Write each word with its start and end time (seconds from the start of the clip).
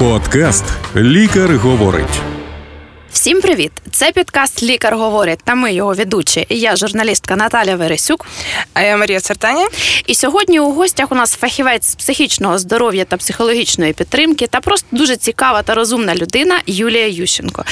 Подкаст 0.00 0.64
Лікар 0.96 1.56
говорить. 1.56 2.20
Всім 3.12 3.40
привіт! 3.40 3.72
Це 3.90 4.12
підкаст 4.12 4.62
Лікар 4.62 4.96
говорить 4.96 5.38
та 5.44 5.54
ми 5.54 5.72
його 5.72 5.94
ведучі. 5.94 6.46
Я 6.48 6.76
журналістка 6.76 7.36
Наталя 7.36 7.76
Вересюк. 7.76 8.26
А 8.74 8.82
я 8.82 8.96
Марія 8.96 9.20
Цертаня. 9.20 9.68
І 10.06 10.14
сьогодні 10.14 10.60
у 10.60 10.72
гостях 10.72 11.12
у 11.12 11.14
нас 11.14 11.34
фахівець 11.34 11.90
з 11.90 11.94
психічного 11.94 12.58
здоров'я 12.58 13.04
та 13.04 13.16
психологічної 13.16 13.92
підтримки 13.92 14.46
та 14.46 14.60
просто 14.60 14.86
дуже 14.92 15.16
цікава 15.16 15.62
та 15.62 15.74
розумна 15.74 16.14
людина 16.14 16.60
Юлія 16.66 17.06
Ющенко. 17.06 17.64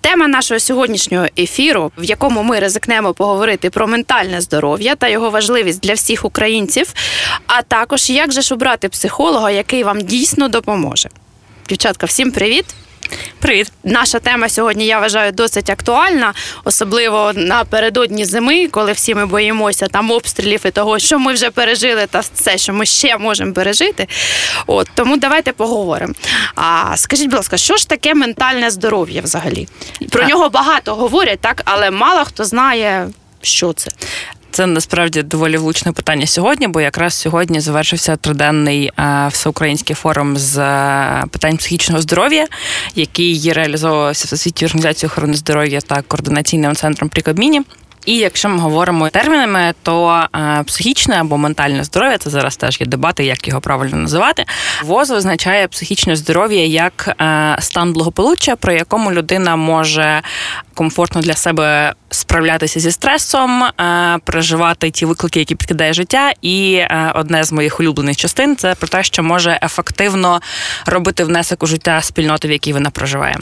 Тема 0.00 0.28
нашого 0.28 0.60
сьогоднішнього 0.60 1.26
ефіру, 1.38 1.92
в 1.98 2.04
якому 2.04 2.42
ми 2.42 2.58
ризикнемо 2.58 3.14
поговорити 3.14 3.70
про 3.70 3.86
ментальне 3.86 4.40
здоров'я 4.40 4.94
та 4.94 5.08
його 5.08 5.30
важливість 5.30 5.80
для 5.80 5.94
всіх 5.94 6.24
українців, 6.24 6.94
а 7.46 7.62
також 7.62 8.10
як 8.10 8.32
же 8.32 8.42
ж 8.42 8.54
обрати 8.54 8.88
психолога, 8.88 9.50
який 9.50 9.84
вам 9.84 10.00
дійсно 10.00 10.48
допоможе. 10.48 11.08
Дівчатка, 11.70 12.06
всім 12.06 12.32
привіт! 12.32 12.64
Привіт, 13.38 13.72
наша 13.84 14.18
тема 14.18 14.48
сьогодні 14.48 14.86
я 14.86 15.00
вважаю 15.00 15.32
досить 15.32 15.70
актуальна, 15.70 16.34
особливо 16.64 17.32
напередодні 17.34 18.24
зими, 18.24 18.68
коли 18.68 18.92
всі 18.92 19.14
ми 19.14 19.26
боїмося 19.26 19.86
там 19.86 20.10
обстрілів 20.10 20.60
і 20.64 20.70
того, 20.70 20.98
що 20.98 21.18
ми 21.18 21.32
вже 21.32 21.50
пережили, 21.50 22.06
та 22.06 22.20
все, 22.20 22.58
що 22.58 22.72
ми 22.72 22.86
ще 22.86 23.18
можемо 23.18 23.52
пережити. 23.52 24.08
От 24.66 24.88
тому 24.94 25.16
давайте 25.16 25.52
поговоримо. 25.52 26.14
А 26.54 26.96
скажіть, 26.96 27.26
будь 27.26 27.36
ласка, 27.36 27.56
що 27.56 27.76
ж 27.76 27.88
таке 27.88 28.14
ментальне 28.14 28.70
здоров'я 28.70 29.22
взагалі? 29.22 29.68
Про 30.10 30.24
нього 30.24 30.48
багато 30.48 30.94
говорять, 30.94 31.40
так 31.40 31.62
але 31.64 31.90
мало 31.90 32.24
хто 32.24 32.44
знає, 32.44 33.08
що 33.42 33.72
це. 33.72 33.90
Це 34.50 34.66
насправді 34.66 35.22
доволі 35.22 35.56
влучне 35.56 35.92
питання 35.92 36.26
сьогодні, 36.26 36.68
бо 36.68 36.80
якраз 36.80 37.14
сьогодні 37.14 37.60
завершився 37.60 38.16
триденний 38.16 38.90
е, 38.98 39.28
всеукраїнський 39.32 39.96
форум 39.96 40.36
з 40.36 40.58
е, 40.58 41.24
питань 41.30 41.56
психічного 41.56 42.02
здоров'я, 42.02 42.46
який 42.94 43.52
реалізовувався 43.52 44.26
Всесвітньою 44.26 44.68
організацією 44.68 45.12
охорони 45.12 45.34
здоров'я 45.34 45.80
та 45.80 46.02
координаційним 46.02 46.74
центром 46.74 47.08
при 47.08 47.22
Кабміні. 47.22 47.62
І 48.06 48.16
якщо 48.16 48.48
ми 48.48 48.58
говоримо 48.58 49.08
термінами, 49.08 49.74
то 49.82 50.24
е, 50.36 50.62
психічне 50.66 51.20
або 51.20 51.38
ментальне 51.38 51.84
здоров'я 51.84 52.18
це 52.18 52.30
зараз 52.30 52.56
теж 52.56 52.80
є 52.80 52.86
дебати, 52.86 53.24
як 53.24 53.48
його 53.48 53.60
правильно 53.60 53.96
називати. 53.96 54.44
ВОЗ 54.84 55.10
визначає 55.10 55.68
психічне 55.68 56.16
здоров'я 56.16 56.66
як 56.66 57.16
е, 57.20 57.56
стан 57.60 57.92
благополуччя, 57.92 58.56
при 58.56 58.74
якому 58.74 59.12
людина 59.12 59.56
може 59.56 60.22
комфортно 60.74 61.20
для 61.20 61.34
себе 61.34 61.94
справлятися 62.10 62.80
зі 62.80 62.90
стресом, 62.90 63.62
е, 63.62 64.18
переживати 64.24 64.90
ті 64.90 65.06
виклики, 65.06 65.38
які 65.38 65.54
підкидає 65.54 65.92
життя. 65.92 66.32
І 66.42 66.82
одне 67.14 67.44
з 67.44 67.52
моїх 67.52 67.80
улюблених 67.80 68.16
частин 68.16 68.56
це 68.56 68.74
про 68.74 68.88
те, 68.88 69.02
що 69.02 69.22
може 69.22 69.58
ефективно 69.62 70.40
робити 70.86 71.24
внесок 71.24 71.62
у 71.62 71.66
життя 71.66 72.02
спільноти, 72.02 72.48
в 72.48 72.50
якій 72.50 72.72
вона 72.72 72.90
проживає. 72.90 73.36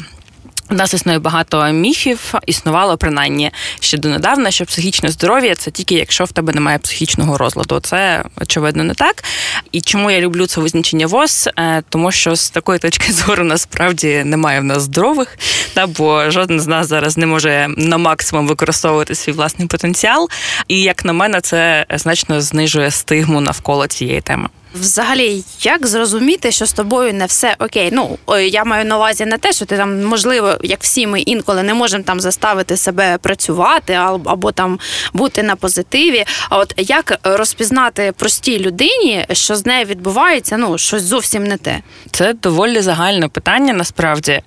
У 0.71 0.75
нас 0.75 0.95
існує 0.95 1.19
багато 1.19 1.67
міфів, 1.73 2.35
існувало 2.47 2.97
принаймні 2.97 3.51
ще 3.81 3.99
донедавна, 3.99 4.51
що 4.51 4.65
психічне 4.65 5.11
здоров'я 5.11 5.55
це 5.55 5.71
тільки 5.71 5.95
якщо 5.95 6.25
в 6.25 6.33
тебе 6.33 6.53
немає 6.53 6.79
психічного 6.79 7.39
розладу. 7.39 7.81
Це 7.81 8.25
очевидно 8.41 8.85
не 8.85 8.95
так. 8.95 9.25
І 9.73 9.81
чому 9.81 10.11
я 10.11 10.21
люблю 10.21 10.47
це 10.47 10.61
визначення 10.61 11.07
ВОЗ? 11.07 11.49
Е, 11.59 11.83
тому 11.89 12.13
що 12.13 12.37
з 12.37 12.51
такої 12.51 12.79
точки 12.79 13.13
зору 13.13 13.45
насправді 13.45 14.23
немає 14.25 14.61
в 14.61 14.65
нас 14.65 14.83
здорових, 14.83 15.39
та 15.75 15.87
бо 15.87 16.31
жоден 16.31 16.61
з 16.61 16.67
нас 16.67 16.89
зараз 16.89 17.19
не 17.19 17.27
може 17.27 17.69
на 17.77 17.99
максимум 17.99 18.47
використовувати 18.47 19.15
свій 19.15 19.33
власний 19.33 19.69
потенціал. 19.69 20.29
І 20.69 20.83
як 20.83 21.05
на 21.05 21.13
мене, 21.13 21.41
це 21.41 21.87
значно 21.91 22.41
знижує 22.41 22.91
стигму 22.91 23.41
навколо 23.41 23.87
цієї 23.87 24.21
теми. 24.21 24.49
Взагалі, 24.75 25.45
як 25.61 25.87
зрозуміти, 25.87 26.53
що 26.53 26.67
з 26.67 26.73
тобою 26.73 27.15
не 27.15 27.27
все 27.27 27.57
окей? 27.59 27.91
Ну 27.93 28.19
я 28.51 28.65
маю 28.65 28.85
на 28.85 28.97
увазі 28.97 29.27
не 29.27 29.39
те, 29.39 29.53
що 29.53 29.65
ти 29.65 29.77
там 29.77 30.05
можливо, 30.05 30.57
як 30.63 30.83
всі 30.83 31.07
ми 31.07 31.21
інколи 31.21 31.63
не 31.63 31.75
можемо 31.75 32.05
там 32.05 32.21
заставити 32.21 32.77
себе 32.77 33.19
працювати 33.19 33.93
або 34.25 34.53
там 34.53 34.79
бути 35.13 35.43
на 35.43 35.57
позитиві. 35.57 36.25
А 36.51 36.59
от 36.59 36.75
як 36.77 37.19
розпізнати 37.25 38.13
простій 38.17 38.59
людині, 38.59 39.27
що 39.33 39.57
з 39.57 39.67
нею 39.67 39.85
відбувається, 39.85 40.57
ну 40.57 40.79
щось 40.79 41.03
зовсім 41.03 41.45
не 41.45 41.57
те? 41.57 41.81
Це 42.11 42.33
доволі 42.33 42.81
загальне 42.81 43.29
питання. 43.29 43.73
Насправді 43.73 44.43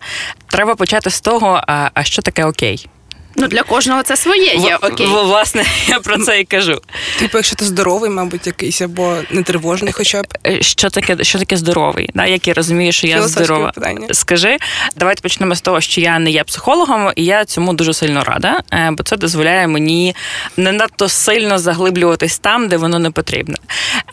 треба 0.47 0.75
почати 0.75 1.09
з 1.09 1.21
того, 1.21 1.61
а 1.93 2.03
що 2.03 2.21
таке 2.21 2.45
окей. 2.45 2.87
Ну, 3.35 3.47
для 3.47 3.63
кожного 3.63 4.03
це 4.03 4.17
своє 4.17 4.53
є. 4.55 4.77
окей. 4.81 5.07
В, 5.07 5.09
власне, 5.09 5.65
я 5.87 5.99
про 5.99 6.17
це 6.17 6.39
і 6.39 6.45
кажу. 6.45 6.81
Типу, 7.19 7.37
якщо 7.37 7.55
ти 7.55 7.65
здоровий, 7.65 8.09
мабуть, 8.09 8.47
якийсь 8.47 8.81
або 8.81 9.17
не 9.31 9.43
тривожний, 9.43 9.93
хоча 9.93 10.21
б 10.21 10.25
е, 10.47 10.61
що 10.61 10.89
таке, 10.89 11.23
що 11.23 11.39
таке 11.39 11.57
здоровий? 11.57 12.09
Да? 12.13 12.25
Як 12.25 12.47
я 12.47 12.53
розумію, 12.53 12.91
що 12.91 13.07
я 13.07 13.21
здорова. 13.21 13.71
Питання. 13.71 14.07
Скажи, 14.11 14.57
давайте 14.95 15.21
почнемо 15.21 15.55
з 15.55 15.61
того, 15.61 15.81
що 15.81 16.01
я 16.01 16.19
не 16.19 16.31
є 16.31 16.43
психологом, 16.43 17.11
і 17.15 17.25
я 17.25 17.45
цьому 17.45 17.73
дуже 17.73 17.93
сильно 17.93 18.23
рада, 18.23 18.59
е, 18.73 18.89
бо 18.91 19.03
це 19.03 19.17
дозволяє 19.17 19.67
мені 19.67 20.15
не 20.57 20.71
надто 20.71 21.09
сильно 21.09 21.59
заглиблюватись 21.59 22.39
там, 22.39 22.67
де 22.67 22.77
воно 22.77 22.99
не 22.99 23.11
потрібно. 23.11 23.55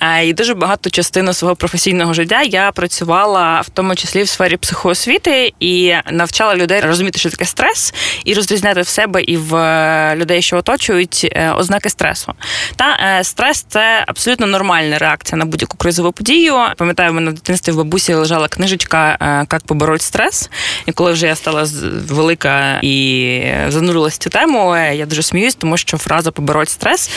Е, 0.01 0.27
і 0.27 0.33
дуже 0.33 0.55
багато 0.55 0.91
частину 0.91 1.33
свого 1.33 1.57
професійного 1.57 2.15
життя 2.15 2.43
я 2.43 2.73
працювала 2.73 3.61
в 3.61 3.69
тому 3.69 3.95
числі 3.95 4.23
в 4.23 4.29
сфері 4.29 4.57
психоосвіти 4.57 5.53
і 5.61 5.95
навчала 6.11 6.57
людей 6.57 6.81
розуміти, 6.81 7.19
що 7.19 7.31
таке 7.31 7.45
стрес, 7.45 7.95
і 8.25 8.35
розрізняти 8.35 8.81
все 8.81 9.07
себе 9.09 9.23
і 9.23 9.37
в 9.37 9.57
е, 9.57 10.17
людей, 10.17 10.43
що 10.43 10.57
оточують, 10.57 11.29
е, 11.33 11.51
ознаки 11.51 11.91
стресу. 11.91 12.33
Та 12.77 12.99
е, 13.19 13.25
стрес 13.25 13.67
це 13.69 14.05
абсолютно 14.07 14.47
нормальна 14.47 14.99
реакція 14.99 15.39
на 15.39 15.45
будь-яку 15.45 15.77
кризову 15.77 16.13
подію. 16.13 16.55
Пам'ятаю, 16.77 17.11
в 17.11 17.15
мене 17.15 17.31
в 17.31 17.35
дитинстві 17.35 17.73
в 17.73 17.77
бабусі 17.77 18.15
лежала 18.15 18.49
книжечка 18.49 19.17
«Як 19.53 19.63
побороть 19.67 20.03
стрес. 20.03 20.51
І 20.87 20.93
коли 20.93 21.13
вже 21.13 21.27
я 21.27 21.37
стала 21.37 21.67
велика 22.09 22.81
і 22.83 23.43
занурилась 23.69 24.15
в 24.15 24.19
цю 24.19 24.31
тему, 24.31 24.77
я 24.77 25.07
дуже 25.07 25.23
сміюсь, 25.23 25.55
тому 25.55 25.77
що 25.77 25.99
фраза 25.99 26.31
побороть 26.31 26.69
стрес 26.69 27.11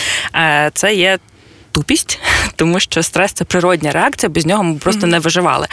це 0.73 0.94
є 0.94 1.19
тупість, 1.72 2.20
тому 2.56 2.80
що 2.80 3.04
стрес 3.04 3.34
це 3.34 3.44
природня 3.44 3.92
реакція, 3.92 4.30
без 4.30 4.46
нього 4.46 4.64
ми 4.64 4.76
просто 4.76 5.02
mm-hmm. 5.02 5.12
не 5.12 5.20
виживали. 5.20 5.68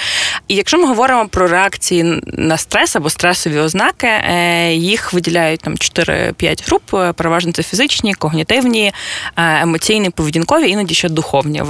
І 0.48 0.54
якщо 0.54 0.78
ми 0.78 0.86
говоримо 0.86 1.28
про 1.28 1.48
реакції 1.48 2.22
на 2.26 2.56
стрес 2.56 2.96
або 2.96 3.10
стресові 3.10 3.58
ознаки, 3.58 4.06
е, 4.06 4.74
їх 4.74 5.12
виділяють 5.12 5.60
там 5.60 5.74
4-5 5.74 6.66
груп, 6.66 6.94
е, 6.94 7.12
переважно 7.12 7.52
це 7.52 7.62
фізичні, 7.62 8.14
когнітивні, 8.14 8.92
е, 9.36 9.62
емоційні, 9.62 10.10
поведінкові, 10.10 10.70
іноді 10.70 10.94
ще 10.94 11.08
духовні, 11.08 11.62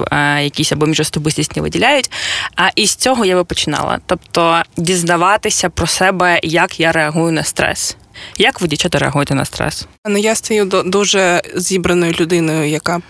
якісь 0.43 0.73
або 0.73 0.87
міжособистісні 0.87 1.63
виділяють. 1.63 2.11
А 2.57 2.69
із 2.77 2.95
цього 2.95 3.25
я 3.25 3.35
би 3.35 3.45
починала. 3.45 3.99
Тобто 4.07 4.63
дізнаватися 4.77 5.71
про 5.71 5.87
себе, 5.87 6.41
як 6.43 6.81
я 6.81 6.93
реагую 6.93 7.33
на 7.33 7.45
стрес. 7.45 7.97
Як 8.39 8.61
ви 8.61 8.69
дівчата 8.69 8.99
реагуєте 8.99 9.35
на 9.35 9.45
стрес? 9.45 9.87
Ну 10.09 10.19
я 10.19 10.35
стаю 10.35 10.65
дуже 10.65 11.43
зібраною 11.55 12.13
людиною, 12.21 12.69
яка 12.69 13.01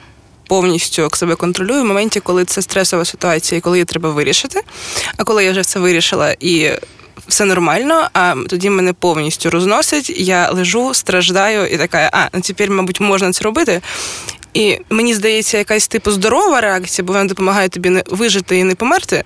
повністю 0.48 1.08
себе 1.14 1.34
контролюю 1.34 1.82
в 1.82 1.84
моменті, 1.84 2.20
коли 2.20 2.44
це 2.44 2.62
стресова 2.62 3.04
ситуація, 3.04 3.58
і 3.58 3.60
коли 3.60 3.78
її 3.78 3.84
треба 3.84 4.10
вирішити. 4.10 4.60
А 5.16 5.24
коли 5.24 5.44
я 5.44 5.50
вже 5.50 5.60
все 5.60 5.80
вирішила 5.80 6.34
і. 6.40 6.70
Все 7.28 7.44
нормально, 7.44 8.08
а 8.12 8.34
тоді 8.48 8.70
мене 8.70 8.92
повністю 8.92 9.50
розносить. 9.50 10.10
Я 10.10 10.50
лежу, 10.50 10.94
страждаю 10.94 11.66
і 11.66 11.78
така, 11.78 12.10
а 12.12 12.28
ну 12.32 12.40
тепер, 12.40 12.70
мабуть, 12.70 13.00
можна 13.00 13.32
це 13.32 13.44
робити. 13.44 13.80
І 14.54 14.78
мені 14.90 15.14
здається, 15.14 15.58
якась 15.58 15.88
типу 15.88 16.10
здорова 16.10 16.60
реакція, 16.60 17.06
бо 17.06 17.12
вона 17.12 17.24
допомагає 17.24 17.68
тобі 17.68 17.90
не 17.90 18.02
вижити 18.06 18.58
і 18.58 18.64
не 18.64 18.74
померти. 18.74 19.24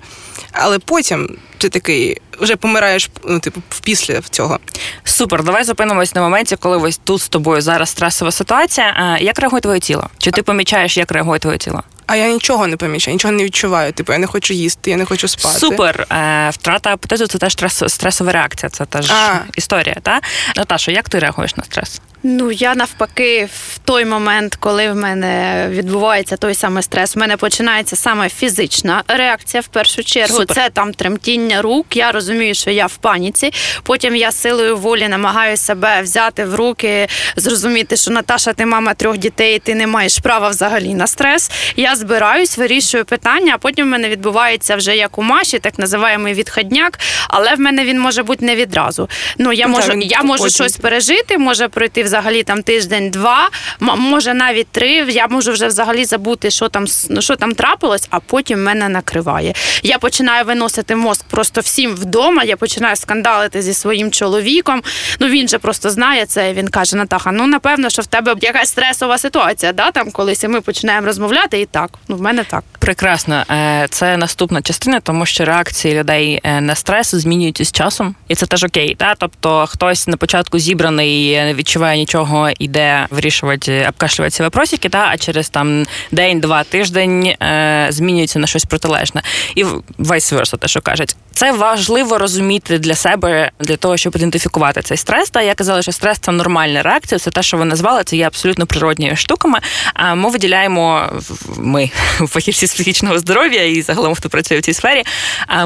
Але 0.52 0.78
потім 0.78 1.36
ти 1.58 1.68
такий 1.68 2.20
вже 2.40 2.56
помираєш 2.56 3.10
ну, 3.24 3.40
типу, 3.40 3.62
після 3.82 4.20
цього. 4.20 4.58
Супер, 5.04 5.44
давай 5.44 5.64
зупинимось 5.64 6.14
на 6.14 6.20
моменті, 6.20 6.56
коли 6.56 6.76
ось 6.76 7.00
тут 7.04 7.20
з 7.20 7.28
тобою 7.28 7.60
зараз 7.60 7.90
стресова 7.90 8.30
ситуація. 8.30 9.18
Як 9.20 9.38
реагує 9.38 9.60
твоє 9.60 9.80
тіло? 9.80 10.08
Чи 10.18 10.30
ти 10.30 10.42
помічаєш, 10.42 10.96
як 10.96 11.12
реагує 11.12 11.40
твоє 11.40 11.58
тіло? 11.58 11.82
А 12.06 12.16
я 12.16 12.32
нічого 12.32 12.66
не 12.66 12.76
помічаю, 12.76 13.14
нічого 13.14 13.32
не 13.32 13.44
відчуваю. 13.44 13.92
Типу, 13.92 14.12
я 14.12 14.18
не 14.18 14.26
хочу 14.26 14.54
їсти, 14.54 14.90
я 14.90 14.96
не 14.96 15.04
хочу 15.04 15.28
спати. 15.28 15.58
Супер. 15.58 16.06
Е, 16.10 16.50
втрата 16.50 16.92
апетиту– 16.92 17.26
це 17.38 17.38
теж 17.38 17.56
стресова 17.86 18.32
реакція. 18.32 18.70
Це 18.70 18.84
теж 18.84 19.10
а. 19.10 19.38
історія. 19.54 19.96
Та 20.02 20.20
Наташа, 20.56 20.92
як 20.92 21.08
ти 21.08 21.18
реагуєш 21.18 21.56
на 21.56 21.64
стрес? 21.64 22.00
Ну 22.22 22.50
я 22.50 22.74
навпаки, 22.74 23.48
в 23.52 23.78
той 23.78 24.04
момент, 24.04 24.56
коли 24.60 24.92
в 24.92 24.96
мене 24.96 25.66
відбувається 25.70 26.36
той 26.36 26.54
самий 26.54 26.82
стрес, 26.82 27.16
в 27.16 27.18
мене 27.18 27.36
починається 27.36 27.96
саме 27.96 28.28
фізична 28.28 29.02
реакція 29.08 29.60
в 29.60 29.66
першу 29.66 30.04
чергу. 30.04 30.36
Супер. 30.36 30.56
Це 30.56 30.70
там 30.70 30.94
тремтіння 30.94 31.62
рук. 31.62 31.96
Я 31.96 32.12
розумію, 32.12 32.54
що 32.54 32.70
я 32.70 32.86
в 32.86 32.96
паніці. 32.96 33.52
Потім 33.82 34.16
я 34.16 34.32
силою 34.32 34.76
волі 34.76 35.08
намагаюся 35.08 35.62
себе 35.62 36.02
взяти 36.02 36.44
в 36.44 36.54
руки, 36.54 37.08
зрозуміти, 37.36 37.96
що 37.96 38.10
Наташа, 38.10 38.52
ти 38.52 38.66
мама 38.66 38.94
трьох 38.94 39.18
дітей, 39.18 39.58
ти 39.58 39.74
не 39.74 39.86
маєш 39.86 40.18
права 40.18 40.48
взагалі 40.48 40.94
на 40.94 41.06
стрес. 41.06 41.50
Я 41.76 41.96
збираюсь, 41.96 42.58
вирішую 42.58 43.04
питання, 43.04 43.52
а 43.54 43.58
потім 43.58 43.86
в 43.86 43.88
мене 43.88 44.08
відбувається 44.08 44.76
вже 44.76 44.96
як 44.96 45.18
у 45.18 45.22
Маші, 45.22 45.58
так 45.58 45.78
називаємо 45.78 46.28
відходняк, 46.28 46.98
але 47.28 47.54
в 47.54 47.60
мене 47.60 47.84
він 47.84 48.00
може 48.00 48.22
бути 48.22 48.44
не 48.44 48.56
відразу. 48.56 49.08
Ну 49.38 49.52
я 49.52 49.66
можу, 49.66 49.92
я 49.92 50.22
можу 50.22 50.50
щось 50.50 50.76
пережити, 50.76 51.38
може 51.38 51.68
пройти 51.68 52.02
взагалі 52.12 52.42
там 52.42 52.62
тиждень-два, 52.62 53.50
може 53.80 54.34
навіть 54.34 54.66
три. 54.66 54.88
Я 54.90 55.26
можу 55.28 55.52
вже 55.52 55.66
взагалі 55.66 56.04
забути, 56.04 56.50
що 56.50 56.68
там 56.68 56.86
що 57.18 57.36
там 57.36 57.54
трапилось, 57.54 58.06
а 58.10 58.20
потім 58.20 58.64
мене 58.64 58.88
накриває. 58.88 59.54
Я 59.82 59.98
починаю 59.98 60.44
виносити 60.44 60.96
мозк 60.96 61.24
просто 61.30 61.60
всім 61.60 61.94
вдома. 61.94 62.44
Я 62.44 62.56
починаю 62.56 62.96
скандалити 62.96 63.62
зі 63.62 63.74
своїм 63.74 64.10
чоловіком. 64.10 64.82
Ну 65.20 65.28
він 65.28 65.48
же 65.48 65.58
просто 65.58 65.90
знає 65.90 66.26
це. 66.26 66.52
Він 66.52 66.68
каже: 66.68 66.96
Натаха, 66.96 67.32
ну 67.32 67.46
напевно, 67.46 67.90
що 67.90 68.02
в 68.02 68.06
тебе 68.06 68.34
якась 68.40 68.68
стресова 68.68 69.18
ситуація. 69.18 69.72
Да, 69.72 69.90
там 69.90 70.10
колись 70.10 70.44
і 70.44 70.48
ми 70.48 70.60
починаємо 70.60 71.06
розмовляти, 71.06 71.60
і 71.60 71.66
так. 71.66 71.90
Ну 72.08 72.16
в 72.16 72.22
мене 72.22 72.44
так. 72.44 72.64
Прекрасно, 72.78 73.44
Е, 73.50 73.86
це 73.90 74.16
наступна 74.16 74.62
частина, 74.62 75.00
тому 75.00 75.26
що 75.26 75.44
реакції 75.44 75.98
людей 75.98 76.40
е, 76.42 76.60
на 76.60 76.74
стрес 76.74 77.14
змінюються 77.14 77.64
з 77.64 77.72
часом, 77.72 78.14
і 78.28 78.34
це 78.34 78.46
теж 78.46 78.64
окей. 78.64 78.94
Та? 78.94 79.14
Тобто 79.18 79.66
хтось 79.66 80.08
на 80.08 80.16
початку 80.16 80.58
зібраний, 80.58 81.36
не 81.36 81.54
відчуває 81.54 82.00
нічого, 82.02 82.50
іде 82.58 83.06
вирішувати, 83.10 83.86
обкашлювати 83.88 84.30
ці 84.30 84.42
вопросики, 84.42 84.88
та? 84.88 85.08
а 85.08 85.16
через 85.16 85.48
там 85.48 85.86
день, 86.12 86.40
два, 86.40 86.64
тиждень 86.64 87.26
е, 87.26 87.86
змінюється 87.90 88.38
на 88.38 88.46
щось 88.46 88.64
протилежне. 88.64 89.22
І 89.54 89.64
vice 89.64 90.34
versa, 90.36 90.58
те, 90.58 90.68
що 90.68 90.80
кажуть. 90.80 91.16
Це 91.34 91.52
важливо 91.52 92.18
розуміти 92.18 92.78
для 92.78 92.94
себе 92.94 93.50
для 93.60 93.76
того, 93.76 93.96
щоб 93.96 94.16
ідентифікувати 94.16 94.82
цей 94.82 94.96
стрес. 94.96 95.30
Та 95.30 95.42
я 95.42 95.54
казала, 95.54 95.82
що 95.82 95.92
стрес 95.92 96.18
це 96.18 96.32
нормальна 96.32 96.82
реакція. 96.82 97.18
Це 97.18 97.30
те, 97.30 97.42
що 97.42 97.56
ви 97.56 97.64
назвали, 97.64 98.04
це 98.04 98.16
є 98.16 98.26
абсолютно 98.26 98.66
природніми 98.66 99.16
штуками. 99.16 99.58
А 99.94 100.14
ми 100.14 100.30
виділяємо 100.30 101.08
ми 101.56 101.90
фахівці 102.28 102.66
з 102.66 102.74
психічного 102.74 103.18
здоров'я 103.18 103.64
і 103.64 103.82
загалом, 103.82 104.14
хто 104.14 104.28
працює 104.28 104.58
в 104.58 104.62
цій 104.62 104.74
сфері. 104.74 105.02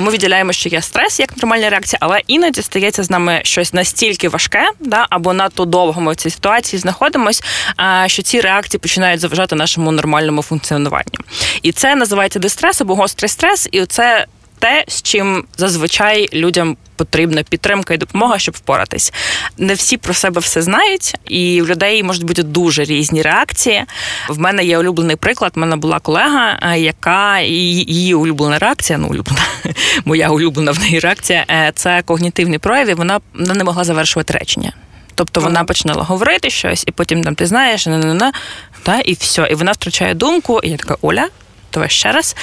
Ми 0.00 0.10
виділяємо, 0.10 0.52
що 0.52 0.68
є 0.68 0.82
стрес 0.82 1.20
як 1.20 1.36
нормальна 1.36 1.70
реакція, 1.70 1.98
але 2.02 2.20
іноді 2.26 2.62
стається 2.62 3.02
з 3.02 3.10
нами 3.10 3.40
щось 3.44 3.72
настільки 3.72 4.28
важке, 4.28 4.70
да 4.80 5.06
або 5.10 5.32
надто 5.32 5.64
довго 5.64 6.00
ми 6.00 6.12
в 6.12 6.16
цій 6.16 6.30
ситуації 6.30 6.80
знаходимось, 6.80 7.42
що 8.06 8.22
ці 8.22 8.40
реакції 8.40 8.80
починають 8.80 9.20
заважати 9.20 9.56
нашому 9.56 9.92
нормальному 9.92 10.42
функціонуванню. 10.42 11.19
І 11.62 11.72
це 11.72 11.94
називається 11.94 12.38
дистрес 12.38 12.80
або 12.80 12.94
гострий 12.94 13.28
стрес, 13.28 13.69
і 13.72 13.86
це 13.86 14.26
те, 14.58 14.85
з 14.88 15.03
чим 15.03 15.44
зазвичай 15.56 16.29
людям 16.32 16.76
потрібна 16.97 17.43
підтримка 17.43 17.94
і 17.94 17.97
допомога, 17.97 18.38
щоб 18.38 18.55
впоратись. 18.55 19.12
Не 19.58 19.75
всі 19.75 19.97
про 19.97 20.14
себе 20.14 20.41
все 20.41 20.62
знають, 20.62 21.14
і 21.29 21.62
в 21.62 21.69
людей 21.69 22.03
можуть 22.03 22.25
бути 22.25 22.43
дуже 22.43 22.85
різні 22.85 23.23
реакції. 23.23 23.85
В 24.29 24.38
мене 24.38 24.64
є 24.64 24.79
улюблений 24.79 25.17
приклад. 25.17 25.53
У 25.56 25.61
мене 25.61 25.76
була 25.76 25.99
колега, 25.99 26.58
е, 26.62 26.81
яка 26.81 27.41
її 27.41 28.14
улюблена 28.14 28.58
реакція, 28.58 28.99
ну 28.99 29.08
улюблена, 29.08 29.43
моя 30.05 30.29
улюблена 30.29 30.73
в 30.73 30.79
неї 30.79 30.99
реакція 30.99 31.44
е, 31.50 31.73
це 31.75 32.03
когнітивні 32.03 32.58
прояви. 32.58 32.94
Вона 32.94 33.20
не 33.35 33.64
могла 33.64 33.85
завершувати 33.85 34.35
речення. 34.35 34.73
Тобто 35.14 35.41
вона 35.41 35.64
починала 35.64 36.03
говорити 36.03 36.50
щось, 36.50 36.85
і 36.87 36.91
потім 36.91 37.25
там 37.25 37.35
ти 37.35 37.47
знаєш, 37.47 37.87
не, 37.87 37.99
не, 37.99 38.14
не, 38.14 38.32
та 38.82 39.00
і 39.00 39.12
все. 39.12 39.49
І 39.50 39.55
вона 39.55 39.73
втрачає 39.73 40.14
думку. 40.14 40.61
І 40.62 40.70
я 40.70 40.76
така 40.76 40.97
Оля 41.03 41.29
давай 41.76 41.90
ще 41.90 42.12
раз. 42.12 42.37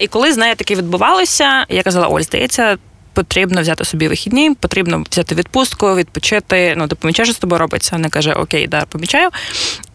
І 0.00 0.06
коли 0.06 0.32
з 0.32 0.36
нею 0.36 0.54
таке 0.54 0.74
відбувалося, 0.74 1.66
я 1.68 1.82
казала: 1.82 2.06
Оль, 2.06 2.20
здається. 2.20 2.78
Потрібно 3.12 3.60
взяти 3.60 3.84
собі 3.84 4.08
вихідні, 4.08 4.54
потрібно 4.54 5.04
взяти 5.10 5.34
відпустку, 5.34 5.94
відпочити. 5.94 6.74
Ну, 6.76 6.88
ти 6.88 6.94
помічаєш, 6.94 7.28
що 7.28 7.34
з 7.34 7.38
тобою 7.38 7.58
робиться. 7.58 7.96
Вона 7.96 8.08
каже: 8.08 8.32
Окей, 8.32 8.66
да, 8.66 8.84
помічаю. 8.84 9.28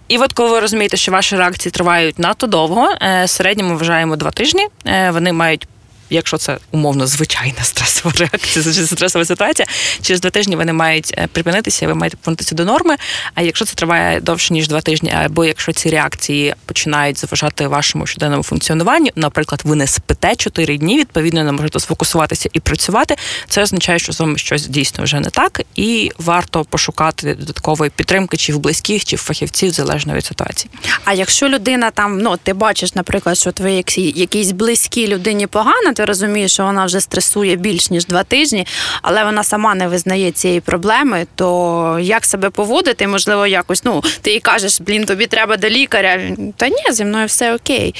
І 0.07 0.17
от 0.17 0.33
коли 0.33 0.49
ви 0.49 0.59
розумієте, 0.59 0.97
що 0.97 1.11
ваші 1.11 1.35
реакції 1.35 1.71
тривають 1.71 2.19
надто 2.19 2.47
довго, 2.47 2.89
е, 3.01 3.27
середньому 3.27 3.77
вважаємо 3.77 4.15
два 4.15 4.31
тижні. 4.31 4.67
Е, 4.87 5.11
вони 5.11 5.33
мають 5.33 5.67
якщо 6.09 6.37
це 6.37 6.57
умовно 6.71 7.07
звичайна 7.07 7.63
стресова 7.63 8.15
реакція, 8.19 8.85
стресова 8.85 9.25
ситуація, 9.25 9.67
через 10.01 10.21
два 10.21 10.29
тижні 10.29 10.55
вони 10.55 10.73
мають 10.73 11.13
е, 11.17 11.27
припинитися, 11.27 11.87
ви 11.87 11.95
маєте 11.95 12.17
повернутися 12.17 12.55
до 12.55 12.65
норми. 12.65 12.95
А 13.33 13.41
якщо 13.41 13.65
це 13.65 13.75
триває 13.75 14.21
довше 14.21 14.53
ніж 14.53 14.67
два 14.67 14.81
тижні, 14.81 15.13
або 15.25 15.45
якщо 15.45 15.71
ці 15.71 15.89
реакції 15.89 16.55
починають 16.65 17.19
заважати 17.19 17.67
вашому 17.67 18.07
щоденному 18.07 18.43
функціонуванню, 18.43 19.09
наприклад, 19.15 19.61
ви 19.65 19.75
не 19.75 19.87
спите 19.87 20.35
чотири 20.35 20.77
дні, 20.77 20.99
відповідно 20.99 21.43
не 21.43 21.51
можете 21.51 21.79
сфокусуватися 21.79 22.49
і 22.53 22.59
працювати, 22.59 23.15
це 23.49 23.61
означає, 23.61 23.99
що 23.99 24.13
з 24.13 24.19
вами 24.19 24.37
щось 24.37 24.67
дійсно 24.67 25.03
вже 25.03 25.19
не 25.19 25.29
так, 25.29 25.61
і 25.75 26.11
варто 26.17 26.63
пошукати 26.63 27.35
додаткової 27.35 27.91
підтримки, 27.95 28.37
чи 28.37 28.53
в 28.53 28.59
близьких, 28.59 29.05
чи 29.05 29.15
в 29.15 29.19
фахівців, 29.19 29.71
залежно 29.71 30.13
від 30.13 30.25
ситуації. 30.25 30.71
А 31.05 31.13
якщо 31.13 31.49
людина 31.49 31.91
там, 31.91 32.19
ну 32.19 32.37
ти 32.43 32.53
бачиш, 32.53 32.95
наприклад, 32.95 33.37
що 33.37 33.51
твої 33.51 33.85
якісь 34.15 34.51
близькі 34.51 35.07
людині 35.07 35.47
погано, 35.47 35.93
ти 35.95 36.05
розумієш, 36.05 36.53
що 36.53 36.63
вона 36.65 36.85
вже 36.85 37.01
стресує 37.01 37.55
більш 37.55 37.89
ніж 37.89 38.05
два 38.05 38.23
тижні, 38.23 38.67
але 39.01 39.23
вона 39.23 39.43
сама 39.43 39.75
не 39.75 39.87
визнає 39.87 40.31
цієї 40.31 40.59
проблеми, 40.59 41.27
то 41.35 41.99
як 42.01 42.25
себе 42.25 42.49
поводити? 42.49 43.07
Можливо, 43.07 43.47
якось 43.47 43.83
ну 43.83 44.03
ти 44.21 44.31
їй 44.31 44.39
кажеш, 44.39 44.81
блін, 44.81 45.05
тобі 45.05 45.27
треба 45.27 45.57
до 45.57 45.69
лікаря. 45.69 46.19
Та 46.57 46.67
ні, 46.69 46.83
зі 46.91 47.05
мною 47.05 47.27
все 47.27 47.55
окей. 47.55 47.95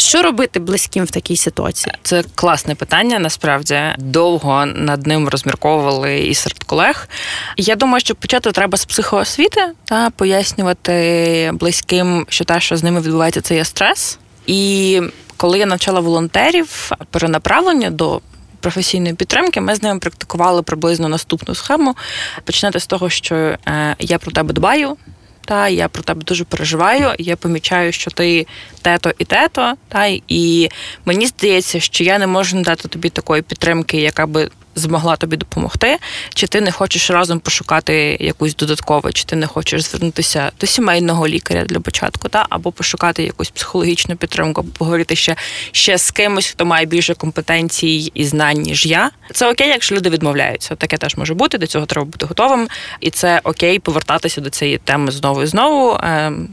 Що 0.00 0.22
робити 0.22 0.60
близьким 0.60 1.04
в 1.04 1.10
такій 1.10 1.36
ситуації? 1.36 1.94
Це 2.02 2.24
класне 2.34 2.74
питання. 2.74 3.18
Насправді 3.18 3.80
довго 3.98 4.66
над 4.66 5.06
ним 5.06 5.28
розмірковували 5.28 6.20
і 6.20 6.34
серед 6.34 6.64
колег. 6.64 7.08
Я 7.56 7.76
думаю, 7.76 8.00
що 8.00 8.14
почати 8.14 8.52
треба 8.52 8.78
з 8.78 8.84
психоосвіти 8.84 9.60
та 9.84 10.10
пояснювати 10.10 11.50
близьким, 11.54 12.26
що 12.28 12.44
те, 12.44 12.60
що 12.60 12.76
з 12.76 12.82
ними 12.82 13.00
відбувається, 13.00 13.40
це 13.40 13.54
є 13.54 13.64
стрес. 13.64 14.18
І 14.46 15.00
коли 15.40 15.58
я 15.58 15.66
навчала 15.66 16.00
волонтерів 16.00 16.92
перенаправлення 17.10 17.90
до 17.90 18.20
професійної 18.60 19.14
підтримки, 19.14 19.60
ми 19.60 19.74
з 19.74 19.82
ними 19.82 20.00
практикували 20.00 20.62
приблизно 20.62 21.08
наступну 21.08 21.54
схему. 21.54 21.96
Починати 22.44 22.80
з 22.80 22.86
того, 22.86 23.10
що 23.10 23.34
е, 23.34 23.96
я 23.98 24.18
про 24.18 24.32
тебе 24.32 24.52
дбаю. 24.52 24.96
Та 25.44 25.68
я 25.68 25.88
про 25.88 26.02
тебе 26.02 26.22
дуже 26.24 26.44
переживаю. 26.44 27.14
Я 27.18 27.36
помічаю, 27.36 27.92
що 27.92 28.10
ти 28.10 28.46
тето 28.82 29.12
і 29.18 29.24
тето. 29.24 29.74
Та 29.88 30.06
і 30.28 30.68
мені 31.04 31.26
здається, 31.26 31.80
що 31.80 32.04
я 32.04 32.18
не 32.18 32.26
можу 32.26 32.62
дати 32.62 32.88
тобі 32.88 33.10
такої 33.10 33.42
підтримки, 33.42 34.00
яка 34.00 34.26
би 34.26 34.50
змогла 34.74 35.16
тобі 35.16 35.36
допомогти, 35.36 35.98
чи 36.34 36.46
ти 36.46 36.60
не 36.60 36.72
хочеш 36.72 37.10
разом 37.10 37.40
пошукати 37.40 38.16
якусь 38.20 38.56
додаткову, 38.56 39.12
чи 39.12 39.24
ти 39.24 39.36
не 39.36 39.46
хочеш 39.46 39.82
звернутися 39.82 40.52
до 40.60 40.66
сімейного 40.66 41.28
лікаря 41.28 41.64
для 41.64 41.80
початку, 41.80 42.28
та 42.28 42.46
або 42.50 42.72
пошукати 42.72 43.24
якусь 43.24 43.50
психологічну 43.50 44.16
підтримку, 44.16 44.60
або 44.60 44.70
поговорити 44.78 45.16
ще 45.16 45.36
ще 45.72 45.98
з 45.98 46.10
кимось, 46.10 46.46
хто 46.46 46.64
має 46.64 46.86
більше 46.86 47.14
компетенцій 47.14 48.10
і 48.14 48.24
знань, 48.24 48.58
ніж 48.62 48.86
я. 48.86 49.10
Це 49.32 49.50
окей, 49.50 49.68
якщо 49.68 49.94
люди 49.94 50.10
відмовляються. 50.10 50.76
Таке 50.76 50.96
теж 50.96 51.16
може 51.16 51.34
бути. 51.34 51.58
До 51.58 51.66
цього 51.66 51.86
треба 51.86 52.04
бути 52.04 52.26
готовим, 52.26 52.68
і 53.00 53.10
це 53.10 53.40
окей, 53.44 53.78
повертатися 53.78 54.40
до 54.40 54.50
цієї 54.50 54.78
теми 54.78 55.12
знову 55.12 55.42
і 55.42 55.46
знову. 55.46 55.98
Ем, 56.02 56.48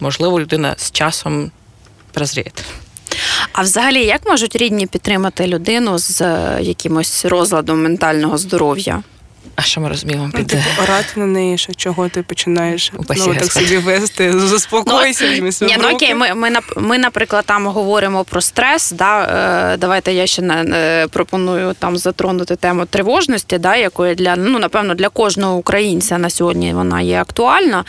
можливо, 0.00 0.40
людина 0.40 0.74
з 0.78 0.90
часом 0.90 1.50
прозріє. 2.12 2.50
А 3.52 3.62
взагалі, 3.62 4.04
як 4.04 4.26
можуть 4.26 4.56
рідні 4.56 4.86
підтримати 4.86 5.46
людину 5.46 5.98
з 5.98 6.20
е, 6.20 6.58
якимось 6.60 7.24
розладом 7.24 7.82
ментального 7.82 8.38
здоров'я? 8.38 9.02
А 9.56 9.62
що 9.62 9.80
ми 9.80 9.88
розуміємо 9.88 10.30
ну, 10.34 10.38
під 10.38 10.46
типу, 10.46 10.82
орати 10.82 11.20
на 11.20 11.26
неї, 11.26 11.58
що 11.58 11.74
чого 11.74 12.08
ти 12.08 12.22
починаєш 12.22 12.92
ну, 12.98 13.34
так 13.34 13.52
собі 13.52 13.76
вести, 13.78 14.38
заспокойся, 14.38 15.24
ну, 15.24 15.46
візьми 15.46 15.68
Ні, 15.68 15.76
ну 15.82 15.88
окей, 15.90 16.14
ми, 16.14 16.34
ми, 16.34 16.50
ми, 16.76 16.98
наприклад, 16.98 17.44
там 17.46 17.66
говоримо 17.66 18.24
про 18.24 18.40
стрес. 18.40 18.92
Да, 18.92 19.22
е, 19.72 19.76
Давайте 19.76 20.12
я 20.12 20.26
ще 20.26 20.42
не, 20.42 20.64
не 20.64 21.06
пропоную 21.10 21.74
там 21.78 21.96
затронути 21.96 22.56
тему 22.56 22.86
тривожності, 22.86 23.58
да, 23.58 23.76
якої 23.76 24.14
для 24.14 24.36
ну, 24.36 24.58
напевно 24.58 24.94
для 24.94 25.08
кожного 25.08 25.56
українця 25.56 26.18
на 26.18 26.30
сьогодні 26.30 26.74
вона 26.74 27.00
є 27.00 27.20
актуальна. 27.20 27.84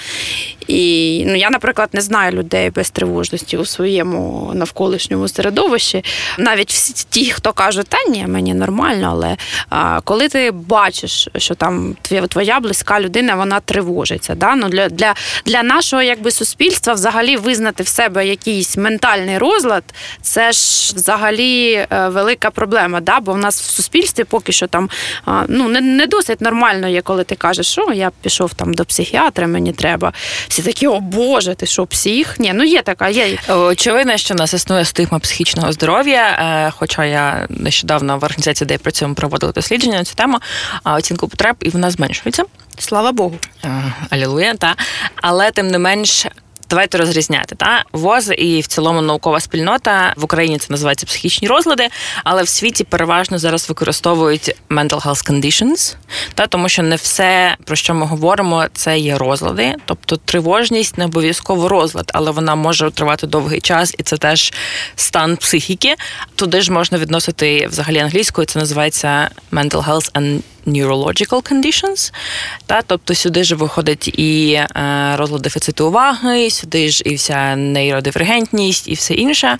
І 0.67 1.24
ну, 1.27 1.36
я, 1.36 1.50
наприклад, 1.50 1.89
не 1.93 2.01
знаю 2.01 2.31
людей 2.31 2.70
без 2.70 2.89
тривожності 2.89 3.58
у 3.58 3.65
своєму 3.65 4.51
навколишньому 4.55 5.27
середовищі. 5.27 6.03
Навіть 6.38 6.72
всі 6.72 7.05
ті, 7.10 7.31
хто 7.31 7.53
кажуть, 7.53 7.88
та 7.88 7.98
ні, 8.10 8.25
мені 8.27 8.53
нормально, 8.53 9.10
але 9.12 9.38
а, 9.70 10.01
коли 10.01 10.29
ти 10.29 10.51
бачиш, 10.51 11.29
що 11.41 11.55
там 11.55 11.95
твоя 12.29 12.60
близька 12.60 13.00
людина 13.00 13.36
вона 13.36 13.60
тривожиться. 13.60 14.36
Да? 14.36 14.55
Ну, 14.55 14.69
Для 14.69 14.89
для, 14.89 15.13
для 15.45 15.63
нашого 15.63 16.01
якби, 16.01 16.31
суспільства 16.31 16.93
взагалі 16.93 17.38
визнати 17.38 17.83
в 17.83 17.88
себе 17.88 18.27
якийсь 18.27 18.77
ментальний 18.77 19.38
розлад, 19.38 19.83
це 20.21 20.51
ж 20.51 20.95
взагалі 20.95 21.74
е, 21.74 22.07
велика 22.07 22.51
проблема. 22.51 23.01
Да? 23.01 23.19
Бо 23.19 23.33
в 23.33 23.38
нас 23.38 23.62
в 23.62 23.65
суспільстві 23.65 24.24
поки 24.24 24.51
що 24.51 24.67
там 24.67 24.89
ну, 25.48 25.67
не 25.67 25.81
не 25.81 26.07
досить 26.07 26.41
нормально 26.41 26.88
є, 26.88 27.01
коли 27.01 27.24
ти 27.24 27.36
кажеш, 27.36 27.67
що 27.67 27.93
я 27.93 28.12
пішов 28.21 28.53
там 28.53 28.74
до 28.74 28.86
психіатра, 28.86 29.48
мені 29.48 29.74
треба. 29.74 30.13
Всі 30.48 30.62
такі, 30.62 30.88
о 30.88 31.00
Боже, 31.00 31.55
ти 31.55 31.65
що, 31.65 31.86
псих? 31.86 32.39
Ні, 32.39 32.51
ну 32.55 32.63
є 32.63 32.81
така, 32.81 33.10
є. 33.10 33.38
Очевидно, 33.50 34.17
що 34.17 34.33
у 34.33 34.38
нас 34.38 34.53
існує 34.53 34.86
стигма 34.86 35.19
психічного 35.19 35.71
здоров'я. 35.71 36.24
Е, 36.24 36.71
хоча 36.77 37.05
я 37.05 37.48
нещодавно 37.50 38.17
в 38.17 38.24
організації, 38.24 38.67
де 38.67 38.74
я 38.74 38.77
працюю, 38.77 39.15
проводила 39.15 39.51
дослідження 39.51 39.98
на 39.98 40.03
цю 40.03 40.15
тему, 40.15 40.39
оцінку 40.83 41.27
потреб, 41.31 41.55
і 41.59 41.69
вона 41.69 41.91
зменшується. 41.91 42.43
Слава 42.77 43.11
Богу. 43.11 43.35
Алілуя, 44.09 44.53
та. 44.53 44.75
Але 45.15 45.51
тим 45.51 45.67
не 45.67 45.79
менш. 45.79 46.27
Давайте 46.71 46.97
розрізняти 46.97 47.55
та 47.55 47.83
ВОЗ 47.91 48.31
і 48.38 48.61
в 48.61 48.67
цілому 48.67 49.01
наукова 49.01 49.39
спільнота 49.39 50.13
в 50.17 50.23
Україні 50.23 50.57
це 50.57 50.67
називається 50.69 51.05
психічні 51.05 51.47
розлади, 51.47 51.88
але 52.23 52.43
в 52.43 52.47
світі 52.47 52.83
переважно 52.83 53.39
зараз 53.39 53.69
використовують 53.69 54.55
mental 54.69 55.05
health 55.05 55.31
conditions, 55.31 55.95
та 56.33 56.47
тому 56.47 56.69
що 56.69 56.83
не 56.83 56.95
все 56.95 57.55
про 57.65 57.75
що 57.75 57.93
ми 57.93 58.05
говоримо, 58.05 58.65
це 58.73 59.00
є 59.00 59.17
розлади, 59.17 59.75
тобто 59.85 60.17
тривожність 60.17 60.97
не 60.97 61.05
обов'язково 61.05 61.69
розлад, 61.69 62.11
але 62.13 62.31
вона 62.31 62.55
може 62.55 62.91
тривати 62.91 63.27
довгий 63.27 63.61
час, 63.61 63.95
і 63.97 64.03
це 64.03 64.17
теж 64.17 64.53
стан 64.95 65.38
психіки. 65.38 65.95
Туди 66.35 66.61
ж 66.61 66.71
можна 66.71 66.97
відносити 66.97 67.67
взагалі 67.67 68.00
англійською. 68.00 68.47
Це 68.47 68.59
називається 68.59 69.29
mental 69.51 69.88
health 69.88 70.11
and 70.11 70.41
neurological 70.68 71.51
conditions. 71.51 72.13
Та, 72.65 72.82
тобто 72.82 73.15
сюди 73.15 73.44
ж 73.44 73.56
виходить 73.56 74.08
і 74.08 74.53
е, 74.53 74.68
розлад 75.15 75.41
дефіциту 75.41 75.88
уваги, 75.88 76.50
сюди 76.50 76.89
ж 76.89 77.03
і 77.06 77.15
вся 77.15 77.56
нейродивергентність, 77.56 78.88
і 78.88 78.94
все 78.94 79.13
інше. 79.13 79.58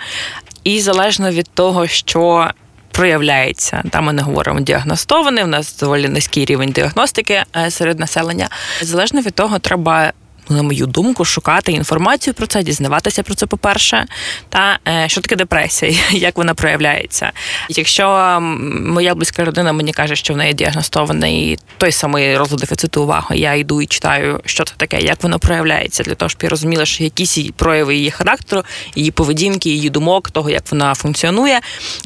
І 0.64 0.80
залежно 0.80 1.32
від 1.32 1.50
того, 1.54 1.88
що. 1.88 2.52
Проявляється, 2.94 3.84
там 3.90 4.06
ми 4.06 4.14
не 4.14 4.22
говоримо 4.22 4.60
діагностований, 4.60 5.44
у 5.44 5.48
нас 5.48 5.78
доволі 5.78 6.10
низький 6.10 6.46
рівень 6.46 6.72
діагностики 6.72 7.44
е, 7.56 7.72
серед 7.72 8.00
населення. 8.00 8.50
Залежно 8.82 9.22
від 9.22 9.34
того, 9.34 9.60
треба 9.60 10.14
на 10.50 10.64
мою 10.64 10.86
думку, 10.86 11.26
шукати 11.26 11.72
інформацію 11.72 12.34
про 12.34 12.48
це, 12.48 12.64
дізнаватися 12.64 13.24
про 13.24 13.36
це, 13.36 13.46
по-перше, 13.46 14.06
та 14.50 14.80
е, 14.88 15.10
що 15.10 15.22
таке 15.22 15.36
депресія, 15.36 16.00
як 16.12 16.38
вона 16.38 16.54
проявляється. 16.54 17.32
Якщо 17.70 18.38
моя 18.86 19.16
близька 19.16 19.46
родина 19.46 19.74
мені 19.74 19.94
каже, 19.94 20.16
що 20.16 20.34
в 20.34 20.38
неї 20.38 20.54
діагностований 20.54 21.60
той 21.78 21.92
самий 21.92 22.38
розлад 22.38 22.60
дефіциту 22.60 23.04
уваги, 23.04 23.38
я 23.38 23.54
йду 23.54 23.82
і 23.82 23.86
читаю, 23.86 24.42
що 24.46 24.64
це 24.64 24.74
таке, 24.78 25.02
як 25.02 25.24
воно 25.24 25.40
проявляється, 25.40 26.04
для 26.04 26.16
того, 26.16 26.30
щоб 26.30 26.44
я 26.44 26.50
розуміла, 26.50 26.86
що 26.86 27.04
якісь 27.04 27.40
прояви 27.56 27.96
її 27.96 28.12
характеру, 28.12 28.64
її 28.96 29.12
поведінки, 29.12 29.70
її 29.70 29.90
думок, 29.90 30.32
того, 30.32 30.50
як 30.50 30.64
вона 30.72 30.94
функціонує. 30.94 31.60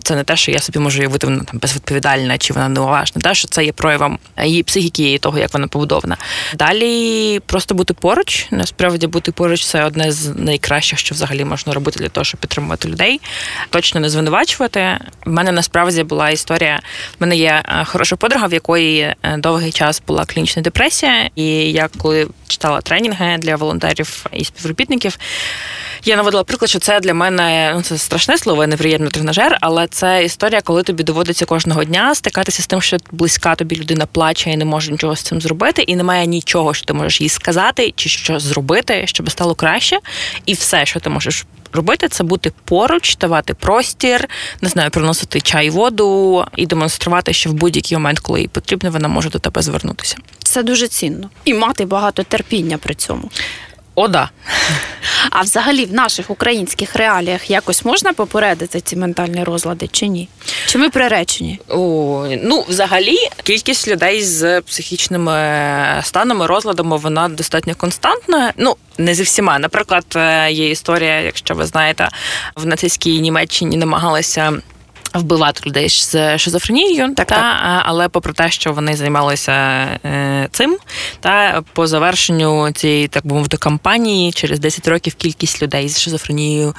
Це 0.03 0.15
не 0.15 0.23
те, 0.23 0.35
що 0.35 0.51
я 0.51 0.59
собі 0.59 0.79
можу 0.79 0.99
уявити, 0.99 1.27
вона 1.27 1.43
там 1.43 1.59
безвідповідальна 1.59 2.37
чи 2.37 2.53
вона 2.53 2.69
неуважна, 2.69 3.21
те, 3.21 3.35
що 3.35 3.47
це 3.47 3.65
є 3.65 3.71
проявом 3.71 4.19
її 4.43 4.63
психіки 4.63 5.13
і 5.13 5.17
того, 5.17 5.39
як 5.39 5.53
вона 5.53 5.67
побудована. 5.67 6.17
Далі 6.55 7.39
просто 7.45 7.75
бути 7.75 7.93
поруч 7.93 8.24
поруч. 8.25 8.47
Насправді 8.51 9.07
бути 9.07 9.31
поруч 9.31 9.65
це 9.65 9.83
одне 9.83 10.11
з 10.11 10.35
найкращих, 10.35 10.99
що 10.99 11.15
взагалі 11.15 11.45
можна 11.45 11.73
робити 11.73 11.99
для 11.99 12.09
того, 12.09 12.23
щоб 12.23 12.39
підтримувати 12.39 12.89
людей. 12.89 13.21
Точно 13.69 13.99
не 13.99 14.09
звинувачувати. 14.09 14.99
У 15.25 15.29
мене 15.29 15.51
насправді 15.51 16.03
була 16.03 16.29
історія. 16.29 16.79
В 17.19 17.21
мене 17.21 17.35
є 17.35 17.63
е, 17.65 17.85
хороша 17.85 18.15
подруга, 18.15 18.47
в 18.47 18.53
якої 18.53 18.99
е, 19.01 19.15
довгий 19.37 19.71
час 19.71 20.01
була 20.07 20.25
клінічна 20.25 20.61
депресія, 20.61 21.29
і 21.35 21.45
я 21.71 21.89
коли 21.97 22.27
читала 22.47 22.81
тренінги 22.81 23.37
для 23.37 23.55
волонтерів 23.55 24.25
і 24.33 24.45
співробітників. 24.45 25.17
Я 26.05 26.15
наводила 26.15 26.43
приклад, 26.43 26.69
що 26.69 26.79
це 26.79 26.99
для 26.99 27.13
мене 27.13 27.71
ну 27.75 27.81
це 27.81 27.97
страшне 27.97 28.37
слово, 28.37 28.67
неприємний 28.67 29.11
тренажер, 29.11 29.57
але 29.61 29.87
це 29.87 30.23
історія, 30.23 30.61
коли 30.61 30.83
тобі 30.83 31.03
доводиться 31.03 31.45
кожного 31.45 31.83
дня 31.83 32.15
стикатися 32.15 32.63
з 32.63 32.67
тим, 32.67 32.81
що 32.81 32.97
близька 33.11 33.55
тобі 33.55 33.75
людина 33.75 34.05
плаче 34.05 34.49
і 34.51 34.57
не 34.57 34.65
може 34.65 34.91
нічого 34.91 35.15
з 35.15 35.21
цим 35.21 35.41
зробити, 35.41 35.81
і 35.81 35.95
немає 35.95 36.27
нічого, 36.27 36.73
що 36.73 36.85
ти 36.85 36.93
можеш 36.93 37.21
їй 37.21 37.29
сказати, 37.29 37.93
чи 37.95 38.09
що 38.15 38.39
зробити, 38.39 39.07
щоб 39.07 39.31
стало 39.31 39.55
краще. 39.55 39.99
І 40.45 40.53
все, 40.53 40.85
що 40.85 40.99
ти 40.99 41.09
можеш 41.09 41.45
робити, 41.73 42.07
це 42.07 42.23
бути 42.23 42.51
поруч, 42.65 43.17
давати 43.17 43.53
простір, 43.53 44.29
не 44.61 44.69
знаю, 44.69 44.89
приносити 44.89 45.41
чай, 45.41 45.69
воду 45.69 46.45
і 46.55 46.65
демонструвати, 46.65 47.33
що 47.33 47.49
в 47.49 47.53
будь-який 47.53 47.97
момент, 47.97 48.19
коли 48.19 48.41
їй 48.41 48.47
потрібно, 48.47 48.91
вона 48.91 49.07
може 49.07 49.29
до 49.29 49.39
тебе 49.39 49.61
звернутися. 49.61 50.17
Це 50.43 50.63
дуже 50.63 50.87
цінно 50.87 51.29
і 51.45 51.53
мати 51.53 51.85
багато 51.85 52.23
терпіння 52.23 52.77
при 52.77 52.95
цьому. 52.95 53.29
О, 53.95 54.07
да. 54.07 54.29
А 55.29 55.41
взагалі 55.41 55.85
в 55.85 55.93
наших 55.93 56.29
українських 56.29 56.95
реаліях 56.95 57.49
якось 57.49 57.85
можна 57.85 58.13
попередити 58.13 58.81
ці 58.81 58.95
ментальні 58.95 59.43
розлади 59.43 59.87
чи 59.91 60.07
ні? 60.07 60.29
Чи 60.67 60.77
ми 60.77 60.89
приречені? 60.89 61.59
О, 61.69 62.27
Ну, 62.43 62.65
взагалі, 62.69 63.17
кількість 63.43 63.87
людей 63.87 64.23
з 64.23 64.61
психічними 64.61 65.33
станами, 66.03 66.45
розладами, 66.47 66.97
вона 66.97 67.29
достатньо 67.29 67.75
константна. 67.75 68.53
Ну, 68.57 68.75
не 68.97 69.15
зі 69.15 69.23
всіма. 69.23 69.59
Наприклад, 69.59 70.05
е, 70.15 70.51
є 70.51 70.69
історія, 70.69 71.21
якщо 71.21 71.55
ви 71.55 71.65
знаєте, 71.65 72.09
в 72.55 72.65
нацистській 72.65 73.19
Німеччині 73.21 73.77
намагалися 73.77 74.53
вбивати 75.19 75.61
людей 75.65 75.89
з 75.89 76.37
шизофренією, 76.37 77.13
так, 77.15 77.27
та, 77.27 77.35
так. 77.35 77.83
але 77.85 78.09
попри 78.09 78.33
те, 78.33 78.51
що 78.51 78.73
вони 78.73 78.95
займалися 78.95 79.51
е, 80.05 80.47
цим, 80.51 80.77
та 81.19 81.63
по 81.73 81.87
завершенню 81.87 82.71
цієї 82.71 83.07
так 83.07 83.27
би 83.27 83.35
мовити 83.35 83.57
кампанії 83.57 84.31
через 84.31 84.59
10 84.59 84.87
років 84.87 85.13
кількість 85.13 85.61
людей 85.61 85.89
з 85.89 85.99
шизофренією 85.99 86.75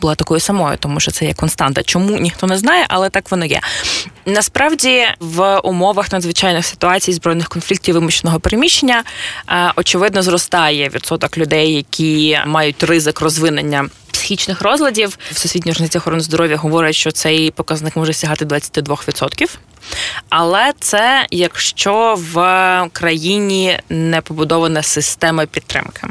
була 0.00 0.14
такою 0.14 0.40
самою, 0.40 0.76
тому 0.76 1.00
що 1.00 1.10
це 1.10 1.24
є 1.24 1.34
константа. 1.34 1.82
Чому 1.82 2.18
ніхто 2.18 2.46
не 2.46 2.58
знає, 2.58 2.86
але 2.88 3.10
так 3.10 3.30
воно 3.30 3.44
є. 3.44 3.60
Насправді, 4.26 5.04
в 5.20 5.58
умовах 5.58 6.12
надзвичайних 6.12 6.66
ситуацій 6.66 7.12
збройних 7.12 7.48
конфліктів 7.48 7.94
вимушеного 7.94 8.40
переміщення 8.40 9.02
е, 9.48 9.72
очевидно 9.76 10.22
зростає 10.22 10.88
відсоток 10.88 11.38
людей, 11.38 11.74
які 11.74 12.38
мають 12.46 12.82
ризик 12.82 13.20
розвинення 13.20 13.88
психічних 14.20 14.62
розладів. 14.62 15.18
Всесвітня 15.30 15.72
організація 15.72 16.00
охорони 16.00 16.22
здоров'я 16.22 16.56
говорить, 16.56 16.94
що 16.94 17.12
цей 17.12 17.50
показник 17.50 17.96
може 17.96 18.12
сягати 18.12 18.44
22%. 18.44 19.58
Але 20.28 20.72
це 20.80 21.26
якщо 21.30 22.18
в 22.18 22.34
країні 22.92 23.78
не 23.88 24.20
побудована 24.20 24.82
система 24.82 25.46
підтримки. 25.46 26.06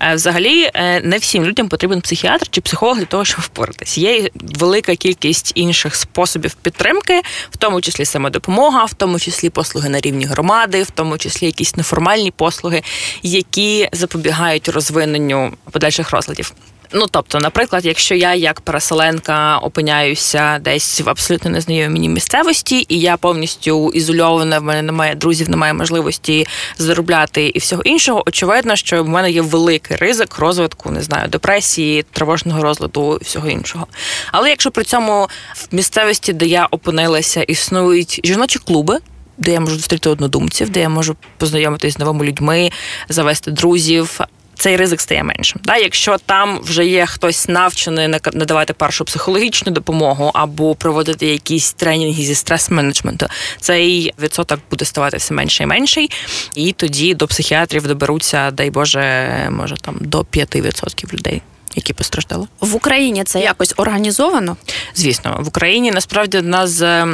Е, 0.00 0.14
взагалі, 0.14 0.70
е, 0.74 1.00
не 1.00 1.18
всім 1.18 1.44
людям 1.44 1.68
потрібен 1.68 2.00
психіатр 2.00 2.48
чи 2.50 2.60
психолог 2.60 2.98
для 2.98 3.04
того, 3.04 3.24
щоб 3.24 3.40
впоратись. 3.40 3.98
Є 3.98 4.30
велика 4.34 4.96
кількість 4.96 5.52
інших 5.54 5.96
способів 5.96 6.54
підтримки, 6.54 7.22
в 7.50 7.56
тому 7.56 7.80
числі 7.80 8.04
самодопомога, 8.04 8.84
в 8.84 8.94
тому 8.94 9.18
числі 9.18 9.50
послуги 9.50 9.88
на 9.88 10.00
рівні 10.00 10.24
громади, 10.24 10.82
в 10.82 10.90
тому 10.90 11.18
числі 11.18 11.46
якісь 11.46 11.76
неформальні 11.76 12.30
послуги, 12.30 12.82
які 13.22 13.88
запобігають 13.92 14.68
розвиненню 14.68 15.52
подальших 15.70 16.10
розладів. 16.10 16.54
Ну 16.94 17.06
тобто, 17.10 17.38
наприклад, 17.38 17.84
якщо 17.84 18.14
я 18.14 18.34
як 18.34 18.60
переселенка 18.60 19.58
опиняюся 19.58 20.58
десь 20.58 21.00
в 21.00 21.10
абсолютно 21.10 21.50
незнайомій 21.50 21.92
мені 21.92 22.08
місцевості, 22.08 22.86
і 22.88 23.00
я 23.00 23.16
повністю 23.16 23.90
ізольована, 23.94 24.58
в 24.58 24.62
мене 24.62 24.82
немає 24.82 25.14
друзів, 25.14 25.50
немає 25.50 25.72
можливості 25.72 26.46
заробляти 26.78 27.46
і 27.54 27.58
всього 27.58 27.82
іншого, 27.82 28.22
очевидно, 28.26 28.76
що 28.76 29.04
в 29.04 29.08
мене 29.08 29.30
є 29.30 29.42
великий 29.42 29.96
ризик 29.96 30.38
розвитку, 30.38 30.90
не 30.90 31.02
знаю, 31.02 31.28
депресії, 31.28 32.04
тривожного 32.12 32.62
розладу 32.62 33.18
і 33.20 33.24
всього 33.24 33.48
іншого. 33.48 33.86
Але 34.32 34.50
якщо 34.50 34.70
при 34.70 34.84
цьому 34.84 35.28
в 35.54 35.74
місцевості, 35.74 36.32
де 36.32 36.46
я 36.46 36.66
опинилася, 36.70 37.42
існують 37.42 38.20
жіночі 38.24 38.58
клуби. 38.58 38.98
Де 39.38 39.52
я 39.52 39.60
можу 39.60 39.76
зустріти 39.76 40.10
однодумців, 40.10 40.70
де 40.70 40.80
я 40.80 40.88
можу 40.88 41.16
познайомитись 41.36 41.94
з 41.94 41.98
новими 41.98 42.24
людьми, 42.24 42.70
завести 43.08 43.50
друзів, 43.50 44.20
цей 44.62 44.76
ризик 44.76 45.00
стає 45.00 45.24
меншим. 45.24 45.60
Да? 45.64 45.76
Якщо 45.76 46.18
там 46.18 46.60
вже 46.62 46.86
є 46.86 47.06
хтось 47.06 47.48
навчений 47.48 48.08
надавати 48.08 48.72
першу 48.72 49.04
психологічну 49.04 49.72
допомогу 49.72 50.30
або 50.34 50.74
проводити 50.74 51.26
якісь 51.26 51.72
тренінги 51.72 52.22
зі 52.22 52.34
стрес-менеджменту, 52.34 53.28
цей 53.60 54.14
відсоток 54.18 54.60
буде 54.70 54.84
ставати 54.84 55.16
все 55.16 55.34
менше 55.34 55.62
і 55.62 55.66
менший, 55.66 56.10
і 56.54 56.72
тоді 56.72 57.14
до 57.14 57.26
психіатрів 57.26 57.86
доберуться, 57.86 58.50
дай 58.50 58.70
Боже, 58.70 59.28
може 59.50 59.76
там 59.76 59.96
до 60.00 60.20
5% 60.20 61.12
людей. 61.12 61.42
Які 61.74 61.92
постраждали 61.92 62.46
в 62.60 62.74
Україні, 62.74 63.24
це 63.24 63.40
якось 63.40 63.74
організовано? 63.76 64.56
Звісно, 64.94 65.36
в 65.40 65.48
Україні 65.48 65.90
насправді 65.90 66.38
одна 66.38 66.66
з 66.66 67.06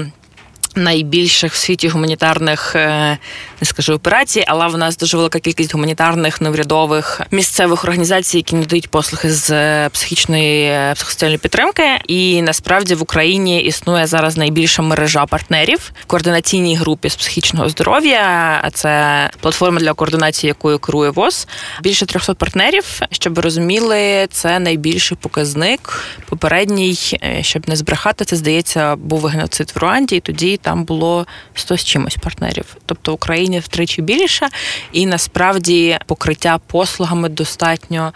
найбільших 0.78 1.52
в 1.52 1.56
світі 1.56 1.88
гуманітарних 1.88 2.76
е, 2.76 3.18
не 3.60 3.66
скажу 3.66 3.92
операцій, 3.92 4.44
але 4.46 4.68
в 4.68 4.78
нас 4.78 4.96
дуже 4.96 5.16
велика 5.16 5.40
кількість 5.40 5.74
гуманітарних 5.74 6.40
неврядових 6.40 7.20
місцевих 7.30 7.84
організацій, 7.84 8.36
які 8.36 8.56
надають 8.56 8.88
послуги 8.88 9.30
з 9.30 9.50
е, 9.50 9.88
психічної 9.92 10.64
е, 10.64 10.92
психосоціальної 10.94 11.38
підтримки. 11.38 11.82
І 12.08 12.42
насправді 12.42 12.94
в 12.94 13.02
Україні 13.02 13.62
існує 13.62 14.06
зараз 14.06 14.36
найбільша 14.36 14.82
мережа 14.82 15.26
партнерів 15.26 15.92
в 16.02 16.06
координаційній 16.06 16.76
групі 16.76 17.08
з 17.08 17.16
психічного 17.16 17.68
здоров'я. 17.68 18.60
А 18.62 18.70
це 18.70 19.30
платформа 19.40 19.80
для 19.80 19.92
координації, 19.92 20.48
якою 20.48 20.78
керує 20.78 21.10
ВОЗ. 21.10 21.48
Більше 21.82 22.06
300 22.06 22.34
партнерів. 22.34 23.00
Щоб 23.10 23.34
ви 23.34 23.42
розуміли, 23.42 24.26
це 24.30 24.58
найбільший 24.58 25.18
показник. 25.20 26.04
Попередній, 26.28 26.94
щоб 27.40 27.68
не 27.68 27.76
збрехати, 27.76 28.24
це 28.24 28.36
здається, 28.36 28.96
був 28.96 29.26
геноцид 29.26 29.72
в 29.74 29.78
Руанді, 29.78 30.16
і 30.16 30.20
тоді 30.20 30.56
там 30.68 30.84
було 30.84 31.26
100 31.54 31.76
з 31.76 31.84
чимось 31.84 32.16
партнерів. 32.16 32.76
Тобто 32.86 33.12
в 33.12 33.14
Україні 33.14 33.58
втричі 33.60 34.02
більше, 34.02 34.48
і 34.92 35.06
насправді 35.06 35.98
покриття 36.06 36.58
послугами 36.66 37.28
достатньо 37.28 38.12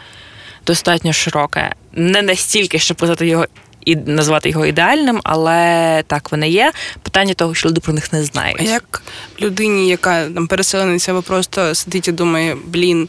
достатньо 0.67 1.13
широке. 1.13 1.75
Не 1.93 2.23
настільки, 2.23 2.79
щоб 2.79 3.01
казати 3.01 3.27
його. 3.27 3.47
І 3.85 3.97
назвати 3.97 4.51
його 4.51 4.67
ідеальним, 4.67 5.21
але 5.25 6.03
так 6.07 6.33
вони 6.33 6.49
є. 6.49 6.73
Питання 7.03 7.35
того, 7.35 7.55
що 7.55 7.69
люди 7.69 7.81
про 7.81 7.93
них 7.93 8.13
не 8.13 8.25
знають. 8.25 8.61
А 8.61 8.63
як 8.63 9.03
людині, 9.41 9.89
яка 9.89 10.29
там 10.29 10.47
переселенець, 10.47 11.09
або 11.09 11.23
просто 11.23 11.75
сидить 11.75 12.09
і 12.09 12.13
думає, 12.13 12.57
блін, 12.67 13.09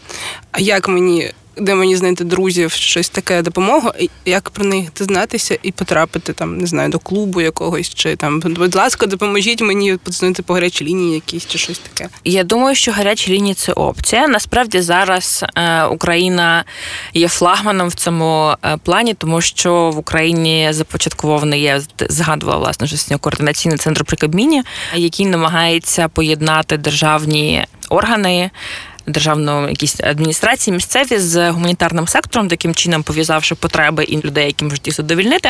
а 0.51 0.59
як 0.59 0.87
мені 0.87 1.31
де 1.57 1.75
мені 1.75 1.95
знайти 1.95 2.23
друзів, 2.23 2.71
щось 2.71 3.09
таке 3.09 3.41
допомогу, 3.41 3.91
і 3.99 4.09
як 4.25 4.49
про 4.49 4.65
них 4.65 4.93
дізнатися 4.97 5.57
і 5.63 5.71
потрапити 5.71 6.33
там, 6.33 6.57
не 6.57 6.67
знаю, 6.67 6.89
до 6.89 6.99
клубу 6.99 7.41
якогось, 7.41 7.93
чи 7.93 8.15
там, 8.15 8.39
будь 8.39 8.75
ласка, 8.75 9.05
допоможіть 9.05 9.61
мені 9.61 9.97
подзвонити 9.97 10.43
по 10.43 10.53
гарячій 10.53 10.85
лінії 10.85 11.13
якісь 11.13 11.45
чи 11.45 11.57
щось 11.57 11.79
таке. 11.79 12.09
Я 12.25 12.43
думаю, 12.43 12.75
що 12.75 12.91
гарячі 12.91 13.31
лінії 13.31 13.53
це 13.53 13.73
опція. 13.73 14.27
Насправді 14.27 14.81
зараз 14.81 15.45
е, 15.55 15.83
Україна 15.83 16.65
є 17.13 17.27
флагманом 17.27 17.87
в 17.87 17.93
цьому 17.93 18.53
е, 18.65 18.77
плані, 18.77 19.13
тому 19.13 19.41
що 19.41 19.91
в 19.91 19.97
Україні 19.97 20.67
започаткований 20.71 21.61
я 21.61 21.81
згадувала 22.09 22.59
власне 22.59 22.87
що 22.87 23.17
координаційний 23.19 23.77
центр 23.77 24.03
при 24.03 24.17
Кабміні, 24.17 24.63
який 24.95 25.25
намагається 25.25 26.07
поєднати 26.07 26.77
державні 26.77 27.65
органи. 27.89 28.51
Державної 29.07 29.69
якісь 29.69 29.99
адміністрації 29.99 30.73
місцеві 30.73 31.17
з 31.17 31.51
гуманітарним 31.51 32.07
сектором, 32.07 32.47
таким 32.47 32.75
чином 32.75 33.03
пов'язавши 33.03 33.55
потреби 33.55 34.03
і 34.03 34.21
людей, 34.21 34.45
які 34.45 34.63
можуть 34.65 34.87
їх 34.87 34.95
задовільнити. 34.95 35.49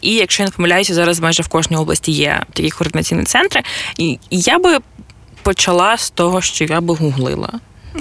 І 0.00 0.14
якщо 0.14 0.42
я 0.42 0.46
не 0.46 0.52
помиляюся, 0.52 0.94
зараз 0.94 1.20
майже 1.20 1.42
в 1.42 1.48
кожній 1.48 1.76
області 1.76 2.12
є 2.12 2.42
такі 2.52 2.70
координаційні 2.70 3.24
центри. 3.24 3.62
І 3.98 4.18
я 4.30 4.58
би 4.58 4.78
почала 5.42 5.96
з 5.96 6.10
того, 6.10 6.40
що 6.40 6.64
я 6.64 6.80
би 6.80 6.94
гуглила. 6.94 7.50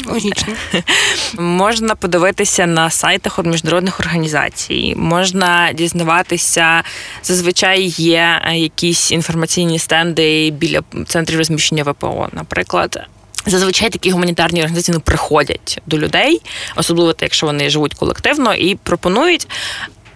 Логічно. 0.08 0.54
Можна 1.38 1.96
подивитися 1.96 2.66
на 2.66 2.90
сайтах 2.90 3.46
міжнародних 3.46 4.00
організацій, 4.00 4.94
можна 4.98 5.74
дізнаватися. 5.74 6.84
Зазвичай 7.24 7.84
є 7.86 8.42
якісь 8.54 9.12
інформаційні 9.12 9.80
стенди 9.80 10.52
біля 10.52 10.82
центрів 11.08 11.38
розміщення 11.38 11.84
ВПО, 11.84 12.30
наприклад. 12.32 13.08
Зазвичай 13.46 13.90
такі 13.90 14.12
гуманітарні 14.12 14.60
організації 14.60 14.94
не 14.94 15.00
приходять 15.00 15.82
до 15.86 15.98
людей, 15.98 16.42
особливо 16.76 17.16
якщо 17.22 17.46
вони 17.46 17.70
живуть 17.70 17.94
колективно, 17.94 18.54
і 18.54 18.76
пропонують. 18.76 19.48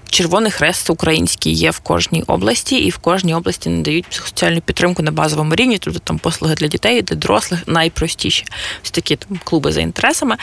Червоний 0.09 0.51
хрест 0.51 0.89
український 0.89 1.53
є 1.53 1.71
в 1.71 1.79
кожній 1.79 2.23
області, 2.27 2.75
і 2.75 2.89
в 2.89 2.97
кожній 2.97 3.33
області 3.33 3.69
надають 3.69 4.05
психосоціальну 4.05 4.61
підтримку 4.61 5.03
на 5.03 5.11
базовому 5.11 5.55
рівні, 5.55 5.77
тобто 5.77 5.99
там 5.99 6.17
послуги 6.17 6.55
для 6.55 6.67
дітей, 6.67 7.01
для 7.01 7.15
дорослих 7.15 7.67
найпростіші. 7.67 8.45
Ось 8.83 8.91
такі 8.91 9.15
там 9.15 9.39
клуби 9.43 9.71
за 9.71 9.81
інтересами. 9.81 10.35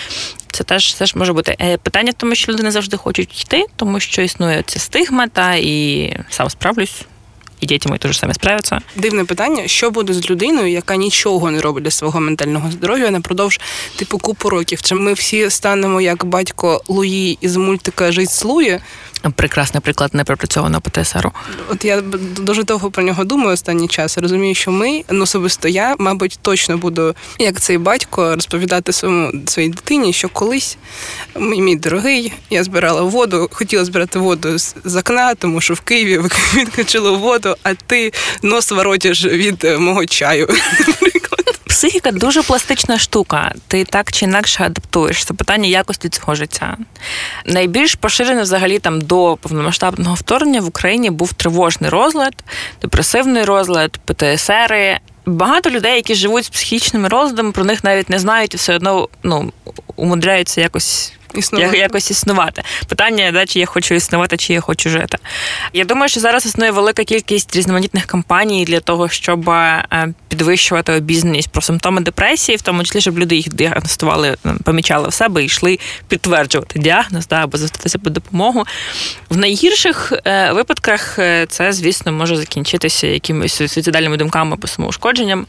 Це 0.51 0.65
теж 0.65 0.95
теж 0.95 1.15
може 1.15 1.33
бути 1.33 1.57
е, 1.61 1.77
питання, 1.77 2.13
тому 2.17 2.35
що 2.35 2.53
люди 2.53 2.63
не 2.63 2.71
завжди 2.71 2.97
хочуть 2.97 3.43
йти, 3.43 3.65
тому 3.77 4.01
що 4.01 4.23
існує 4.23 4.63
ця 4.67 4.79
стигма, 4.79 5.29
та 5.29 5.55
і 5.55 6.17
сам 6.31 6.51
справлюсь 6.51 7.05
і 7.65 7.67
діти 7.67 7.89
мої 7.89 7.99
теж 7.99 8.19
самі 8.19 8.35
справляться. 8.35 8.81
Дивне 8.97 9.25
питання: 9.25 9.69
що 9.69 9.91
буде 9.91 10.13
з 10.13 10.31
людиною, 10.31 10.69
яка 10.71 10.97
нічого 10.97 11.51
не 11.51 11.61
робить 11.61 11.85
для 11.85 11.91
свого 11.91 12.21
ментального 12.21 12.71
здоров'я 12.71 13.11
напродовж 13.11 13.61
типу 13.97 14.19
купу 14.19 14.51
років? 14.51 14.83
Чи 14.83 14.95
ми 14.95 15.13
всі 15.13 15.51
станемо 15.51 16.01
як 16.01 16.25
батько 16.25 16.83
Луї 16.89 17.39
із 17.41 17.57
мультика 17.57 18.13
Жить 18.13 18.31
з 18.31 18.45
Луї? 18.45 18.81
Прекрасний 19.31 19.81
приклад 19.81 20.15
непропрацьованого 20.15 20.81
ПТСРу. 20.81 21.33
От 21.69 21.85
я 21.85 22.01
дуже 22.41 22.63
довго 22.63 22.91
про 22.91 23.03
нього 23.03 23.25
думаю 23.25 23.51
останній 23.51 23.89
час. 23.89 24.19
Розумію, 24.19 24.55
що 24.55 24.71
ми, 24.71 25.05
ну 25.11 25.23
особисто 25.23 25.69
я, 25.69 25.97
мабуть, 25.99 26.39
точно 26.43 26.79
буду, 26.79 27.15
як 27.39 27.61
цей 27.61 27.79
батько, 27.79 28.35
розповідати 28.35 28.93
своєму 28.93 29.33
своїй 29.47 29.69
дитині, 29.69 30.13
що 30.13 30.29
колись 30.29 30.77
мій, 31.37 31.61
мій 31.61 31.77
дорогий, 31.77 32.33
я 32.51 32.65
збирала 32.65 33.03
воду, 33.03 33.49
хотіла 33.53 33.85
збирати 33.85 34.19
воду 34.19 34.59
з, 34.59 34.97
окна, 34.97 35.35
тому 35.35 35.61
що 35.61 35.75
в 35.75 35.81
Києві 35.81 36.21
відкачило 36.57 37.19
воду, 37.19 37.57
а 37.63 37.75
ти 37.75 38.13
нос 38.43 38.71
воротиш 38.71 39.25
від 39.25 39.65
мого 39.79 40.07
чаю. 40.07 40.49
Психіка 41.67 42.13
дуже 42.13 42.43
пластична 42.43 42.99
штука. 42.99 43.55
Ти 43.69 43.85
так 43.85 44.13
чи 44.13 44.25
інакше 44.25 44.65
адаптуєшся. 44.65 45.35
Питання 45.35 45.69
якості 45.69 46.09
цього 46.09 46.35
життя. 46.35 46.77
Найбільш 47.47 47.95
поширене 47.95 48.43
взагалі 48.43 48.79
там 48.79 49.01
до 49.01 49.39
повномасштабного 49.41 50.15
вторгнення 50.15 50.61
в 50.61 50.67
Україні 50.67 51.11
був 51.11 51.33
тривожний 51.33 51.91
розлад, 51.91 52.35
депресивний 52.83 53.45
розлад, 53.45 53.99
ПТСР. 54.05 55.01
Багато 55.27 55.71
людей, 55.71 55.97
які 55.97 56.15
живуть 56.15 56.45
з 56.45 56.49
психічними 56.49 57.09
розладами, 57.09 57.53
про 57.53 57.65
них 57.65 57.85
навіть 57.85 58.11
не 58.11 58.19
знають 58.19 58.55
і 58.55 58.57
все 58.57 58.77
одно 58.77 59.09
ну, 59.23 59.53
умудряються 59.97 60.61
якось 60.61 61.13
існувати. 61.39 61.79
якось 61.79 62.11
існувати. 62.11 62.63
Питання, 62.89 63.33
да, 63.33 63.47
чи 63.47 63.59
я 63.59 63.67
хочу 63.67 63.95
існувати, 63.95 64.37
чи 64.37 64.53
я 64.53 64.61
хочу 64.61 64.91
жити. 64.91 65.19
Я 65.73 65.85
думаю, 65.85 66.09
що 66.09 66.21
зараз 66.21 66.47
існує 66.47 66.71
велика 66.71 67.05
кількість 67.05 67.57
різноманітних 67.57 68.07
кампаній 68.07 68.65
для 68.65 68.81
того, 68.81 69.09
щоб 69.09 69.51
е, 69.51 70.15
підвищувати 70.29 70.93
обізнаність 70.93 71.51
про 71.51 71.63
симптоми 71.63 72.01
депресії, 72.01 72.57
в 72.57 72.63
тому 72.63 72.85
числі, 72.85 73.01
щоб 73.01 73.19
люди 73.19 73.37
їх 73.37 73.49
діагностували, 73.49 74.37
помічали 74.65 75.09
в 75.09 75.13
себе 75.13 75.43
і 75.43 75.47
йшли 75.47 75.79
підтверджувати 76.09 76.79
діагноз 76.79 77.27
да, 77.27 77.37
або 77.37 77.59
звертатися 77.59 77.99
по 77.99 78.11
допомогу. 78.11 78.65
В 79.31 79.37
найгірших 79.37 80.13
е, 80.27 80.53
випадках 80.53 81.19
е, 81.19 81.47
це, 81.49 81.73
звісно, 81.73 82.13
може 82.13 82.37
закінчитися 82.37 83.07
якимись 83.07 83.55
суїцидальними 83.55 84.17
думками 84.17 84.53
або 84.53 84.67
самоушкодженням 84.67 85.47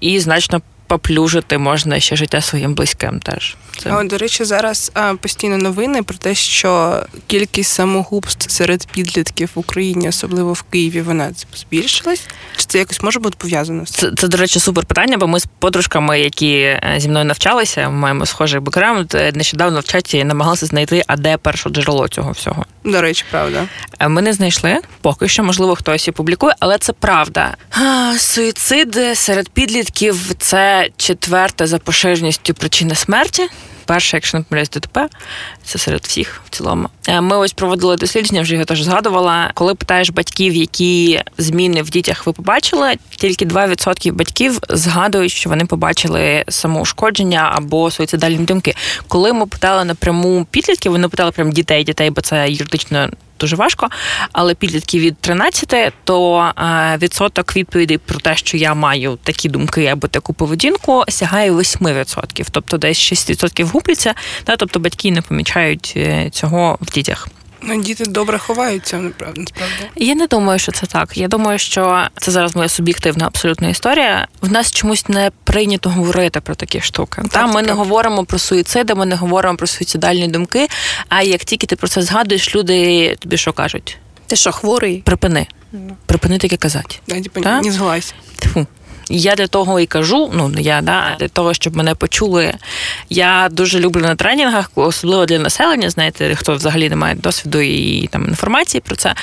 і 0.00 0.20
значно 0.20 0.60
поплюжити 0.86 1.58
можна 1.58 2.00
ще 2.00 2.16
життя 2.16 2.40
своїм 2.40 2.74
близьким. 2.74 3.20
Теж 3.20 3.56
це 3.78 3.92
О, 3.92 4.04
до 4.04 4.18
речі, 4.18 4.44
зараз 4.44 4.90
а, 4.94 5.14
постійно 5.14 5.58
новини 5.58 6.02
про 6.02 6.16
те, 6.16 6.34
що 6.34 7.02
кількість 7.26 7.72
самогубств 7.72 8.50
серед 8.50 8.86
підлітків 8.86 9.50
в 9.54 9.58
Україні, 9.58 10.08
особливо 10.08 10.52
в 10.52 10.62
Києві, 10.62 11.00
вона 11.00 11.30
збільшилась. 11.54 12.22
Чи 12.56 12.64
це 12.66 12.78
якось 12.78 13.02
може 13.02 13.18
бути 13.18 13.36
пов'язано 13.38 13.86
з 13.86 13.90
це? 13.90 14.10
Це, 14.16 14.28
до 14.28 14.36
речі, 14.36 14.60
супер 14.60 14.84
питання, 14.84 15.16
бо 15.16 15.26
ми 15.26 15.40
з 15.40 15.46
подружками, 15.58 16.20
які 16.20 16.54
е, 16.56 16.94
зі 16.98 17.08
мною 17.08 17.24
навчалися, 17.24 17.90
маємо 17.90 18.26
схожий 18.26 18.60
бекграунд, 18.60 19.14
е, 19.14 19.32
нещодавно 19.34 19.80
в 19.80 19.84
чаті 19.84 20.24
намагалися 20.24 20.66
знайти, 20.66 21.02
а 21.06 21.16
де 21.16 21.36
перше 21.36 21.70
джерело 21.70 22.08
цього 22.08 22.32
всього. 22.32 22.64
До 22.84 23.00
речі, 23.00 23.24
правда. 23.30 23.64
Е, 23.98 24.08
ми 24.08 24.22
не 24.22 24.32
знайшли 24.32 24.78
поки 25.00 25.28
що, 25.28 25.44
можливо, 25.44 25.74
хтось 25.74 26.08
і 26.08 26.12
публікує, 26.12 26.54
але 26.60 26.78
це 26.78 26.92
правда. 26.92 27.56
Суїцид 28.18 28.98
серед 29.14 29.48
підлітків 29.48 30.34
це 30.38 30.75
четверта 30.96 31.66
за 31.66 31.78
поширеністю 31.78 32.54
причина 32.54 32.94
смерті. 32.94 33.48
Перша, 33.86 34.16
якщо 34.16 34.38
не 34.38 34.44
помиляюсь, 34.44 34.70
ДТП, 34.70 35.08
це 35.64 35.78
серед 35.78 36.00
всіх 36.04 36.42
в 36.46 36.50
цілому. 36.50 36.88
Е, 37.08 37.20
ми 37.20 37.36
ось 37.36 37.52
проводили 37.52 37.96
дослідження, 37.96 38.42
вже 38.42 38.54
його 38.54 38.64
теж 38.64 38.82
згадувала. 38.82 39.50
Коли 39.54 39.74
питаєш 39.74 40.10
батьків, 40.10 40.54
які 40.54 41.22
зміни 41.38 41.82
в 41.82 41.90
дітях 41.90 42.26
ви 42.26 42.32
побачили, 42.32 42.94
тільки 43.16 43.44
2% 43.44 44.12
батьків 44.12 44.58
згадують, 44.68 45.32
що 45.32 45.50
вони 45.50 45.64
побачили 45.64 46.44
самоушкодження 46.48 47.52
або 47.54 47.90
суїцидальні 47.90 48.44
думки. 48.44 48.74
Коли 49.08 49.32
ми 49.32 49.46
питали 49.46 49.84
напряму 49.84 50.46
підлітків, 50.50 50.92
вони 50.92 51.08
питали 51.08 51.30
прям 51.30 51.52
дітей, 51.52 51.84
дітей, 51.84 52.10
бо 52.10 52.20
це 52.20 52.50
юридично 52.50 53.08
дуже 53.40 53.56
важко. 53.56 53.88
Але 54.32 54.54
підлітки 54.54 54.98
від 54.98 55.18
13, 55.18 55.92
то 56.04 56.38
е, 56.58 56.98
відсоток 57.02 57.56
відповідей 57.56 57.98
про 57.98 58.20
те, 58.20 58.36
що 58.36 58.56
я 58.56 58.74
маю 58.74 59.18
такі 59.22 59.48
думки 59.48 59.86
або 59.86 60.08
таку 60.08 60.32
поведінку, 60.32 61.04
сягає 61.08 61.52
8%. 61.52 62.46
Тобто 62.50 62.78
десь 62.78 63.12
6% 63.12 63.70
губляться, 63.76 64.14
та 64.44 64.56
тобто 64.56 64.80
батьки 64.80 65.10
не 65.10 65.22
помічають 65.22 65.92
е, 65.96 66.30
цього 66.30 66.78
в 66.80 66.90
дітях. 66.90 67.28
Ну, 67.62 67.82
діти 67.82 68.04
добре 68.04 68.38
ховаються, 68.38 68.96
насправді. 68.98 69.46
Я 69.96 70.14
не 70.14 70.26
думаю, 70.26 70.58
що 70.58 70.72
це 70.72 70.86
так. 70.86 71.16
Я 71.16 71.28
думаю, 71.28 71.58
що 71.58 72.06
це 72.16 72.30
зараз 72.30 72.56
моя 72.56 72.68
суб'єктивна 72.68 73.26
абсолютна 73.26 73.68
історія. 73.68 74.28
В 74.40 74.52
нас 74.52 74.72
чомусь 74.72 75.08
не 75.08 75.30
прийнято 75.44 75.90
говорити 75.90 76.40
про 76.40 76.54
такі 76.54 76.80
штуки. 76.80 77.22
Так, 77.22 77.30
Та 77.30 77.46
ми 77.46 77.54
так. 77.54 77.66
не 77.66 77.72
говоримо 77.72 78.24
про 78.24 78.38
суїциди, 78.38 78.94
ми 78.94 79.06
не 79.06 79.16
говоримо 79.16 79.56
про 79.56 79.66
суїцидальні 79.66 80.28
думки. 80.28 80.68
А 81.08 81.22
як 81.22 81.44
тільки 81.44 81.66
ти 81.66 81.76
про 81.76 81.88
це 81.88 82.02
згадуєш, 82.02 82.54
люди 82.54 83.16
тобі 83.16 83.36
що 83.36 83.52
кажуть? 83.52 83.98
Ти 84.26 84.36
що, 84.36 84.52
хворий? 84.52 85.02
Припини. 85.04 85.46
Припини 86.06 86.38
таке 86.38 86.56
казати. 86.56 86.96
Да, 87.08 87.20
типу, 87.20 87.40
не 87.40 87.72
зглазь. 87.72 88.14
Фу. 88.52 88.66
Я 89.10 89.34
для 89.34 89.46
того 89.46 89.80
і 89.80 89.86
кажу, 89.86 90.30
ну 90.34 90.48
не 90.48 90.62
я 90.62 90.80
да 90.80 91.16
для 91.18 91.28
того, 91.28 91.54
щоб 91.54 91.76
мене 91.76 91.94
почули. 91.94 92.54
Я 93.10 93.48
дуже 93.50 93.80
люблю 93.80 94.00
на 94.00 94.14
тренінгах, 94.14 94.70
особливо 94.74 95.26
для 95.26 95.38
населення. 95.38 95.90
Знаєте, 95.90 96.34
хто 96.34 96.54
взагалі 96.54 96.88
не 96.88 96.96
має 96.96 97.14
досвіду 97.14 97.60
і 97.60 98.06
там 98.06 98.28
інформації 98.28 98.80
про 98.86 98.96
це. 98.96 99.14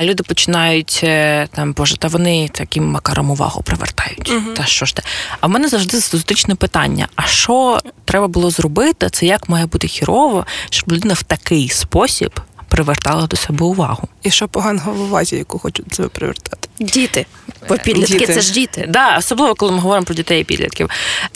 Люди 0.00 0.22
починають 0.22 1.00
е, 1.04 1.48
там, 1.54 1.72
боже, 1.72 1.96
та 1.96 2.08
вони 2.08 2.48
таким 2.52 2.90
макаром 2.90 3.30
увагу 3.30 3.62
привертають. 3.62 4.30
uh 4.30 4.54
Та 4.54 4.64
що 4.64 4.86
ж 4.86 4.94
те? 4.94 5.02
А 5.40 5.46
в 5.46 5.50
мене 5.50 5.68
завжди 5.68 6.00
зустрічне 6.00 6.54
питання: 6.54 7.08
а 7.16 7.22
що 7.22 7.80
треба 8.04 8.28
було 8.28 8.50
зробити? 8.50 9.10
Це 9.10 9.26
як 9.26 9.48
має 9.48 9.66
бути 9.66 9.88
хірово, 9.88 10.46
щоб 10.70 10.92
людина 10.92 11.14
в 11.14 11.22
такий 11.22 11.68
спосіб 11.68 12.40
привертала 12.68 13.26
до 13.26 13.36
себе 13.36 13.64
увагу? 13.64 14.08
І 14.22 14.30
що 14.30 14.48
поганого 14.48 14.92
в 14.92 15.00
увазі, 15.00 15.36
яку 15.36 15.58
хочуть 15.58 15.94
себе 15.94 16.08
привертати? 16.08 16.68
Діти. 16.80 17.26
Бо 17.68 17.76
підлітки 17.76 18.18
Діти. 18.18 18.34
це 18.34 18.40
ж 18.40 18.52
діти. 18.52 18.86
Да, 18.88 19.16
особливо 19.18 19.54
коли 19.54 19.72
ми 19.72 19.78
говоримо 19.78 20.04
про 20.04 20.14
дітей 20.14 20.40
і 20.40 20.44
підлітків. 20.44 20.90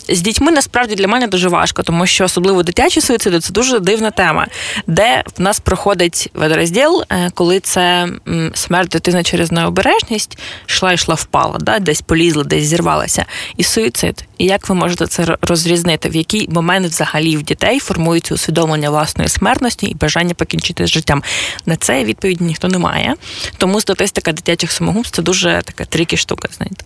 З 0.09 0.21
дітьми 0.21 0.51
насправді 0.51 0.95
для 0.95 1.07
мене 1.07 1.27
дуже 1.27 1.49
важко, 1.49 1.83
тому 1.83 2.05
що 2.05 2.23
особливо 2.23 2.63
дитячі 2.63 3.01
суїциди 3.01 3.39
це 3.39 3.53
дуже 3.53 3.79
дивна 3.79 4.11
тема, 4.11 4.47
де 4.87 5.23
в 5.37 5.41
нас 5.41 5.59
проходить 5.59 6.29
водорозділ, 6.33 7.03
е, 7.09 7.31
коли 7.33 7.59
це 7.59 8.09
смерть 8.53 8.89
дитини 8.89 9.23
через 9.23 9.51
необережність, 9.51 10.37
йшла, 10.67 10.93
йшла, 10.93 11.15
впала, 11.15 11.57
да, 11.59 11.79
десь 11.79 12.01
полізла, 12.01 12.43
десь 12.43 12.63
зірвалася, 12.63 13.25
і 13.57 13.63
суїцид. 13.63 14.25
І 14.37 14.45
як 14.45 14.69
ви 14.69 14.75
можете 14.75 15.07
це 15.07 15.37
розрізнити? 15.41 16.09
В 16.09 16.15
який 16.15 16.49
момент 16.49 16.87
взагалі 16.87 17.37
в 17.37 17.43
дітей 17.43 17.79
формується 17.79 18.35
усвідомлення 18.35 18.89
власної 18.89 19.29
смертності 19.29 19.85
і 19.85 19.95
бажання 19.95 20.33
покінчити 20.33 20.85
з 20.85 20.89
життям? 20.89 21.23
На 21.65 21.75
це 21.75 22.03
відповіді 22.03 22.43
ніхто 22.43 22.67
не 22.67 22.77
має. 22.83 23.15
Тому 23.57 23.81
статистика 23.81 24.31
дитячих 24.31 24.71
самогубств 24.71 25.15
це 25.15 25.21
дуже 25.21 25.61
така 25.65 25.85
трікі 25.85 26.17
штука, 26.17 26.49
знаєте. 26.57 26.85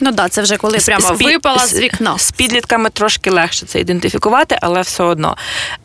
Ну 0.00 0.06
так, 0.06 0.14
да, 0.14 0.28
це 0.28 0.42
вже 0.42 0.56
коли 0.56 0.78
прямо 0.78 1.16
з 1.16 1.22
випала 1.22 1.66
з 1.66 1.78
вікна. 1.78 2.18
З 2.18 2.30
підлітками 2.30 2.90
трошки 2.90 3.30
легше 3.30 3.66
це 3.66 3.80
ідентифікувати, 3.80 4.58
але 4.62 4.80
все 4.80 5.04
одно 5.04 5.36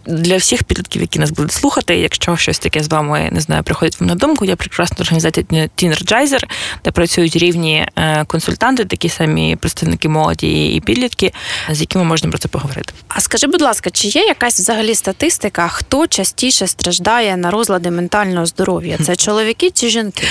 для 0.06 0.38
всіх 0.38 0.64
підлітків, 0.64 1.02
які 1.02 1.20
нас 1.20 1.32
будуть 1.32 1.52
слухати, 1.52 1.98
якщо 1.98 2.38
щось 2.38 2.60
таке 2.60 2.84
з 2.84 2.88
вами 2.88 3.30
не 3.32 3.42
знаю, 3.42 3.64
приходить 3.64 4.00
вам 4.00 4.10
на 4.10 4.16
думку, 4.16 4.46
є 4.46 4.56
прекрасна 4.56 4.98
організація 5.00 5.46
Teenergizer, 5.78 6.44
де 6.86 6.92
працюють 6.92 7.36
рівні 7.36 7.88
е, 7.96 8.26
консультанти, 8.26 8.86
такі 8.86 9.10
самі 9.10 9.56
представники 9.56 10.10
молоді 10.10 10.66
і 10.66 10.82
підлітки, 10.82 11.34
з 11.72 11.82
якими 11.82 12.04
можна 12.04 12.30
про 12.30 12.38
це 12.38 12.48
поговорити. 12.48 12.94
А 13.08 13.22
скажи, 13.22 13.48
будь 13.48 13.62
ласка, 13.62 13.90
чи 13.90 14.08
є 14.08 14.22
якась 14.22 14.60
взагалі 14.60 14.96
статистика, 14.96 15.68
хто 15.68 16.08
частіше 16.08 16.68
страждає 16.68 17.38
на 17.38 17.52
розлади 17.52 17.92
ментального 17.92 18.46
здоров'я? 18.46 18.98
Це 19.06 19.16
чоловіки 19.30 19.72
чи 19.72 19.90
жінки? 19.90 20.28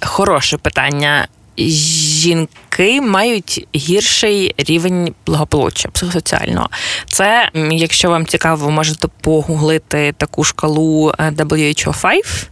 Хороше 0.00 0.56
питання. 0.56 1.28
Жінки 1.58 3.00
мають 3.00 3.66
гірший 3.76 4.54
рівень 4.58 5.14
благополуччя 5.26 5.88
психосоціального. 5.88 6.68
Це, 7.06 7.50
якщо 7.70 8.10
вам 8.10 8.26
цікаво, 8.26 8.70
можете 8.70 9.08
погуглити 9.20 10.14
таку 10.18 10.44
шкалу 10.44 11.12
е, 11.18 11.30
WHO5 11.30 12.46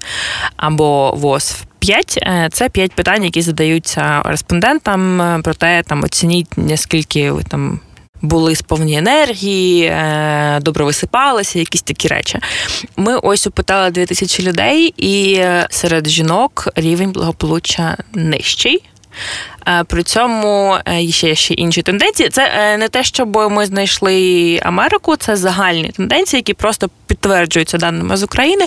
або 0.56 1.18
WOS 1.22 1.62
5. 1.78 2.18
Це 2.52 2.68
п'ять 2.68 2.92
питань, 2.92 3.24
які 3.24 3.42
задаються 3.42 4.22
респондентам 4.24 5.20
е, 5.22 5.40
про 5.42 5.54
те, 5.54 5.82
там 5.86 6.04
оцініть 6.04 6.58
наскільки 6.58 7.30
ви 7.30 7.42
там. 7.42 7.80
Були 8.22 8.56
сповні 8.56 8.98
енергії, 8.98 9.84
е, 9.84 10.58
добре 10.62 10.84
висипалися, 10.84 11.58
якісь 11.58 11.82
такі 11.82 12.08
речі. 12.08 12.38
Ми 12.96 13.16
ось 13.16 13.46
опитали 13.46 13.90
2000 13.90 14.42
людей, 14.42 14.94
і 14.96 15.34
е, 15.34 15.66
серед 15.70 16.08
жінок 16.08 16.68
рівень 16.74 17.12
благополуччя 17.12 17.96
нижчий. 18.14 18.82
Е, 19.68 19.84
При 19.84 20.02
цьому 20.02 20.78
є 21.00 21.34
ще, 21.34 21.54
інші 21.54 21.82
тенденції. 21.82 22.28
Це 22.28 22.76
не 22.78 22.88
те, 22.88 23.04
щоб 23.04 23.36
ми 23.36 23.66
знайшли 23.66 24.60
Америку, 24.62 25.16
це 25.16 25.36
загальні 25.36 25.88
тенденції, 25.88 26.38
які 26.38 26.54
просто 26.54 26.90
підтверджуються 27.06 27.78
даними 27.78 28.16
з 28.16 28.22
України. 28.22 28.66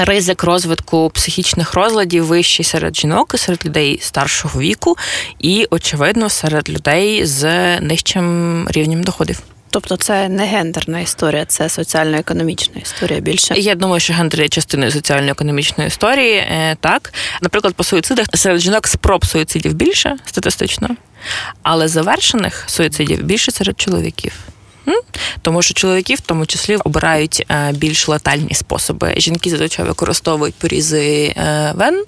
Ризик 0.00 0.44
розвитку 0.44 1.10
психічних 1.14 1.74
розладів 1.74 2.24
вищий 2.24 2.64
серед 2.64 2.96
жінок, 2.96 3.32
і 3.34 3.38
серед 3.38 3.66
людей 3.66 3.98
старшого 4.02 4.60
віку, 4.60 4.96
і, 5.38 5.66
очевидно, 5.70 6.28
серед 6.28 6.70
людей 6.70 7.26
з 7.26 7.44
нижчим 7.80 8.68
рівнем 8.70 9.02
доходів. 9.02 9.42
Тобто 9.70 9.96
це 9.96 10.28
не 10.28 10.46
гендерна 10.46 11.00
історія, 11.00 11.44
це 11.44 11.68
соціально-економічна 11.68 12.80
історія 12.82 13.20
більше. 13.20 13.54
Я 13.54 13.74
думаю, 13.74 14.00
що 14.00 14.12
гендер 14.14 14.40
є 14.40 14.48
частиною 14.48 14.90
соціально-економічної 14.90 15.88
історії. 15.88 16.34
е, 16.36 16.76
Так, 16.80 17.12
наприклад, 17.42 17.74
по 17.74 17.84
суїцидах 17.84 18.26
серед 18.34 18.60
жінок 18.60 18.86
спроб 18.86 19.26
суїцидів 19.26 19.74
більше 19.74 20.16
статистично, 20.24 20.88
але 21.62 21.88
завершених 21.88 22.64
суїцидів 22.66 23.22
більше 23.22 23.52
серед 23.52 23.80
чоловіків. 23.80 24.32
Тому 25.42 25.62
що 25.62 25.74
чоловіки 25.74 26.14
в 26.14 26.20
тому 26.20 26.46
числі 26.46 26.76
обирають 26.76 27.46
е, 27.50 27.72
більш 27.72 28.08
летальні 28.08 28.54
способи. 28.54 29.14
Жінки 29.16 29.50
зазвичай 29.50 29.84
використовують 29.84 30.54
порізи 30.54 31.34
е, 31.36 31.72
вен 31.76 32.04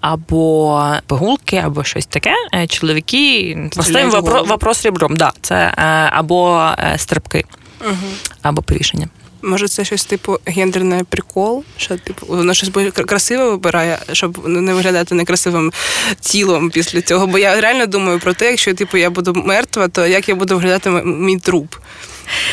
або 0.00 0.92
пигулки, 1.06 1.56
або 1.56 1.84
щось 1.84 2.06
таке. 2.06 2.34
Е, 2.54 2.66
Чоловіки 2.66 3.56
поставимо 3.76 4.10
вопрос, 4.10 4.48
вопрос 4.48 4.84
ребром. 4.84 5.16
Да, 5.16 5.32
це 5.40 5.72
або 6.12 6.70
стрибки, 6.96 7.44
Угу. 7.80 7.96
або 8.42 8.62
повішення. 8.62 9.08
Може, 9.42 9.68
це 9.68 9.84
щось 9.84 10.04
типу 10.04 10.38
гендерний 10.46 11.04
прикол, 11.04 11.64
що 11.76 11.96
типу 11.96 12.26
воно 12.26 12.54
щось 12.54 12.70
красиве 13.06 13.50
вибирає, 13.50 13.98
щоб 14.12 14.48
не 14.48 14.74
виглядати 14.74 15.14
некрасивим 15.14 15.72
тілом 16.20 16.70
після 16.70 17.02
цього. 17.02 17.26
Бо 17.26 17.38
я 17.38 17.60
реально 17.60 17.86
думаю 17.86 18.18
про 18.18 18.34
те, 18.34 18.50
якщо 18.50 18.74
типу 18.74 18.96
я 18.96 19.10
буду 19.10 19.34
мертва, 19.34 19.88
то 19.88 20.06
як 20.06 20.28
я 20.28 20.34
буду 20.34 20.54
виглядати 20.54 20.90
мій 20.90 21.38
труп? 21.38 21.74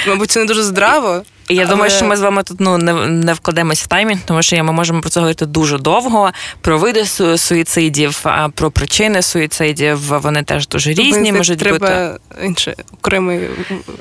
Мабуть, 0.07 0.31
це 0.31 0.39
не 0.39 0.45
дуже 0.45 0.63
здраво. 0.63 1.23
Я 1.49 1.61
але- 1.61 1.69
думаю, 1.71 1.91
що 1.91 2.05
ми 2.05 2.15
з 2.17 2.21
вами 2.21 2.43
тут 2.43 2.59
ну 2.59 2.77
не, 2.77 2.93
не 3.07 3.33
вкладемось 3.33 3.81
в 3.83 3.87
таймінг, 3.87 4.19
тому 4.25 4.41
що 4.43 4.63
ми 4.63 4.71
можемо 4.71 5.01
про 5.01 5.09
це 5.09 5.19
говорити 5.19 5.45
дуже 5.45 5.77
довго. 5.77 6.31
Про 6.61 6.77
види 6.77 7.01
су- 7.01 7.37
суїцидів, 7.37 8.19
а 8.23 8.49
про 8.49 8.71
причини 8.71 9.21
суїцидів. 9.21 9.97
Вони 10.19 10.43
теж 10.43 10.67
дуже 10.67 10.89
різні. 10.89 11.11
Мені 11.11 11.31
Можуть 11.31 11.59
треба 11.59 11.77
бути 11.79 12.19
інший 12.45 12.73
окремий 12.93 13.39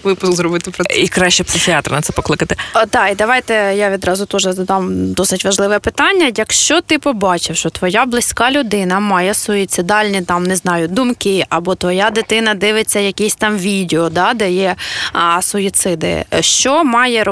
випуск 0.02 0.33
зробити 0.33 0.70
про 0.70 0.85
це. 0.85 0.94
і 1.00 1.09
краще 1.09 1.44
психіатра 1.44 1.96
на 1.96 2.02
це 2.02 2.12
покликати. 2.12 2.57
О, 2.74 2.87
так, 2.87 3.12
і 3.12 3.14
давайте 3.14 3.55
я 3.76 3.90
відразу 3.90 4.26
теж 4.26 4.42
задам 4.42 5.12
досить 5.12 5.44
важливе 5.44 5.78
питання. 5.78 6.33
Якщо 6.37 6.81
ти 6.81 6.98
побачив, 6.98 7.57
що 7.57 7.70
твоя 7.70 8.05
близька 8.07 8.50
людина 8.50 9.00
має 9.00 9.35
суїцидальні 9.35 10.22
там 10.22 10.42
не 10.44 10.57
знаю 10.57 10.88
думки, 10.88 11.44
або 11.48 11.74
твоя 11.74 12.11
дитина 12.11 12.55
дивиться 12.55 12.98
якісь 13.00 13.35
там 13.35 13.59
відео, 13.59 14.09
да, 14.11 14.35
де 14.35 14.52
є 14.52 14.76
а, 15.12 15.42
суїциди, 15.42 16.24
що 16.40 16.85
має 16.85 17.24
робити 17.24 17.32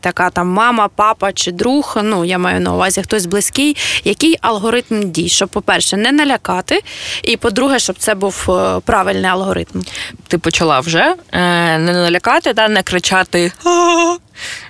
така 0.00 0.30
там 0.30 0.48
мама, 0.48 0.88
папа 0.88 1.32
чи 1.32 1.52
друг? 1.52 1.96
Ну 2.02 2.24
я 2.24 2.38
маю 2.38 2.60
на 2.60 2.74
увазі 2.74 3.02
хтось 3.02 3.26
близький, 3.26 3.76
який 4.04 4.36
алгоритм 4.40 5.10
дій, 5.10 5.28
щоб, 5.28 5.48
по-перше, 5.48 5.96
не 5.96 6.12
налякати, 6.12 6.80
і 7.22 7.36
по-друге, 7.36 7.78
щоб 7.78 7.96
це 7.98 8.14
був 8.14 8.46
е, 8.48 8.80
правильний 8.84 9.30
алгоритм. 9.30 9.82
Ти 10.28 10.38
почала 10.38 10.80
вже 10.80 11.14
е, 11.32 11.78
не 11.78 11.92
налякати, 11.92 12.52
да, 12.52 12.68
не 12.68 12.82
кричати 12.82 13.52
«А, 13.64 14.16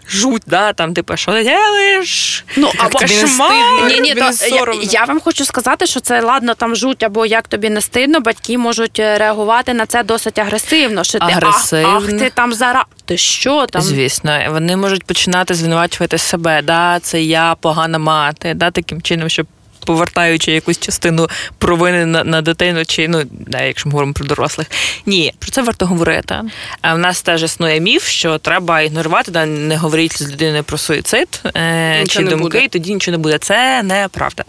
жуть, 0.08 0.42
да, 0.46 0.72
там, 0.72 0.94
типу, 0.94 1.16
що 1.16 1.32
ти 1.32 1.44
делаєш? 1.44 2.44
Ну, 2.56 2.70
або 2.78 2.98
тобі 2.98 3.14
не 3.14 3.26
стидно? 3.28 3.86
Ні, 3.88 4.00
ні, 4.00 4.14
то 4.14 4.30
я, 4.46 4.66
я 4.82 5.04
вам 5.04 5.20
хочу 5.20 5.44
сказати, 5.44 5.86
що 5.86 6.00
це 6.00 6.20
ладно 6.20 6.54
там 6.54 6.76
жуть, 6.76 7.02
або 7.02 7.26
як 7.26 7.48
тобі 7.48 7.70
не 7.70 7.80
стидно, 7.80 8.20
батьки 8.20 8.58
можуть 8.58 8.98
е, 9.00 9.18
реагувати 9.18 9.74
на 9.74 9.86
це 9.86 10.02
досить 10.02 10.38
агресивно. 10.38 11.04
Що 11.04 11.18
ти 11.18 11.24
Агресивно. 11.24 11.88
ах, 11.88 12.02
ах, 12.04 12.18
ти 12.18 12.30
там 12.30 12.52
зараз. 12.52 12.84
Ти 13.04 13.16
що 13.16 13.66
там? 13.66 13.82
Звісно, 13.82 14.38
вони 14.48 14.76
можуть 14.76 15.04
починати 15.04 15.54
звинувачувати 15.54 16.18
себе. 16.18 16.62
Да, 16.62 17.00
це 17.02 17.22
я 17.22 17.56
погана 17.60 17.98
мати, 17.98 18.54
да, 18.54 18.70
таким 18.70 19.02
чином, 19.02 19.28
щоб. 19.28 19.46
Повертаючи 19.88 20.52
якусь 20.52 20.78
частину 20.78 21.28
провини 21.58 22.06
на, 22.06 22.24
на 22.24 22.42
дитину, 22.42 22.84
чи 22.84 23.08
ну 23.08 23.22
да, 23.30 23.62
якщо 23.62 23.88
ми 23.88 23.92
говоримо 23.92 24.12
про 24.12 24.26
дорослих, 24.26 24.66
ні, 25.06 25.32
про 25.38 25.50
це 25.50 25.62
варто 25.62 25.86
говорити. 25.86 26.34
А 26.80 26.94
в 26.94 26.98
нас 26.98 27.22
теж 27.22 27.42
існує 27.42 27.80
міф, 27.80 28.06
що 28.06 28.38
треба 28.38 28.80
ігнорувати, 28.80 29.30
да, 29.30 29.46
не 29.46 29.76
говорити 29.76 30.16
з 30.16 30.32
людиною 30.32 30.64
про 30.64 30.78
суїцид 30.78 31.42
е, 31.56 32.04
чи 32.08 32.22
думки, 32.22 32.36
буде. 32.36 32.64
і 32.64 32.68
тоді 32.68 32.94
нічого 32.94 33.16
не 33.16 33.22
буде. 33.22 33.38
Це 33.38 33.82
неправда. 33.82 34.44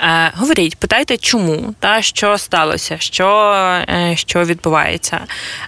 Е, 0.00 0.32
говоріть, 0.36 0.76
питайте, 0.76 1.16
чому 1.16 1.74
та 1.80 2.02
що 2.02 2.38
сталося, 2.38 2.96
що, 2.98 3.52
е, 3.88 4.14
що 4.16 4.44
відбувається. 4.44 5.20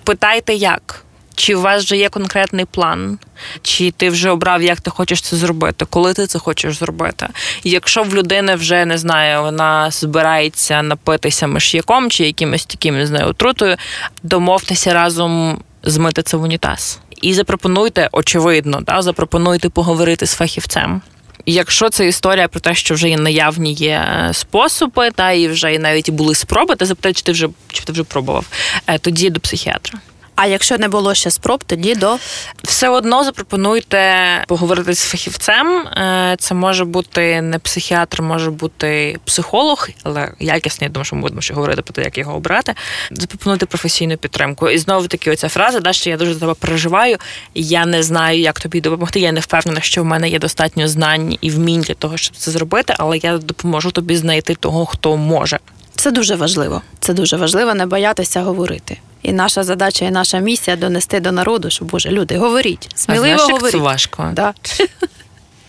Питайте, 0.05 0.55
як. 0.55 1.06
Чи 1.37 1.55
у 1.55 1.61
вас 1.61 1.85
вже 1.85 1.96
є 1.96 2.09
конкретний 2.09 2.64
план? 2.64 3.18
Чи 3.62 3.90
ти 3.90 4.11
вже 4.11 4.31
обрав, 4.31 4.62
як 4.62 4.81
ти 4.81 4.90
хочеш 4.90 5.20
це 5.20 5.37
зробити? 5.37 5.85
Коли 5.90 6.14
ти 6.14 6.27
це 6.27 6.38
хочеш 6.38 6.79
зробити? 6.79 7.29
І 7.62 7.70
якщо 7.70 8.03
в 8.03 8.14
людини 8.14 8.55
вже 8.55 8.85
не 8.85 8.99
знаю, 8.99 9.42
вона 9.42 9.90
збирається 9.90 10.83
напитися 10.83 11.46
миш'яком 11.46 12.11
чи 12.11 12.27
якимось 12.27 12.66
таким 12.66 12.94
не 12.94 13.07
знаю, 13.07 13.27
отрутою, 13.27 13.77
домовтеся 14.22 14.94
разом 14.94 15.62
змити 15.83 16.22
це 16.22 16.37
в 16.37 16.42
унітаз. 16.42 17.01
І 17.22 17.35
запропонуйте, 17.35 18.09
очевидно, 18.12 18.81
да, 18.81 19.03
запропонуйте 19.03 19.68
поговорити 19.68 20.27
з 20.27 20.35
фахівцем. 20.35 21.03
Якщо 21.46 21.88
це 21.88 22.07
історія 22.07 22.49
про 22.49 22.61
те, 22.61 22.75
що 22.75 22.94
вже 22.94 23.09
є 23.09 23.16
наявні 23.16 23.72
є 23.72 23.88
е, 23.90 24.35
способи, 24.35 25.11
та 25.11 25.33
і 25.33 25.49
вже 25.49 25.75
і 25.75 25.79
навіть 25.79 26.11
були 26.11 26.35
спроби, 26.35 26.77
ти 26.77 26.87
запитай, 26.87 27.12
чи 27.12 27.22
ти 27.22 27.33
вже 27.33 27.49
чи 27.68 27.85
ти 27.85 27.92
вже 27.92 28.05
пробував, 28.05 28.46
е, 28.87 28.99
тоді 28.99 29.31
до 29.31 29.40
психіатра. 29.40 29.99
А 30.37 30.46
якщо 30.46 30.79
не 30.79 30.88
було 30.88 31.14
ще 31.14 31.31
спроб, 31.31 31.64
тоді 31.64 31.94
до 31.94 32.18
Все 32.64 32.88
одно 32.88 33.25
запропонуйте 33.25 34.14
поговорити 34.49 34.94
з 34.94 35.05
фахівцем. 35.05 35.79
Е, 35.79 36.37
Це 36.38 36.55
може 36.55 36.85
бути 36.85 37.42
не 37.42 37.59
психіатр, 37.59 38.22
може 38.22 38.51
бути 38.51 39.18
психолог, 39.25 39.88
але 40.03 40.33
якісний, 40.40 40.90
думаю, 40.90 41.05
що 41.05 41.16
ми 41.16 41.22
будемо 41.22 41.40
ще 41.40 41.55
говорити 41.55 41.83
про 41.83 41.92
те, 41.92 42.03
як 42.03 42.18
його 42.18 42.35
обрати. 42.35 42.75
Запропонуйте 43.11 43.66
професійну 43.66 44.16
підтримку. 44.16 44.68
І 44.68 44.79
знову 44.79 45.09
таки, 45.09 45.31
оця 45.31 45.49
фраза, 45.49 45.81
да, 45.81 45.92
що 45.92 46.11
я 46.11 46.16
дуже 46.16 46.35
за 46.35 46.40
тебе 46.40 46.55
переживаю. 46.55 47.16
Я 47.55 47.87
не 47.87 48.03
знаю, 48.03 48.40
як 48.40 48.61
тобі 48.61 48.81
допомогти. 48.81 49.20
Я 49.20 49.33
не 49.33 49.40
впевнена, 49.40 49.81
що 49.81 50.03
в 50.03 50.05
мене 50.05 50.29
є 50.29 50.38
достатньо 50.38 50.88
знань 50.88 51.37
і 51.40 51.51
вмінь 51.51 51.81
для 51.81 51.94
того, 51.94 52.16
щоб 52.16 52.37
це 52.37 52.51
зробити, 52.51 52.94
але 52.99 53.18
я 53.18 53.38
допоможу 53.38 53.90
тобі 53.90 54.16
знайти 54.16 54.55
того, 54.55 54.87
хто 54.87 55.16
може. 55.16 55.59
Це 56.07 56.12
дуже 56.12 56.35
важливо. 56.37 56.83
Це 57.01 57.14
дуже 57.14 57.37
важливо 57.37 57.75
не 57.75 57.87
боятися 57.87 58.42
говорити. 58.42 58.99
І 59.23 59.33
наша 59.33 59.62
задача, 59.62 60.05
і 60.05 60.11
наша 60.11 60.38
місія 60.38 60.77
донести 60.77 61.21
до 61.21 61.33
народу, 61.33 61.71
що 61.71 61.85
Боже, 61.85 62.11
люди, 62.11 62.38
говоріть, 62.38 62.88
сміливо 62.95 63.25
а 63.25 63.29
знаєш, 63.29 63.40
як 63.49 63.51
говоріть. 63.57 63.73
це 63.73 63.79
важко. 63.79 64.31
Да. 64.33 64.55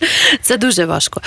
Це 0.42 0.56
дуже 0.56 0.84
важко. 0.84 1.20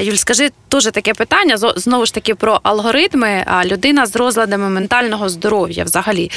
Юль, 0.00 0.14
скажи 0.14 0.50
теж 0.68 0.84
таке 0.84 1.14
питання. 1.14 1.56
Знову 1.56 2.06
ж 2.06 2.14
таки 2.14 2.34
про 2.34 2.60
алгоритми. 2.62 3.46
Людина 3.64 4.06
з 4.06 4.16
розладами 4.16 4.70
ментального 4.70 5.28
здоров'я 5.28 5.84
взагалі. 5.84 6.30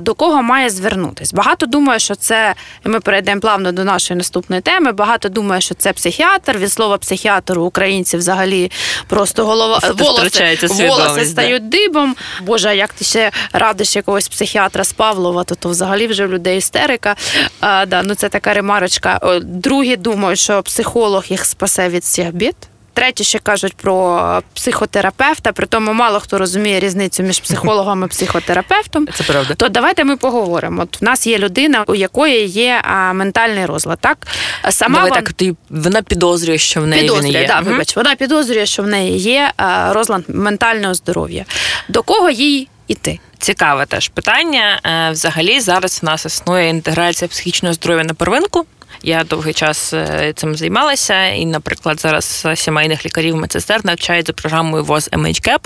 До 0.00 0.14
кого 0.14 0.42
має 0.42 0.70
звернутись? 0.70 1.32
Багато 1.32 1.66
думає, 1.66 1.98
що 1.98 2.14
це 2.14 2.54
і 2.86 2.88
ми 2.88 3.00
перейдемо 3.00 3.40
плавно 3.40 3.72
до 3.72 3.84
нашої 3.84 4.18
наступної 4.18 4.62
теми. 4.62 4.92
Багато 4.92 5.28
думає, 5.28 5.60
що 5.60 5.74
це 5.74 5.92
психіатр. 5.92 6.58
Від 6.58 6.72
слова 6.72 6.98
психіатр 6.98 7.58
у 7.58 7.64
українців 7.64 8.20
взагалі 8.20 8.70
просто 9.06 9.46
голова 9.46 9.80
волоси, 9.94 10.56
волоси 10.66 11.24
стають 11.24 11.68
дибом. 11.68 12.16
Боже, 12.42 12.76
як 12.76 12.92
ти 12.92 13.04
ще 13.04 13.30
радиш 13.52 13.96
якогось 13.96 14.28
психіатра 14.28 14.84
з 14.84 14.92
Павлова, 14.92 15.44
то, 15.44 15.54
то 15.54 15.68
взагалі 15.68 16.06
вже 16.06 16.26
в 16.26 16.32
людей 16.32 16.58
істерика. 16.58 17.16
А, 17.60 17.86
да, 17.86 18.02
ну 18.02 18.14
це 18.14 18.28
така 18.28 18.54
ремарочка. 18.54 19.20
Другі 19.42 19.96
думають, 19.96 20.38
що 20.38 20.62
психолог 20.62 21.07
їх 21.28 21.44
спасе 21.44 21.88
від 21.88 22.02
всіх 22.02 22.34
бід. 22.34 22.56
Треті 22.94 23.24
ще 23.24 23.38
кажуть 23.38 23.74
про 23.76 24.42
психотерапевта, 24.54 25.52
при 25.52 25.66
тому 25.66 25.92
мало 25.92 26.20
хто 26.20 26.38
розуміє 26.38 26.80
різницю 26.80 27.22
між 27.22 27.40
психологом 27.40 28.04
і 28.04 28.06
психотерапевтом. 28.06 29.06
Це 29.14 29.24
правда. 29.24 29.54
То 29.54 29.68
давайте 29.68 30.04
ми 30.04 30.16
поговоримо. 30.16 30.82
От 30.82 31.00
в 31.00 31.04
нас 31.04 31.26
є 31.26 31.38
людина, 31.38 31.84
у 31.86 31.94
якої 31.94 32.46
є 32.46 32.80
а, 32.84 33.12
ментальний 33.12 33.66
розлад. 33.66 33.98
Так 34.00 34.26
сама 34.70 34.94
Давай 34.94 35.10
вам- 35.10 35.22
так, 35.22 35.32
ти, 35.32 35.54
вона 35.70 36.02
підозрює, 36.02 36.58
що 36.58 36.80
в 36.80 36.86
неї 36.86 37.02
підозрює, 37.02 37.30
він 37.30 37.40
є. 37.40 37.46
да, 37.46 37.60
Мгм. 37.60 37.64
вибач, 37.72 37.96
вона 37.96 38.14
підозрює, 38.14 38.66
що 38.66 38.82
в 38.82 38.86
неї 38.86 39.18
є 39.18 39.52
а, 39.56 39.92
розлад 39.92 40.24
ментального 40.28 40.94
здоров'я. 40.94 41.44
До 41.88 42.02
кого 42.02 42.30
їй 42.30 42.68
іти? 42.88 43.18
Цікаве 43.38 43.86
теж 43.86 44.08
питання. 44.08 44.80
Е, 44.84 45.10
Взагалі 45.12 45.60
зараз 45.60 45.98
в 46.02 46.04
нас 46.04 46.24
існує 46.26 46.68
інтеграція 46.68 47.28
психічного 47.28 47.72
здоров'я 47.74 48.04
на 48.04 48.14
первинку. 48.14 48.66
Я 49.02 49.24
довгий 49.24 49.52
час 49.52 49.92
е, 49.92 50.32
цим 50.36 50.56
займалася, 50.56 51.26
і, 51.26 51.46
наприклад, 51.46 52.00
зараз 52.00 52.46
сімейних 52.54 53.06
лікарів 53.06 53.36
медсестер 53.36 53.84
навчають 53.84 54.26
за 54.26 54.32
програмою 54.32 54.84
ВОЗ 54.84 55.08
MHCAP. 55.12 55.60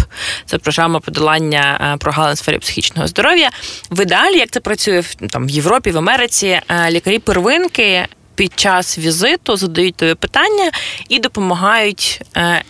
Це 0.47 0.59
програма 0.59 1.01
подолання 1.01 1.92
е, 1.95 1.97
прогалин 1.97 2.37
сфері 2.37 2.59
психічного 2.59 3.09
здоров'я. 3.09 3.51
В 3.90 4.03
ідеалі, 4.03 4.38
як 4.38 4.51
це 4.51 4.61
працює 4.61 5.01
в 5.01 5.14
там 5.14 5.47
в 5.47 5.51
Європі, 5.51 5.90
в 5.90 5.99
Америці, 5.99 6.61
е, 6.68 6.90
лікарі 6.90 7.18
первинки. 7.18 8.07
Під 8.35 8.59
час 8.59 8.99
візиту 8.99 9.57
задають 9.57 9.97
тобі 9.97 10.14
питання 10.14 10.71
і 11.09 11.18
допомагають, 11.18 12.23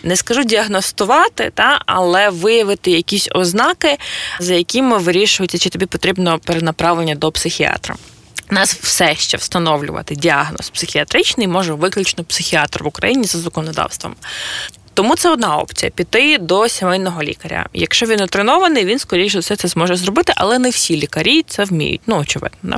не 0.02 0.16
скажу 0.16 0.44
діагностувати, 0.44 1.52
та 1.54 1.80
але 1.86 2.30
виявити 2.30 2.90
якісь 2.90 3.28
ознаки, 3.34 3.98
за 4.40 4.54
якими 4.54 4.98
вирішується, 4.98 5.58
чи 5.58 5.68
тобі 5.68 5.86
потрібно 5.86 6.38
перенаправлення 6.38 7.14
до 7.14 7.32
психіатра. 7.32 7.94
Нас 8.52 8.74
все 8.74 9.14
ще 9.14 9.36
встановлювати 9.36 10.14
діагноз 10.14 10.70
психіатричний 10.70 11.48
може 11.48 11.74
виключно 11.74 12.24
психіатр 12.24 12.82
в 12.82 12.86
Україні 12.86 13.24
за 13.24 13.38
законодавством. 13.38 14.14
Тому 14.94 15.16
це 15.16 15.30
одна 15.30 15.56
опція 15.56 15.90
піти 15.90 16.38
до 16.38 16.68
сімейного 16.68 17.22
лікаря. 17.22 17.66
Якщо 17.72 18.06
він 18.06 18.20
отренований, 18.20 18.84
він 18.84 18.98
скоріше 18.98 19.38
все 19.38 19.56
це 19.56 19.68
зможе 19.68 19.96
зробити, 19.96 20.32
але 20.36 20.58
не 20.58 20.70
всі 20.70 20.96
лікарі 20.96 21.42
це 21.48 21.64
вміють. 21.64 22.00
Ну 22.06 22.18
очевидно. 22.18 22.58
Да? 22.62 22.76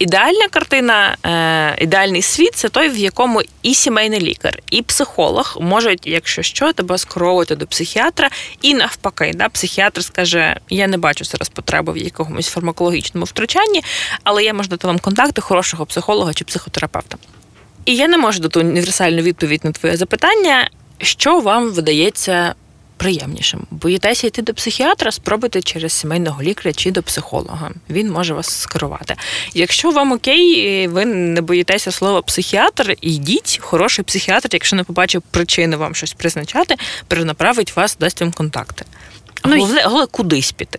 Ідеальна 0.00 0.48
картина, 0.48 1.16
е, 1.26 1.84
ідеальний 1.84 2.22
світ 2.22 2.54
це 2.54 2.68
той, 2.68 2.88
в 2.88 2.96
якому 2.96 3.42
і 3.62 3.74
сімейний 3.74 4.20
лікар, 4.20 4.58
і 4.70 4.82
психолог 4.82 5.56
можуть, 5.60 6.06
якщо 6.06 6.42
що, 6.42 6.72
тебе 6.72 6.98
скеровувати 6.98 7.56
до 7.56 7.66
психіатра, 7.66 8.30
і 8.62 8.74
навпаки, 8.74 9.32
да, 9.34 9.48
психіатр 9.48 10.04
скаже: 10.04 10.56
я 10.70 10.86
не 10.86 10.98
бачу 10.98 11.24
зараз 11.24 11.48
потреби 11.48 11.92
в 11.92 11.96
якомусь 11.96 12.48
фармакологічному 12.48 13.24
втручанні, 13.24 13.82
але 14.24 14.44
я 14.44 14.54
можу 14.54 14.68
дати 14.68 14.86
вам 14.86 14.98
контакти 14.98 15.40
хорошого 15.40 15.86
психолога 15.86 16.34
чи 16.34 16.44
психотерапевта. 16.44 17.16
І 17.84 17.96
я 17.96 18.08
не 18.08 18.18
можу 18.18 18.40
дати 18.40 18.60
універсальну 18.60 19.22
відповідь 19.22 19.64
на 19.64 19.72
твоє 19.72 19.96
запитання, 19.96 20.70
що 21.02 21.40
вам 21.40 21.72
видається 21.72 22.54
приємнішим. 23.00 23.66
Боїтеся 23.70 24.26
йти 24.26 24.42
до 24.42 24.54
психіатра, 24.54 25.10
спробуйте 25.10 25.62
через 25.62 25.92
сімейного 25.92 26.42
лікаря 26.42 26.72
чи 26.72 26.90
до 26.90 27.02
психолога. 27.02 27.70
Він 27.90 28.10
може 28.10 28.34
вас 28.34 28.60
скерувати. 28.60 29.16
Якщо 29.54 29.90
вам 29.90 30.12
окей, 30.12 30.88
ви 30.88 31.04
не 31.04 31.40
боїтеся 31.40 31.92
слова 31.92 32.22
психіатр, 32.22 32.96
йдіть, 33.00 33.58
хороший 33.62 34.04
психіатр, 34.04 34.48
якщо 34.52 34.76
не 34.76 34.84
побачив 34.84 35.22
причини 35.30 35.76
вам 35.76 35.94
щось 35.94 36.12
призначати, 36.12 36.74
перенаправить 37.08 37.76
вас, 37.76 37.96
дасть 38.00 38.20
вам 38.20 38.32
контакти. 38.32 38.84
Ну, 39.44 39.56
Головне, 39.60 39.82
головне 39.84 40.06
кудись 40.06 40.52
піти. 40.52 40.78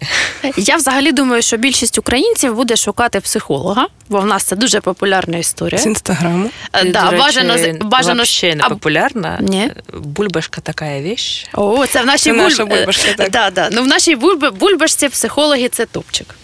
Я 0.57 0.75
взагалі 0.75 1.11
думаю, 1.11 1.41
що 1.41 1.57
більшість 1.57 1.97
українців 1.97 2.55
буде 2.55 2.75
шукати 2.75 3.19
психолога, 3.19 3.87
бо 4.09 4.19
в 4.19 4.25
нас 4.25 4.43
це 4.43 4.55
дуже 4.55 4.81
популярна 4.81 5.37
історія. 5.37 5.81
З 5.81 5.85
інстаграму. 5.85 6.49
Е, 6.73 6.85
Да, 6.85 7.03
речі, 7.09 7.17
бажано 7.23 7.57
з- 7.57 7.77
бажано 7.81 8.25
ще 8.25 8.55
не 8.55 8.63
а- 8.63 8.69
популярна. 8.69 9.37
Ні. 9.41 9.71
Бульбашка 9.93 10.61
така 10.61 10.99
віч. 10.99 11.47
О, 11.53 11.87
це 11.87 12.01
в 12.01 12.05
нашій 12.05 12.23
Це 12.23 12.31
бульб... 12.31 12.41
наша 12.43 12.65
бульбашка, 12.65 13.13
так. 13.13 13.31
Да, 13.31 13.49
да. 13.49 13.69
Ну, 13.71 13.81
в 13.83 13.87
нашій 13.87 14.15
бульб... 14.15 14.53
бульбашці 14.57 15.09
психологи 15.09 15.69
це 15.69 15.85
топчик. 15.85 16.35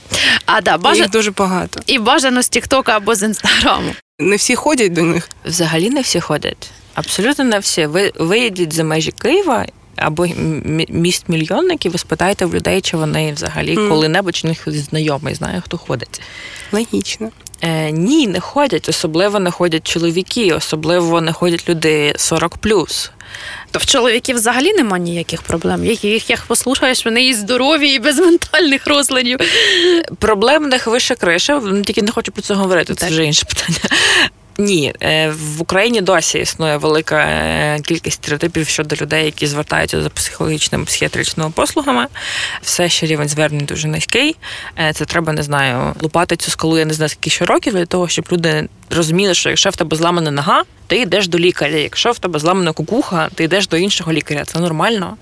А 0.46 0.62
да, 0.62 0.78
бажано... 0.78 1.04
Їх 1.04 1.12
дуже 1.12 1.32
багато. 1.32 1.80
і 1.86 2.00
бажано 2.00 2.42
з 2.42 2.50
Тіктока 2.50 2.96
або 2.98 3.16
з 3.16 3.24
інстаграму. 3.24 3.92
Не 4.20 4.36
всі 4.36 4.56
ходять 4.56 4.94
до 4.94 5.02
них. 5.02 5.30
Взагалі 5.46 5.90
не 5.90 6.02
всі 6.02 6.20
ходять. 6.20 6.70
Абсолютно 6.94 7.44
не 7.44 7.60
всі. 7.60 7.86
Ви 7.86 8.12
виїдіть 8.16 8.74
за 8.74 8.84
межі 8.84 9.12
Києва 9.12 9.66
або 9.98 10.28
міст 10.90 11.24
мільйонників, 11.30 11.92
ви 11.92 11.98
спитаєте 11.98 12.46
в 12.46 12.56
людей, 12.56 12.82
чи 12.82 12.98
вони 12.98 13.34
взагалі 13.34 13.74
Мгм. 13.74 13.90
коли-небудь 13.90 14.36
чи 14.36 14.48
в 14.48 14.50
них 14.50 14.64
знайомий, 14.68 15.36
знає, 15.36 15.62
хто 15.66 15.78
ходить. 15.78 16.22
Логічно. 16.72 17.30
Е, 17.62 17.92
ні, 17.92 18.28
не 18.28 18.40
ходять. 18.40 18.90
Особливо 18.90 19.40
не 19.40 19.52
ходять 19.52 19.88
чоловіки, 19.88 20.54
особливо 20.54 21.22
не 21.22 21.34
ходять 21.34 21.70
люди 21.70 22.14
40 22.18 22.58
То 23.72 23.80
в 23.80 23.86
чоловіків 23.86 24.36
взагалі 24.36 24.74
нема 24.74 24.98
ніяких 24.98 25.42
проблем. 25.42 25.86
Яких 25.86 26.30
як 26.30 26.42
послухаєш, 26.42 27.06
вони 27.06 27.26
і 27.26 27.34
здорові, 27.34 27.90
і 27.90 28.00
без 28.00 28.18
ментальних 28.20 28.88
розладів. 28.88 29.40
Проблемних 30.20 30.88
вище 30.88 31.16
криша, 31.16 31.62
тільки 31.86 32.02
не 32.02 32.12
хочу 32.12 32.32
про 32.32 32.42
це 32.42 32.54
говорити, 32.54 32.96
це 32.96 33.00
Так. 33.00 33.10
вже 33.10 33.26
інше 33.26 33.46
питання. 33.46 33.80
Ні, 34.58 34.94
е, 35.02 35.30
в 35.30 35.62
Україні 35.62 36.02
досі 36.02 36.40
існує 36.40 36.78
велика 36.78 37.16
е, 37.18 37.80
кількість 37.82 38.16
стереотипів 38.16 38.68
щодо 38.68 38.96
людей, 38.96 39.26
які 39.26 39.48
звертаються 39.48 40.02
за 40.02 40.10
психологічними 40.10 40.86
психіатричними 40.86 41.50
послугами. 41.50 42.08
Все 42.62 42.90
ще 42.90 43.06
рівень 43.06 43.28
звернень 43.30 43.66
дуже 43.66 43.88
низький. 43.88 44.36
Е, 44.80 44.94
Це 44.94 45.06
треба, 45.06 45.34
не 45.34 45.44
знаю, 45.44 45.96
лупати 46.02 46.36
цю 46.36 46.52
скалу, 46.52 46.78
я 46.78 46.86
не 46.86 46.94
знаю, 46.94 47.10
скільки 47.10 47.30
ще 47.30 47.46
років 47.46 47.74
для 47.74 47.86
того, 47.86 48.08
щоб 48.08 48.26
люди 48.32 48.68
розуміли, 48.90 49.34
що 49.34 49.50
якщо 49.50 49.70
в 49.70 49.76
тебе 49.76 49.98
зламана 49.98 50.32
нога, 50.32 50.64
ти 50.88 50.98
йдеш 51.02 51.28
до 51.28 51.40
лікаря. 51.40 51.78
Якщо 51.78 52.12
в 52.12 52.20
тебе 52.20 52.40
зламана 52.40 52.72
кукуха, 52.72 53.30
ти 53.36 53.44
йдеш 53.44 53.68
до 53.68 53.78
іншого 53.78 54.12
лікаря. 54.14 54.44
Це 54.46 54.60
нормально. 54.60 55.18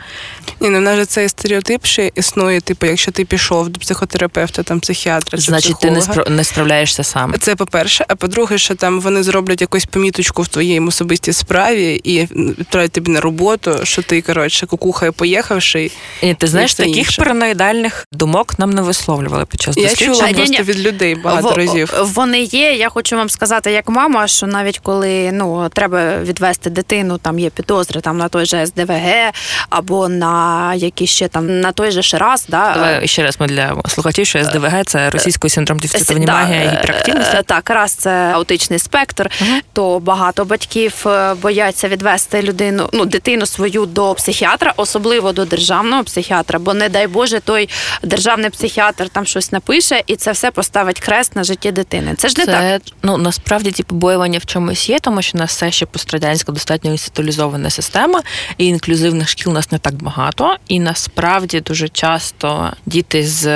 Ні, 0.60 0.69
ну 0.69 0.78
в 0.78 0.82
нас 0.82 0.95
же 0.95 1.06
цей 1.06 1.30
стереотип 1.30 1.86
ще 1.86 2.12
існує. 2.15 2.62
Типу, 2.62 2.86
якщо 2.86 3.12
ти 3.12 3.25
пішов 3.25 3.69
до 3.69 3.80
психотерапевта, 3.80 4.63
там 4.63 4.80
психіатра, 4.80 5.38
чи 5.38 5.43
Значить, 5.45 5.80
ти 5.80 5.91
не 5.91 5.99
спра- 5.99 6.30
не 6.30 6.43
справляєшся 6.43 7.04
сам. 7.04 7.34
Це 7.39 7.56
по-перше, 7.56 8.06
а 8.08 8.15
по-друге, 8.15 8.58
що 8.58 8.75
там 8.75 9.01
вони 9.01 9.23
зроблять 9.23 9.62
якусь 9.62 9.86
поміточку 9.86 10.41
в 10.41 10.47
твоїй 10.47 10.80
особистій 10.80 11.34
справі 11.34 12.01
і 12.04 12.28
відправлять 12.36 12.91
тобі 12.91 13.12
на 13.12 13.21
роботу, 13.21 13.80
що 13.84 14.01
ти, 14.01 14.21
коротше, 14.21 14.65
кукуха 14.65 15.06
і 15.06 15.12
поїхавши. 15.12 15.91
І 16.21 16.34
ти 16.34 16.47
знаєш, 16.47 16.71
все 16.71 16.84
таких 16.84 16.97
інше. 16.97 17.21
параноїдальних 17.21 18.06
думок 18.12 18.60
нам 18.60 18.69
не 18.71 18.82
висловлювали 18.82 19.45
під 19.45 19.62
час 19.62 19.78
Я 19.78 19.84
досліджень. 19.84 20.15
чула 20.15 20.28
просто 20.34 20.63
від 20.63 20.80
людей 20.80 21.15
багато 21.15 21.47
Во- 21.49 21.56
разів. 21.56 21.93
Вони 22.01 22.41
є. 22.41 22.73
Я 22.73 22.89
хочу 22.89 23.15
вам 23.15 23.30
сказати, 23.30 23.71
як 23.71 23.89
мама, 23.89 24.28
що 24.28 24.47
навіть 24.47 24.80
коли 24.80 25.32
ну 25.34 25.55
ну 25.63 25.70
треба 25.70 26.18
відвести 26.18 26.70
дитину, 26.70 27.18
там 27.18 27.39
є 27.39 27.50
підозри 27.50 28.02
там 28.02 28.18
на 28.18 28.30
той 28.30 28.46
же 28.46 28.65
СДВГ 28.65 29.32
або 29.70 30.08
на 30.10 30.74
які 30.76 31.08
ще 31.08 31.28
там 31.28 31.60
на 31.62 31.72
той 31.72 31.91
же 31.91 32.04
Шираз. 32.04 32.46
Да? 32.48 32.74
Давай 32.74 33.08
ще 33.08 33.24
раз 33.24 33.36
ми 33.39 33.48
для 33.48 33.76
слухачів, 33.88 34.28
що 34.28 34.44
СДВГ 34.44 34.86
це 34.86 35.10
російський 35.10 35.50
синдром 35.50 35.80
дефіциту 35.80 36.20
да, 36.20 36.41
і 36.41 36.68
гіперактивності. 36.68 37.38
е, 37.38 37.44
Так, 37.44 37.70
раз 37.70 37.91
це 37.91 38.32
аутичний 38.34 38.80
спектр, 38.80 39.32
то 39.74 40.00
багато 40.00 40.46
батьків 40.46 41.04
е, 41.08 41.34
бояться 41.34 41.88
відвести 41.88 42.41
людину, 42.41 42.89
ну 42.94 43.06
дитину 43.06 43.46
свою 43.46 43.86
до 43.86 44.13
психіатра, 44.13 44.74
особливо 44.78 45.32
до 45.32 45.46
державного 45.46 46.04
психіатра, 46.04 46.60
бо 46.60 46.74
не 46.74 46.89
дай 46.89 47.08
Боже, 47.08 47.39
той 47.39 47.70
державний 48.04 48.50
психіатр 48.50 49.10
там 49.10 49.26
щось 49.26 49.52
напише, 49.52 50.04
і 50.08 50.15
це 50.15 50.32
все 50.32 50.52
поставить 50.52 51.00
хрест 51.02 51.36
на 51.36 51.44
житті 51.44 51.72
дитини. 51.72 52.15
Це 52.18 52.30
ж 52.30 52.36
не 52.38 52.46
так. 52.46 52.82
Ну 53.04 53.18
насправді 53.18 53.72
ті 53.72 53.84
побоювання 53.84 54.39
в 54.39 54.46
чомусь 54.46 54.89
є, 54.89 55.00
тому 55.00 55.22
що 55.22 55.38
нас 55.45 55.55
все 55.55 55.71
ще 55.71 55.86
пострадянська 55.86 56.51
достатньо 56.51 56.91
інституалізована 56.91 57.69
система, 57.69 58.21
і 58.58 58.65
інклюзивних 58.65 59.29
шкіл 59.29 59.49
у 59.49 59.53
нас 59.53 59.71
не 59.71 59.77
так 59.77 59.93
багато. 59.93 60.55
І 60.67 60.79
насправді 60.79 61.60
дуже 61.62 61.89
часто 61.89 62.73
діти 62.86 63.27
з 63.27 63.47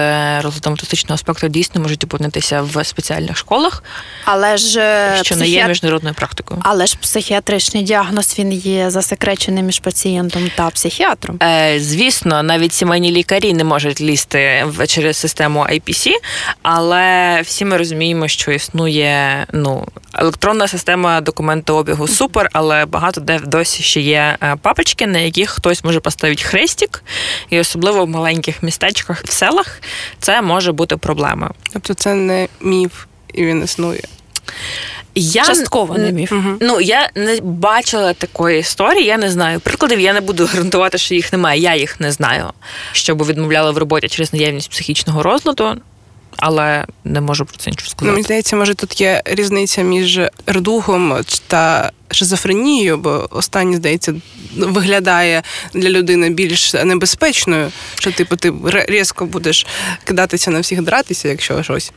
розладом 0.41 0.73
аутистичного 0.73 1.17
спектру 1.17 1.49
дійсно 1.49 1.81
можуть 1.81 2.03
опинитися 2.03 2.61
в 2.61 2.83
спеціальних 2.83 3.37
школах, 3.37 3.83
Але 4.25 4.57
ж 4.57 4.79
е, 4.79 5.19
що 5.23 5.35
не 5.35 5.47
є 5.47 5.67
міжнародною 5.67 6.15
практикою. 6.15 6.61
Але 6.63 6.85
ж 6.85 6.97
психіатричний 7.01 7.83
діагноз 7.83 8.35
він 8.39 8.53
є 8.53 8.89
засекречений 8.89 9.63
між 9.63 9.79
пацієнтом 9.79 10.51
та 10.55 10.69
психіатром. 10.69 11.39
Е, 11.43 11.79
звісно, 11.79 12.43
навіть 12.43 12.73
сімейні 12.73 13.11
лікарі 13.11 13.53
не 13.53 13.63
можуть 13.63 14.01
лізти 14.01 14.65
через 14.87 15.17
систему 15.17 15.59
IPC, 15.59 16.09
але 16.61 17.41
всі 17.41 17.65
ми 17.65 17.77
розуміємо, 17.77 18.27
що 18.27 18.51
існує 18.51 19.45
ну 19.53 19.87
електронна 20.13 20.67
система 20.67 21.21
документообігу 21.83 22.07
супер, 22.07 22.49
але 22.53 22.85
багато 22.85 23.21
де 23.21 23.39
досі 23.39 23.83
ще 23.83 24.01
є 24.01 24.37
е, 24.43 24.55
папочки, 24.61 25.07
на 25.07 25.19
яких 25.19 25.49
хтось 25.49 25.83
може 25.83 25.99
поставити 25.99 26.43
хрестик, 26.43 27.03
і 27.49 27.59
особливо 27.59 28.05
в 28.05 28.09
маленьких 28.09 28.63
містечках 28.63 29.23
в 29.23 29.31
селах 29.31 29.81
це 30.19 30.41
може 30.41 30.71
бути 30.71 30.97
проблемою. 30.97 31.51
Тобто 31.73 31.93
це 31.93 32.13
не 32.13 32.47
міф, 32.61 33.05
і 33.33 33.45
він 33.45 33.63
існує. 33.63 34.01
Я 35.15 35.45
Частково 35.45 35.97
не 35.97 36.11
міф. 36.11 36.33
Ну 36.61 36.81
я 36.81 37.09
не 37.15 37.39
бачила 37.41 38.13
такої 38.13 38.59
історії, 38.59 39.05
я 39.05 39.17
не 39.17 39.29
знаю. 39.29 39.59
Прикладів 39.59 39.99
я 39.99 40.13
не 40.13 40.21
буду 40.21 40.45
гарантувати, 40.45 40.97
що 40.97 41.15
їх 41.15 41.33
немає. 41.33 41.61
Я 41.61 41.75
їх 41.75 41.99
не 41.99 42.11
знаю, 42.11 42.45
щоб 42.91 43.25
відмовляли 43.25 43.71
в 43.71 43.77
роботі 43.77 44.07
через 44.07 44.33
наявність 44.33 44.69
психічного 44.69 45.23
розладу, 45.23 45.75
але 46.41 46.85
не 47.03 47.21
можу 47.21 47.45
про 47.45 47.57
це 47.57 47.69
нічого 47.69 47.91
Ну, 48.01 48.11
мені 48.11 48.23
здається, 48.23 48.55
може 48.55 48.73
тут 48.73 49.01
є 49.01 49.21
різниця 49.25 49.81
між 49.81 50.19
рдугом 50.49 51.23
та 51.47 51.91
шизофренією, 52.11 52.97
бо 52.97 53.27
останнє, 53.31 53.77
здається, 53.77 54.13
виглядає 54.57 55.43
для 55.73 55.89
людини 55.89 56.29
більш 56.29 56.73
небезпечною, 56.73 57.71
що 57.95 58.11
типу 58.11 58.35
ти 58.35 58.53
резко 58.63 58.91
різко 58.91 59.25
будеш 59.25 59.67
кидатися 60.03 60.51
на 60.51 60.59
всіх 60.59 60.81
дратися, 60.81 61.27
якщо 61.27 61.63
щось. 61.63 61.91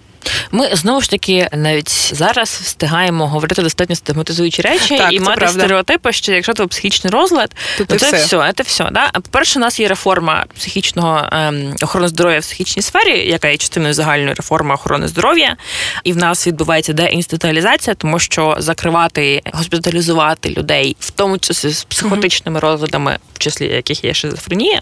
Ми 0.51 0.77
знову 0.77 1.01
ж 1.01 1.11
таки 1.11 1.49
навіть 1.53 2.15
зараз 2.15 2.61
встигаємо 2.65 3.29
говорити 3.29 3.63
достатньо 3.63 3.97
стигматизуючі 3.97 4.63
речі 4.63 4.97
Так, 4.99 5.13
і 5.13 5.21
мати 5.21 5.41
правда. 5.41 5.59
стереотипи, 5.61 6.13
що 6.13 6.33
якщо 6.33 6.53
тебе 6.53 6.67
психічний 6.67 7.11
розлад, 7.13 7.55
То 7.79 7.85
то 7.85 7.99
це 7.99 8.11
це 8.11 8.17
все. 8.17 8.27
все, 8.27 8.53
це 8.57 8.63
все. 8.63 8.89
Да? 8.93 9.11
По-перше, 9.11 9.59
у 9.59 9.63
нас 9.63 9.81
є 9.81 9.89
реформа 9.89 10.45
психічного 10.57 11.29
ем, 11.33 11.75
охорони 11.83 12.09
здоров'я 12.09 12.39
в 12.39 12.43
психічній 12.43 12.83
сфері, 12.83 13.29
яка 13.29 13.49
є 13.49 13.57
частиною 13.57 13.95
загальної 13.95 14.35
реформи 14.35 14.75
охорони 14.75 15.09
здоров'я, 15.09 15.57
і 16.05 16.13
в 16.13 16.17
нас 16.17 16.47
відбувається 16.47 16.93
деінституалізація, 16.93 17.95
тому 17.95 18.19
що 18.19 18.57
закривати, 18.59 19.43
госпіталізувати 19.53 20.51
людей, 20.51 20.97
в 21.01 21.11
тому 21.11 21.39
числі 21.39 21.71
з 21.71 21.85
психотичними 21.85 22.61
розладами, 22.61 23.19
в 23.35 23.39
числі 23.39 23.67
яких 23.67 24.05
є 24.05 24.15
шизофренія, 24.15 24.79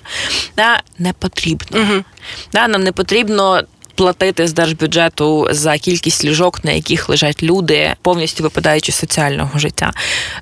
да, 0.57 0.83
не 0.99 1.13
потрібно. 1.13 2.03
Да, 2.53 2.69
нам 2.69 2.83
не 2.85 2.93
потрібно. 2.93 3.63
Платити 4.01 4.49
з 4.49 4.53
держбюджету 4.53 5.49
за 5.51 5.79
кількість 5.79 6.25
ліжок, 6.25 6.65
на 6.65 6.73
яких 6.73 7.09
лежать 7.09 7.43
люди, 7.43 7.95
повністю 8.03 8.43
випадаючи 8.43 8.93
з 8.93 8.95
соціального 8.95 9.59
життя. 9.59 9.93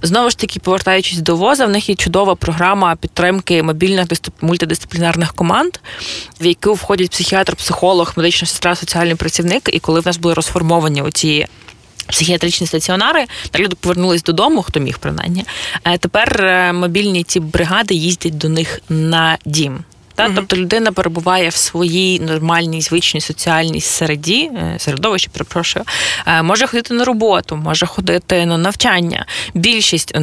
Знову 0.03 0.31
ж 0.31 0.38
таки, 0.38 0.61
повертаючись 0.61 1.18
до 1.18 1.37
воза, 1.37 1.66
в 1.66 1.71
них 1.71 1.88
є 1.88 1.94
чудова 1.94 2.35
програма 2.35 2.97
підтримки 2.97 3.62
мобільних 3.62 4.07
мультидисциплінарних 4.40 5.35
команд, 5.35 5.73
в 6.40 6.47
яку 6.47 6.75
входять 6.75 7.11
психіатр, 7.11 7.57
психолог, 7.57 8.12
медична 8.16 8.49
сестра, 8.49 8.77
соціальний 8.77 9.14
працівник. 9.14 9.71
І 9.73 9.79
коли 9.79 10.01
в 10.01 10.07
нас 10.07 10.16
були 10.16 10.35
розформовані 10.35 11.03
оці 11.03 11.47
психіатричні 12.07 12.66
стаціонари, 12.66 13.25
та 13.51 13.59
люди 13.59 13.77
повернулись 13.81 14.23
додому, 14.23 14.62
хто 14.62 14.81
міг 14.81 14.99
принаймні. 14.99 15.44
Е, 15.85 15.99
Тепер 15.99 16.44
е, 16.44 16.73
мобільні 16.73 17.25
ці 17.25 17.40
бригади 17.40 17.94
їздять 17.94 18.38
до 18.38 18.49
них 18.49 18.81
на 18.88 19.38
дім. 19.44 19.85
Та, 20.18 20.31
Тобто 20.35 20.57
людина 20.57 20.92
перебуває 20.92 21.48
в 21.48 21.54
своїй 21.54 22.20
нормальній, 22.20 22.81
звичній 22.81 23.20
соціальній 23.20 23.81
середі, 23.81 24.50
е, 24.54 24.74
середовищі, 24.78 25.28
перепрошую, 25.33 25.85
е, 26.26 26.42
може 26.42 26.66
ходити 26.66 26.94
на 26.94 27.04
роботу, 27.04 27.57
може 27.57 27.87
ходити 27.87 28.46
на 28.46 28.59
навчання. 28.59 29.26
Більшість 29.54 30.14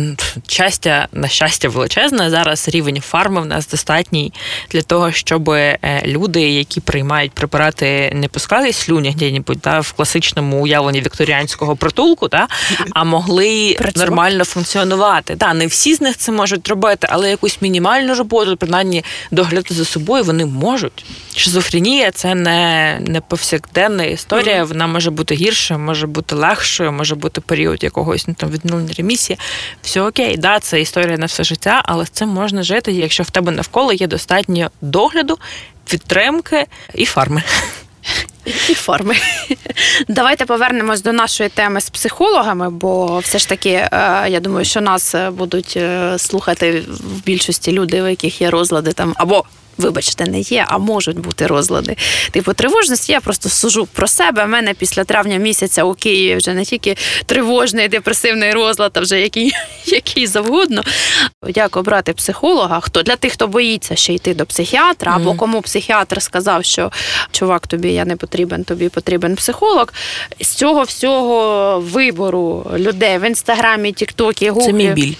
щастя, 0.47 1.07
на 1.11 1.27
щастя, 1.27 1.69
величезне. 1.69 2.29
Зараз 2.29 2.67
рівень 2.69 3.01
фарми 3.01 3.41
в 3.41 3.45
нас 3.45 3.67
достатній 3.67 4.33
для 4.71 4.81
того, 4.81 5.11
щоб 5.11 5.49
е, 5.49 5.77
люди, 6.05 6.41
які 6.41 6.81
приймають 6.81 7.31
препарати, 7.31 8.11
не 8.15 8.27
пускали 8.27 8.73
слюні 8.73 9.15
де-небудь, 9.17 9.61
та, 9.61 9.79
в 9.79 9.91
класичному 9.91 10.63
уявленні 10.63 11.01
вікторіанського 11.01 11.75
притулку, 11.75 12.27
та, 12.27 12.47
а 12.91 13.03
могли 13.03 13.75
Працювати. 13.77 13.99
нормально 13.99 14.43
функціонувати. 14.45 15.35
Та, 15.35 15.53
не 15.53 15.67
всі 15.67 15.95
з 15.95 16.01
них 16.01 16.17
це 16.17 16.31
можуть 16.31 16.67
робити, 16.67 17.07
але 17.11 17.29
якусь 17.29 17.61
мінімальну 17.61 18.15
роботу, 18.15 18.57
принаймні 18.57 19.03
доглядати 19.31 19.73
за 19.73 19.84
собою 19.85 20.23
вони 20.23 20.45
можуть. 20.45 21.05
Шизофренія 21.35 22.11
це 22.11 22.35
не, 22.35 22.97
не 23.07 23.21
повсякденна 23.21 24.03
історія. 24.03 24.63
Вона 24.63 24.87
може 24.87 25.11
бути 25.11 25.35
гіршою, 25.35 25.79
може 25.79 26.07
бути 26.07 26.35
легшою, 26.35 26.91
може 26.91 27.15
бути 27.15 27.41
період 27.41 27.83
якогось 27.83 28.27
ну, 28.27 28.33
там 28.33 28.49
відновлення 28.49 28.93
ремісії. 28.97 29.39
Все 29.81 30.01
окей, 30.01 30.37
да, 30.37 30.59
це 30.59 30.81
історія 30.81 31.17
на 31.17 31.25
все 31.25 31.43
життя, 31.43 31.81
але 31.85 32.05
з 32.05 32.09
цим 32.09 32.29
можна 32.29 32.63
жити, 32.63 32.91
якщо 32.91 33.23
в 33.23 33.29
тебе 33.29 33.51
навколо 33.51 33.93
є 33.93 34.07
достатньо 34.07 34.71
догляду, 34.81 35.37
підтримки 35.85 36.65
і 36.93 37.05
фарми. 37.05 37.43
І 38.45 38.73
форми. 38.73 39.15
Давайте 40.07 40.45
повернемось 40.45 41.01
до 41.01 41.13
нашої 41.13 41.49
теми 41.49 41.81
з 41.81 41.89
психологами, 41.89 42.69
бо 42.69 43.19
все 43.19 43.39
ж 43.39 43.49
таки, 43.49 43.69
е, 43.69 43.89
я 44.29 44.39
думаю, 44.39 44.65
що 44.65 44.81
нас 44.81 45.15
е, 45.15 45.29
будуть 45.29 45.73
е, 45.77 46.15
слухати 46.19 46.83
в 46.87 47.23
більшості 47.23 47.71
люди, 47.71 48.01
у 48.01 48.07
яких 48.07 48.41
є 48.41 48.49
розлади 48.49 48.91
там 48.91 49.13
або. 49.17 49.43
Вибачте, 49.77 50.25
не 50.25 50.39
є, 50.39 50.65
а 50.67 50.77
можуть 50.77 51.19
бути 51.19 51.47
розлади. 51.47 51.95
Типу 52.31 52.53
тривожності. 52.53 53.11
Я 53.11 53.19
просто 53.19 53.49
сужу 53.49 53.87
про 53.93 54.07
себе. 54.07 54.43
У 54.45 54.47
мене 54.47 54.73
після 54.73 55.03
травня 55.03 55.37
місяця 55.37 55.83
у 55.83 55.93
Києві 55.93 56.37
вже 56.37 56.53
не 56.53 56.65
тільки 56.65 56.97
тривожний 57.25 57.87
депресивний 57.87 58.51
розлад, 58.51 58.91
а 58.93 58.99
вже 58.99 59.21
який, 59.21 59.51
який 59.85 60.27
завгодно. 60.27 60.83
Як 61.47 61.77
обрати 61.77 62.13
психолога? 62.13 62.79
Хто 62.79 63.03
для 63.03 63.15
тих, 63.15 63.33
хто 63.33 63.47
боїться 63.47 63.95
ще 63.95 64.13
йти 64.13 64.33
до 64.33 64.45
психіатра, 64.45 65.15
або 65.15 65.33
кому 65.33 65.61
психіатр 65.61 66.21
сказав, 66.21 66.65
що 66.65 66.91
чувак, 67.31 67.67
тобі 67.67 67.93
я 67.93 68.05
не 68.05 68.15
потрібен, 68.15 68.63
тобі 68.63 68.89
потрібен 68.89 69.35
психолог. 69.35 69.87
З 70.41 70.47
цього 70.47 70.83
всього 70.83 71.79
вибору 71.79 72.65
людей 72.77 73.17
в 73.17 73.27
інстаграмі, 73.27 73.91
Тіктокі, 73.91 74.49
Гуглі. 74.49 74.65
Це 74.65 74.73
мій 74.73 74.89
біль. 74.89 75.13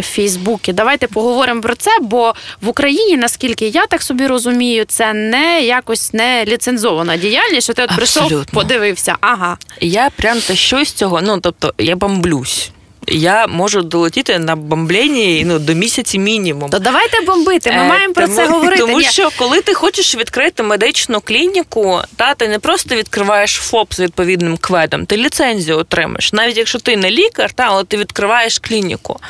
Фейсбуці. 0.00 0.72
Давайте 0.72 1.06
поговоримо 1.06 1.60
про 1.60 1.74
це, 1.74 1.90
бо 2.00 2.34
в 2.60 2.68
Україні, 2.68 3.16
наскільки 3.16 3.68
я 3.68 3.86
так 3.86 4.02
собі 4.02 4.26
розумію, 4.26 4.84
це 4.88 5.12
не 5.12 5.62
якось 5.62 6.12
не 6.12 6.44
ліцензована 6.44 7.16
діяльність, 7.16 7.64
що 7.64 7.72
ти 7.72 7.82
от 7.82 7.96
прийшов, 7.96 8.22
Абсолютно. 8.22 8.60
подивився. 8.60 9.16
Ага, 9.20 9.58
Я 9.80 10.10
прям 10.16 10.40
тащусь 10.40 10.92
цього. 10.92 11.20
Ну 11.22 11.38
тобто 11.40 11.74
я 11.78 11.96
бомблюсь. 11.96 12.70
Я 13.08 13.46
можу 13.46 13.82
долетіти 13.82 14.38
на 14.38 14.56
бомбленні 14.56 15.42
ну, 15.46 15.58
до 15.58 15.74
місяці 15.74 16.18
мінімум. 16.18 16.70
то 16.70 16.78
давайте 16.78 17.20
бомбити. 17.20 17.70
Ми 17.72 17.76
Е, 17.76 17.88
маємо 17.88 18.14
про 18.14 18.24
тому, 18.26 18.36
це 18.36 18.46
говорити. 18.46 18.78
Тому 18.86 18.98
Ні. 18.98 19.04
що 19.04 19.30
коли 19.38 19.60
ти 19.60 19.74
хочеш 19.74 20.14
відкрити 20.16 20.62
медичну 20.62 21.20
клініку, 21.20 22.00
та 22.16 22.34
ти 22.34 22.48
не 22.48 22.58
просто 22.58 22.94
відкриваєш 22.96 23.52
ФОП 23.54 23.94
з 23.94 24.00
відповідним 24.00 24.56
кведом, 24.56 25.06
ти 25.06 25.16
ліцензію 25.16 25.78
отримаєш. 25.78 26.32
Навіть 26.32 26.56
якщо 26.56 26.78
ти 26.78 26.96
не 26.96 27.10
лікар, 27.10 27.52
та 27.52 27.62
але 27.62 27.84
ти 27.84 27.96
відкриваєш 27.96 28.58
клініку. 28.58 29.20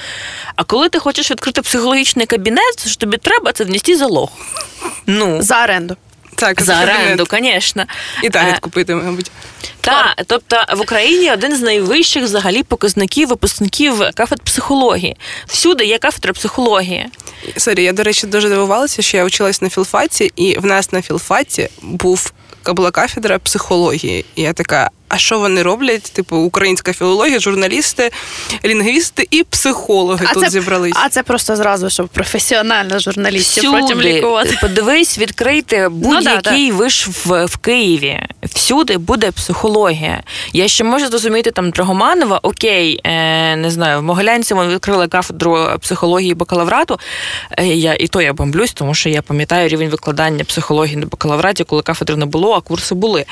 А 0.56 0.64
коли 0.64 0.88
ти 0.88 0.98
хочеш 0.98 1.30
відкрити 1.30 1.62
психологічний 1.62 2.26
кабінет, 2.26 2.86
що 2.88 2.96
тобі 2.96 3.16
треба, 3.16 3.52
це 3.52 3.64
внести 3.64 3.96
залог. 3.96 4.28
Ну, 5.06 5.42
за 5.42 5.64
оренду. 5.64 5.96
Так, 6.34 6.62
за 6.62 6.82
оренду, 6.82 7.26
звісно. 7.30 7.84
І 8.22 8.30
таргет 8.30 8.54
Е, 8.54 8.60
купити, 8.60 8.94
мабуть. 8.94 9.30
Так, 9.80 10.22
тобто 10.26 10.56
в 10.76 10.80
Україні 10.80 11.32
один 11.32 11.56
з 11.56 11.60
найвищих 11.60 12.24
взагалі 12.24 12.62
показників 12.62 13.28
випускників 13.28 13.98
кафедр 14.14 14.42
психології. 14.42 15.16
Всюди 15.46 15.84
є 15.84 15.98
кафедра 15.98 16.32
психології. 16.32 17.06
Sorry, 17.56 17.82
я, 17.82 17.92
до 17.92 18.02
речі, 18.02 18.26
дуже 18.26 18.48
дивувалася, 18.48 19.02
що 19.02 19.16
я 19.16 19.24
училась 19.24 19.62
на 19.62 19.70
філфаці, 19.70 20.32
і 20.36 20.58
в 20.58 20.66
нас 20.66 20.92
на 20.92 21.02
філфаці 21.02 21.68
був 21.82 22.32
була 22.66 22.90
кафедра 22.90 23.38
психології. 23.38 24.24
І 24.34 24.42
я 24.42 24.52
така, 24.52 24.90
а 25.14 25.18
що 25.18 25.38
вони 25.38 25.62
роблять? 25.62 26.02
Типу, 26.02 26.36
українська 26.36 26.92
філологія, 26.92 27.40
журналісти, 27.40 28.10
лінгвісти 28.64 29.28
і 29.30 29.42
психологи 29.42 30.26
тут 30.34 30.42
це, 30.42 30.50
зібрались. 30.50 30.94
а 31.04 31.08
це 31.08 31.22
просто 31.22 31.56
зразу, 31.56 31.90
щоб 31.90 32.08
професіонально 32.08 32.98
журналістів 32.98 33.72
потім 33.72 34.00
лікувати. 34.00 34.58
Подивись, 34.60 35.18
відкрийте 35.18 35.88
будь-який 35.88 36.70
да, 36.70 36.76
виш 36.76 37.08
в, 37.08 37.44
в 37.44 37.56
Києві. 37.56 38.20
Всюди 38.42 38.98
буде 38.98 39.30
психологія. 39.30 40.22
Я 40.52 40.68
ще 40.68 40.84
можу 40.84 41.06
зрозуміти 41.06 41.50
там 41.50 41.70
Драгоманова, 41.70 42.40
окей, 42.42 43.00
е, 43.04 43.56
не 43.56 43.70
знаю, 43.70 43.98
в 43.98 44.02
Могилянці 44.02 44.54
вони 44.54 44.74
відкрили 44.74 45.08
кафедру 45.08 45.68
психології 45.80 46.34
бакалаврату. 46.34 46.98
Е, 47.58 47.66
я, 47.66 47.94
і 47.94 48.06
то 48.06 48.22
я 48.22 48.32
бомблюсь, 48.32 48.72
тому 48.72 48.94
що 48.94 49.08
я 49.08 49.22
пам'ятаю 49.22 49.68
рівень 49.68 49.88
викладання 49.88 50.44
психології 50.44 50.96
на 50.96 51.06
бакалавраті, 51.06 51.64
коли 51.64 51.82
кафедри 51.82 52.16
не 52.16 52.26
було, 52.26 52.52
а 52.52 52.60
курси 52.60 52.94
були. 52.94 53.24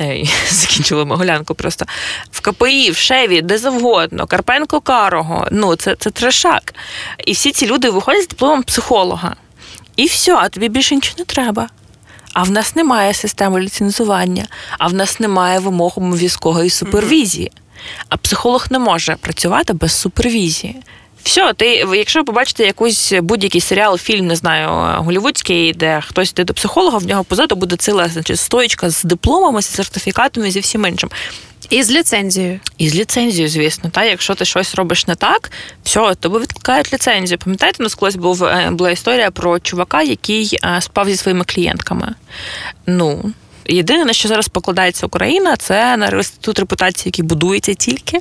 Е, 0.00 0.16
і 0.16 0.30
закінчила 0.50 1.04
Могилянку 1.26 1.54
просто. 1.54 1.86
В 2.30 2.40
КПІ, 2.40 2.90
в 2.90 2.96
Шеві, 2.96 3.42
де 3.42 3.58
завгодно, 3.58 4.26
Карпенко 4.26 4.80
Карого. 4.80 5.48
Ну, 5.50 5.76
це, 5.76 5.96
це 5.98 6.10
трешак. 6.10 6.74
І 7.26 7.32
всі 7.32 7.52
ці 7.52 7.66
люди 7.66 7.90
виходять 7.90 8.22
з 8.22 8.28
дипломом 8.28 8.62
психолога. 8.62 9.36
І 9.96 10.06
все, 10.06 10.34
а 10.34 10.48
тобі 10.48 10.68
більше 10.68 10.94
нічого 10.94 11.14
не 11.18 11.24
треба. 11.24 11.68
А 12.32 12.42
в 12.42 12.50
нас 12.50 12.76
немає 12.76 13.14
системи 13.14 13.60
ліцензування, 13.60 14.46
а 14.78 14.86
в 14.86 14.94
нас 14.94 15.20
немає 15.20 15.58
вимог 15.58 15.92
обов'язкової 15.96 16.70
супервізії. 16.70 17.52
А 18.08 18.16
психолог 18.16 18.66
не 18.70 18.78
може 18.78 19.16
працювати 19.20 19.72
без 19.72 19.92
супервізії. 19.92 20.76
Все, 21.26 21.52
ти, 21.52 21.66
якщо 21.94 22.20
ви 22.20 22.24
побачите 22.24 22.64
якийсь 22.64 23.12
будь-який 23.12 23.60
серіал, 23.60 23.98
фільм, 23.98 24.26
не 24.26 24.36
знаю, 24.36 24.68
голівудський, 25.02 25.72
де 25.72 26.02
хтось 26.06 26.30
йде 26.30 26.44
до 26.44 26.54
психолога, 26.54 26.98
в 26.98 27.06
нього 27.06 27.24
позаду 27.24 27.56
буде 27.56 27.76
ціла 27.76 28.08
значить, 28.08 28.38
стоїчка 28.38 28.90
з 28.90 29.04
дипломами, 29.04 29.62
з 29.62 29.66
сертифікатами, 29.66 30.50
зі 30.50 30.60
всім 30.60 30.86
іншим. 30.86 31.10
І 31.70 31.82
з 31.82 31.90
ліцензією. 31.90 32.60
І 32.78 32.88
з 32.88 32.94
ліцензією, 32.94 33.48
звісно, 33.48 33.90
та 33.90 34.04
якщо 34.04 34.34
ти 34.34 34.44
щось 34.44 34.74
робиш 34.74 35.06
не 35.06 35.14
так, 35.14 35.50
все, 35.82 36.14
тобі 36.14 36.38
відкликають 36.38 36.92
ліцензію. 36.92 37.38
Пам'ятаєте, 37.38 37.76
у 37.80 37.82
нас 37.82 37.94
колись 37.94 38.16
був 38.16 38.44
е, 38.44 38.70
була 38.70 38.90
історія 38.90 39.30
про 39.30 39.58
чувака, 39.58 40.02
який 40.02 40.58
е, 40.64 40.80
спав 40.80 41.08
зі 41.08 41.16
своїми 41.16 41.44
клієнтками. 41.44 42.14
Ну. 42.86 43.32
Єдине, 43.68 44.04
на 44.04 44.12
що 44.12 44.28
зараз 44.28 44.48
покладається 44.48 45.06
Україна, 45.06 45.56
це 45.56 45.96
на 45.96 46.08
інститут 46.08 46.58
репутації, 46.58 47.02
який 47.06 47.24
будується 47.24 47.74
тільки. 47.74 48.20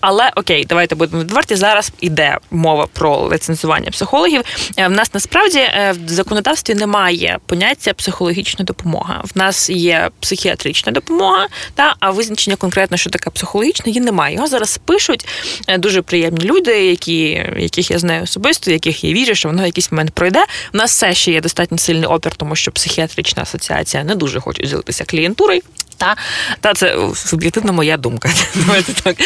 Але 0.00 0.32
окей, 0.36 0.64
давайте 0.68 0.94
будемо 0.94 1.22
відверті. 1.22 1.56
Зараз 1.56 1.92
іде 2.00 2.38
мова 2.50 2.86
про 2.92 3.30
ліцензування 3.32 3.90
психологів. 3.90 4.42
Е, 4.76 4.88
В 4.88 4.90
нас 4.90 5.14
насправді 5.14 5.58
е, 5.58 5.94
в 6.06 6.08
законодавстві 6.08 6.74
немає 6.74 7.38
поняття 7.46 7.94
психологічна 7.94 8.64
допомога. 8.64 9.22
В 9.34 9.38
нас 9.38 9.70
є 9.70 10.10
психіатрична 10.20 10.92
допомога, 10.92 11.46
та 11.74 11.94
а 12.00 12.10
визначення 12.10 12.56
конкретно, 12.56 12.96
що 12.96 13.10
таке 13.10 13.30
психологічне, 13.30 13.84
її 13.86 14.00
немає. 14.00 14.34
Його 14.34 14.46
зараз 14.46 14.78
пишуть 14.78 15.26
е, 15.66 15.78
дуже 15.78 16.02
приємні 16.02 16.44
люди, 16.44 16.86
які, 16.86 17.46
яких 17.58 17.90
я 17.90 17.98
знаю 17.98 18.22
особисто, 18.22 18.70
яких 18.70 19.04
я 19.04 19.12
вірю, 19.12 19.34
що 19.34 19.48
воно 19.48 19.62
в 19.62 19.66
якийсь 19.66 19.92
момент 19.92 20.10
пройде. 20.10 20.44
У 20.74 20.76
нас 20.76 20.90
все 20.90 21.14
ще 21.14 21.32
є 21.32 21.40
достатньо 21.40 21.78
сильний 21.78 22.06
опір, 22.06 22.34
тому 22.34 22.56
що 22.56 22.72
психіатрична 22.72 23.42
асоціація 23.42 24.04
не 24.04 24.14
дуже 24.14 24.40
хоче 24.40 24.62
ділитися 24.84 25.04
клієнтурою. 25.04 25.60
Та, 25.96 26.16
та 26.60 26.74
це 26.74 26.96
суб'єктивна 27.14 27.72
моя 27.72 27.96
думка. 27.96 28.28
Давайте 28.54 28.92
так. 28.92 29.16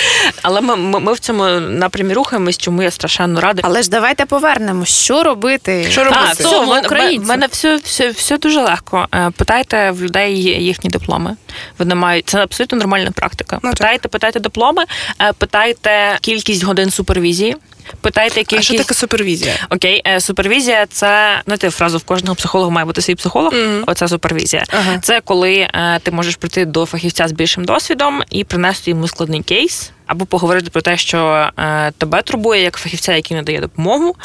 Але 0.42 0.60
ми, 0.60 0.76
ми, 0.76 1.00
ми 1.00 1.12
в 1.12 1.18
цьому 1.18 1.44
напрямі 1.60 2.14
рухаємось, 2.14 2.58
чому 2.58 2.82
я 2.82 2.90
страшенно 2.90 3.40
рада. 3.40 3.62
Але 3.64 3.82
ж 3.82 3.90
давайте 3.90 4.26
повернемо, 4.26 4.84
що 4.84 5.22
робити. 5.22 5.86
Що 5.90 6.04
робити? 6.04 6.22
А, 6.28 6.32
все, 6.32 6.58
в 6.60 6.68
мене- 6.68 7.18
в 7.18 7.26
мене 7.26 7.46
все, 7.46 7.76
все, 7.76 8.10
все 8.10 8.38
дуже 8.38 8.60
легко. 8.60 9.08
Е, 9.14 9.30
Питайте 9.36 9.90
в 9.90 10.02
людей 10.02 10.42
їхні 10.42 10.90
дипломи. 10.90 11.36
Вони 11.78 11.94
мають 11.94 12.28
це 12.28 12.38
абсолютно 12.42 12.78
нормальна 12.78 13.10
практика. 13.10 13.58
Ну, 13.62 13.70
так. 13.70 13.78
питайте, 13.78 14.08
питайте 14.08 14.40
дипломи, 14.40 14.84
е, 15.20 15.32
питайте 15.32 16.18
кількість 16.20 16.64
годин 16.64 16.90
супервізії. 16.90 17.56
Питайте 18.00 18.56
А 18.58 18.62
що 18.62 18.74
таке 18.74 18.94
супервізія? 18.94 19.54
Окей, 19.70 20.02
е, 20.06 20.20
супервізія 20.20 20.86
це 20.86 21.40
знаєте, 21.44 21.70
фразу 21.70 21.98
в 21.98 22.04
кожного 22.04 22.34
психолога 22.34 22.70
має 22.70 22.84
бути 22.84 23.02
свій 23.02 23.14
психолог. 23.14 23.54
Мгм. 23.54 23.84
Оце 23.86 24.08
супервізія. 24.08 24.64
Ага. 24.68 24.98
Це 25.02 25.20
коли 25.20 25.54
е, 25.54 26.00
ти 26.02 26.10
можеш 26.10 26.36
прийти 26.36 26.64
до 26.64 26.86
фахівця 26.86 27.28
з 27.28 27.32
більшим 27.32 27.64
досвідом 27.64 28.22
і 28.30 28.44
принести 28.44 28.90
йому 28.90 29.08
складний 29.08 29.42
кейс. 29.42 29.90
Або 30.08 30.26
поговорити 30.26 30.70
про 30.70 30.82
те, 30.82 30.96
що 30.96 31.50
е, 31.58 31.92
тебе 31.98 32.22
турбує 32.22 32.62
як 32.62 32.76
фахівця, 32.76 33.16
який 33.16 33.36
надає 33.36 33.60
допомогу. 33.60 34.16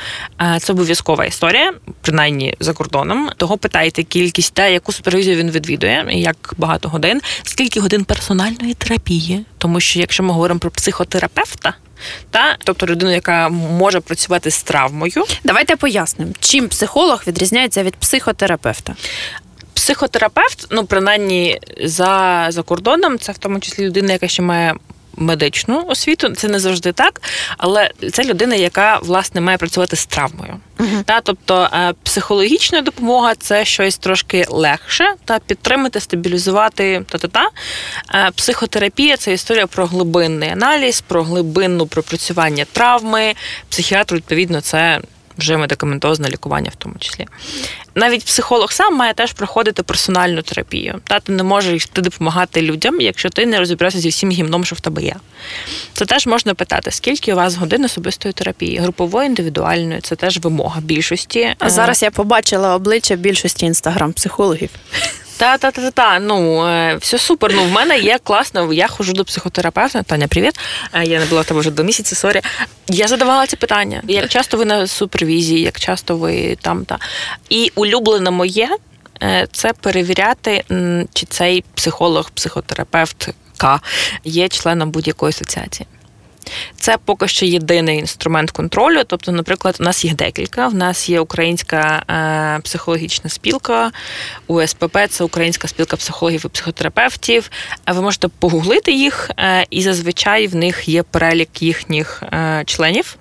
Е, 0.42 0.60
це 0.62 0.74
обов'язкова 0.74 1.26
історія, 1.26 1.74
принаймні 2.02 2.56
за 2.60 2.74
кордоном. 2.74 3.30
Того 3.38 3.58
питайте 3.58 4.04
кількість 4.04 4.54
та 4.54 4.68
яку 4.68 4.92
супервізію 4.92 5.36
він 5.36 5.52
відвідує, 5.52 6.06
як 6.10 6.54
багато 6.58 6.90
годин, 6.90 7.22
скільки 7.44 7.80
годин 7.80 8.04
персональної 8.04 8.74
терапії. 8.74 9.46
Тому 9.58 9.80
що 9.80 10.00
якщо 10.00 10.24
ми 10.24 10.34
говоримо 10.34 10.60
про 10.60 10.72
психотерапевта, 10.72 11.74
та 12.30 12.58
тобто 12.64 12.86
людину, 12.86 13.12
яка 13.12 13.50
може 13.50 14.00
працювати 14.00 14.52
з 14.52 14.64
травмою, 14.64 15.26
Давайте 15.44 15.76
пояснимо, 15.76 16.32
чим 16.40 16.68
психолог 16.68 17.24
відрізняється 17.28 17.84
від 17.84 17.96
психотерапевта. 17.96 18.96
психотерапевт, 19.74 20.68
ну 20.72 20.86
принаймні 20.86 21.60
за, 21.84 22.46
за 22.50 22.62
кордоном, 22.62 23.20
це 23.20 23.32
в 23.32 23.38
тому 23.38 23.60
числі 23.60 23.86
людина, 23.86 24.14
яка 24.14 24.28
ще 24.28 24.42
має. 24.42 24.74
Медичну 25.18 25.84
освіту 25.88 26.30
це 26.30 26.48
не 26.48 26.60
завжди 26.60 26.92
так, 26.92 27.22
але 27.58 27.92
це 28.12 28.24
людина, 28.24 28.56
яка 28.56 28.98
власне 28.98 29.42
має 29.42 29.58
працювати 29.58 29.96
з 29.96 30.06
травмою. 30.06 30.60
Та, 31.06 31.22
тобто 31.22 31.70
е, 31.74 31.94
психологічна 32.04 32.82
допомога 32.82 33.36
це 33.36 33.66
щось 33.66 33.98
трошки 33.98 34.46
легше, 34.50 35.14
та 35.26 35.40
підтримати, 35.40 36.00
стабілізувати 36.00 37.06
та-та-та. 37.10 37.50
Е, 38.16 38.32
Психотерапія 38.36 39.18
це 39.18 39.34
історія 39.34 39.68
про 39.68 39.86
глибинний 39.86 40.50
аналіз, 40.50 41.02
про 41.02 41.24
глибинну 41.24 41.88
пропрацювання 41.88 42.66
травми. 42.72 43.34
Психіатр, 43.70 44.16
відповідно, 44.16 44.62
це 44.62 45.02
вже 45.38 45.58
медикаментозне 45.58 46.30
лікування 46.30 46.70
в 46.74 46.76
тому 46.76 46.96
числі. 47.00 47.28
Навіть 47.96 48.26
психолог 48.26 48.72
сам 48.72 48.96
має 48.96 49.14
теж 49.14 49.34
проходити 49.34 49.84
персональну 49.84 50.42
терапію. 50.42 51.02
Та 51.04 51.20
ти 51.20 51.32
не 51.32 51.44
можеш 51.44 51.86
йти 51.86 52.02
допомагати 52.02 52.62
людям, 52.62 53.02
якщо 53.02 53.30
ти 53.30 53.46
не 53.46 53.60
розібрався 53.60 54.00
зі 54.00 54.10
всім 54.10 54.32
гімном, 54.32 54.66
що 54.66 54.76
в 54.76 54.80
тебе 54.80 55.04
є. 55.04 55.16
Це 55.94 56.06
теж 56.06 56.28
можна 56.28 56.54
питати, 56.54 56.92
скільки 56.92 57.34
у 57.34 57.36
вас 57.36 57.56
годин 57.56 57.86
особистої 57.86 58.34
терапії, 58.34 58.78
групової, 58.78 59.28
індивідуальної, 59.28 60.02
це 60.02 60.16
теж 60.16 60.38
вимога 60.38 60.82
більшості. 60.82 61.56
А 61.60 61.70
зараз 61.70 62.04
я 62.04 62.12
побачила 62.12 62.76
обличчя 62.76 63.16
більшості 63.16 63.66
інстаграм-психологів. 63.66 64.70
Та, 65.44 65.58
та, 65.58 65.72
та, 65.72 65.92
та. 65.92 66.20
Ну 66.20 66.68
е, 66.68 66.96
все 66.96 67.18
супер. 67.18 67.54
Ну 67.56 67.64
в 67.64 67.72
мене 67.72 68.00
є 68.00 68.20
класно. 68.24 68.74
Я 68.74 68.88
ходжу 68.88 69.14
до 69.14 69.26
психотерапевта. 69.26 70.04
Таня, 70.04 70.28
привіт. 70.28 70.60
Е, 70.94 71.06
Я 71.06 71.20
не 71.20 71.26
була 71.26 71.42
в 71.42 71.46
тебе 71.46 71.60
вже 71.60 71.72
до 71.72 71.84
місяця. 71.84 72.16
Sorry. 72.16 72.42
Я 72.88 73.08
задавала 73.08 73.48
ці 73.48 73.56
питання. 73.56 74.02
Як 74.08 74.30
часто 74.30 74.58
ви 74.58 74.66
на 74.66 74.88
супервізії, 74.88 75.62
як 75.62 75.80
часто 75.80 76.18
ви 76.18 76.58
там 76.62 76.86
та 76.86 77.00
і 77.50 77.72
улюблене 77.76 78.32
моє 78.32 78.70
е, 79.24 79.48
це 79.52 79.74
перевіряти, 79.74 80.64
чи 81.14 81.26
цей 81.26 81.64
психолог, 81.76 82.32
психотерапевт 82.32 83.30
є 84.24 84.50
членом 84.50 84.92
будь-якої 84.92 85.30
асоціації. 85.30 85.88
Це 86.76 86.98
поки 87.06 87.28
що 87.28 87.46
єдиний 87.46 88.00
інструмент 88.00 88.52
контролю. 88.52 89.04
Тобто, 89.08 89.32
наприклад, 89.32 89.78
у 89.80 89.84
нас 89.84 90.06
їх 90.06 90.16
декілька. 90.16 90.68
В 90.68 90.76
нас 90.76 91.10
є 91.10 91.20
українська 91.20 92.04
е, 92.10 92.62
психологічна 92.64 93.30
спілка, 93.30 93.92
УСПП 94.48 94.98
це 95.10 95.24
Українська 95.24 95.68
спілка 95.68 95.98
психологів 95.98 96.42
і 96.46 96.48
психотерапевтів. 96.48 97.50
Е, 97.90 97.94
Ви 97.94 98.02
можете 98.02 98.28
погуглити 98.28 98.92
їх, 98.92 99.32
е, 99.40 99.66
і 99.70 99.82
зазвичай 99.82 100.48
в 100.48 100.56
них 100.56 100.88
є 100.90 101.04
перелік 101.04 101.62
їхніх 101.62 102.24
е, 102.24 102.64
членів. 102.66 103.18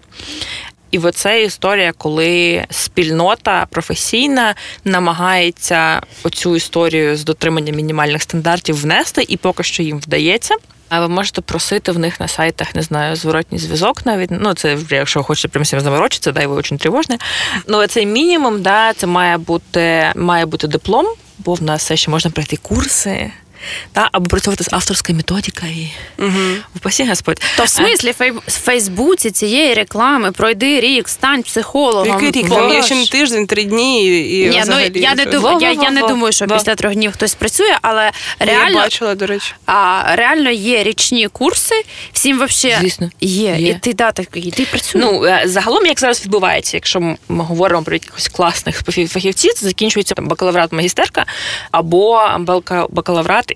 І 0.90 0.98
оце 0.98 1.42
історія, 1.42 1.92
коли 1.92 2.64
спільнота 2.70 3.66
професійна 3.70 4.54
намагається 4.84 6.00
оцю 6.22 6.56
історію 6.56 7.16
з 7.16 7.24
дотриманням 7.24 7.76
мінімальних 7.76 8.22
стандартів 8.22 8.82
внести, 8.82 9.24
і 9.28 9.36
поки 9.36 9.62
що 9.62 9.82
їм 9.82 9.98
вдається. 9.98 10.54
А 10.94 11.00
ви 11.00 11.08
можете 11.08 11.40
просити 11.40 11.92
в 11.92 11.98
них 11.98 12.20
на 12.20 12.28
сайтах, 12.28 12.74
не 12.74 12.82
знаю, 12.82 13.16
зворотній 13.16 13.58
зв'язок 13.58 14.06
навіть. 14.06 14.30
Ну, 14.30 14.54
це 14.54 14.78
якщо 14.90 15.22
хочете 15.22 15.48
прям 15.48 15.64
всім 15.64 15.80
заморочитися, 15.80 16.32
дай 16.32 16.46
ви 16.46 16.56
дуже 16.56 16.76
тривожне. 16.76 17.18
Ну, 17.66 17.86
це 17.86 18.06
мінімум, 18.06 18.62
да, 18.62 18.92
це 18.92 19.06
має 19.06 19.38
бути, 19.38 20.12
має 20.16 20.46
бути 20.46 20.66
диплом, 20.66 21.06
бо 21.38 21.54
в 21.54 21.62
нас 21.62 21.82
все 21.82 21.96
ще 21.96 22.10
можна 22.10 22.30
пройти 22.30 22.56
курси. 22.56 23.32
Та, 23.92 24.08
або 24.12 24.26
працювати 24.26 24.64
з 24.64 24.68
авторською 24.72 25.16
методикою. 25.16 25.72
Угу. 26.18 26.30
Упасі 26.76 27.04
Господь. 27.04 27.40
То 27.56 27.64
в 27.64 27.68
смислі 27.68 28.12
фей- 28.20 28.38
в 28.46 28.50
Фейсбуці 28.50 29.30
цієї 29.30 29.74
реклами 29.74 30.32
пройди 30.32 30.80
рік, 30.80 31.08
стань 31.08 31.42
психологом. 31.42 32.08
Який 32.08 32.30
рік? 32.42 32.48
Там 32.50 32.72
є 32.72 32.82
ще 32.82 32.94
не 32.94 33.06
тиждень, 33.06 33.46
три 33.46 33.64
дні 33.64 34.06
і, 34.06 34.40
і 34.40 34.48
Ні, 34.48 34.62
ну 34.66 34.80
я 34.94 35.14
не 35.14 35.24
думаю, 35.24 35.58
я, 35.60 35.72
я 35.72 35.90
не 35.90 36.00
думаю, 36.00 36.32
що 36.32 36.46
Да. 36.46 36.54
після 36.58 36.74
трьох 36.74 36.94
днів 36.94 37.12
хтось 37.12 37.34
працює, 37.34 37.76
але 37.82 38.02
Я 38.40 38.46
реально, 38.46 38.78
бачила, 38.78 39.14
до 39.14 39.26
речі. 39.26 39.52
а, 39.66 40.02
реально 40.16 40.50
є 40.50 40.82
річні 40.82 41.28
курси. 41.28 41.74
Всім 42.12 42.38
вообще 42.38 42.76
Звісно. 42.80 43.10
є. 43.20 43.56
Є. 43.58 43.68
І 43.68 43.74
ти 43.74 43.92
да, 43.92 44.12
так, 44.12 44.26
і 44.34 44.50
ти 44.50 44.64
працюєш. 44.64 45.06
Ну, 45.10 45.24
е, 45.24 45.42
загалом, 45.44 45.86
як 45.86 46.00
зараз 46.00 46.22
відбувається, 46.24 46.76
якщо 46.76 47.00
ми 47.00 47.16
говоримо 47.28 47.82
про 47.82 47.94
якихось 47.94 48.28
класних 48.28 48.82
фахівців, 49.08 49.52
це 49.54 49.66
закінчується 49.66 50.14
бакалаврат 50.18 50.72
магістерка 50.72 51.26
або 51.70 52.16
балка- 52.38 52.86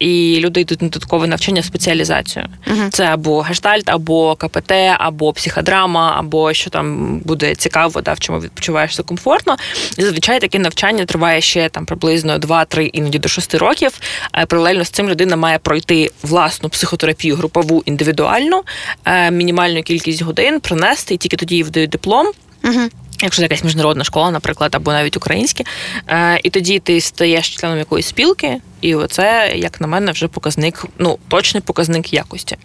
і 0.01 0.41
люди 0.41 0.61
йдуть 0.61 0.83
на 0.83 0.89
додаткове 0.89 1.27
навчання 1.27 1.63
спеціалізацію. 1.63 2.47
Мгм. 2.67 2.91
Це 2.91 3.05
або 3.05 3.41
гештальт, 3.41 3.89
або 3.89 4.37
КПТ, 4.37 4.73
або 4.99 5.33
психодрама, 5.33 6.17
або 6.19 6.53
що 6.53 6.71
там 6.71 7.19
буде 7.19 7.55
цікаво, 7.55 8.01
да, 8.01 8.13
в 8.13 8.21
чому 8.21 8.41
відпочиваєшся 8.41 9.03
комфортно. 9.03 9.57
І 9.99 10.03
зазвичай 10.03 10.41
таке 10.41 10.59
навчання 10.59 11.05
триває 11.05 11.41
ще 11.41 11.69
там 11.69 11.87
приблизно 11.87 12.39
2-3, 12.39 12.91
іноді 12.93 13.19
до 13.19 13.29
6 13.29 13.55
років. 13.55 14.01
Е, 14.35 14.47
Паралельно 14.47 14.85
з 14.85 14.91
цим 14.91 15.09
людина 15.09 15.37
має 15.37 15.59
пройти 15.59 16.11
власну 16.23 16.69
психотерапію, 16.69 17.37
групову 17.37 17.83
індивідуальну, 17.87 18.63
е, 19.05 19.31
мінімальну 19.31 19.83
кількість 19.83 20.23
годин, 20.23 20.61
принести, 20.61 21.15
і 21.15 21.17
тільки 21.17 21.37
тоді 21.37 21.57
їй 21.57 21.63
видають 21.63 21.91
диплом. 21.91 22.27
Угу. 22.65 22.81
Якщо 23.23 23.37
це 23.37 23.43
якась 23.43 23.65
міжнародна 23.65 24.05
школа, 24.05 24.31
наприклад, 24.31 24.75
або 24.75 24.93
навіть 24.93 25.17
українські, 25.17 25.65
е, 26.09 26.41
і 26.43 26.51
тоді 26.51 26.79
ти 26.79 27.01
стаєш 27.01 27.55
членом 27.57 27.79
якоїсь 27.79 28.07
спілки, 28.07 28.61
і 28.81 28.95
оце, 28.95 29.53
як 29.57 29.81
на 29.81 29.87
мене, 29.87 30.13
вже 30.13 30.29
показник, 30.29 30.85
ну 30.99 31.19
точний 31.29 31.61
показник 31.61 32.13
якості. 32.13 32.57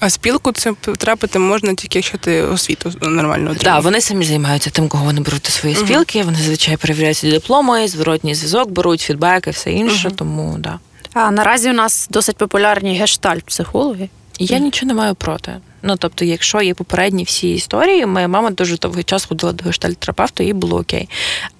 А 0.00 0.10
спілку 0.10 0.52
це 0.52 0.72
потрапити 0.72 1.38
можна 1.38 1.74
тільки 1.74 1.98
якщо 1.98 2.18
ти 2.18 2.42
освіту 2.42 2.92
нормально 3.02 3.48
Так, 3.50 3.56
отримав. 3.56 3.82
вони 3.82 4.00
самі 4.00 4.24
займаються 4.24 4.70
тим, 4.70 4.88
кого 4.88 5.04
вони 5.04 5.20
беруть 5.20 5.42
до 5.42 5.48
своєї 5.50 5.78
Мгм. 5.80 5.88
спілки. 5.88 6.22
Вони 6.22 6.38
зазвичай 6.38 6.76
перевіряють 6.76 7.20
дипломи, 7.22 7.88
зворотній 7.88 8.34
зв'язок 8.34 8.70
беруть, 8.70 9.00
фідбеки, 9.00 9.50
все 9.50 9.72
інше. 9.72 10.08
Мгм. 10.08 10.16
Тому 10.16 10.56
да. 10.58 10.78
А 11.14 11.30
наразі 11.30 11.70
у 11.70 11.72
нас 11.72 12.08
досить 12.10 12.36
популярні 12.36 12.98
гештальт-психологи. 13.00 14.08
Я 14.42 14.58
нічого 14.58 14.88
не 14.88 14.94
маю 14.94 15.14
проти. 15.14 15.56
Ну 15.82 15.96
тобто, 15.96 16.24
якщо 16.24 16.62
є 16.62 16.74
попередні 16.74 17.24
всі 17.24 17.50
історії, 17.50 18.06
моя 18.06 18.28
мама 18.28 18.50
дуже 18.50 18.76
довгий 18.76 19.04
час 19.04 19.24
ходила 19.24 19.52
до 19.52 19.64
гештальт-терапевта, 19.64 20.42
і 20.42 20.52
було 20.52 20.78
окей. 20.78 21.08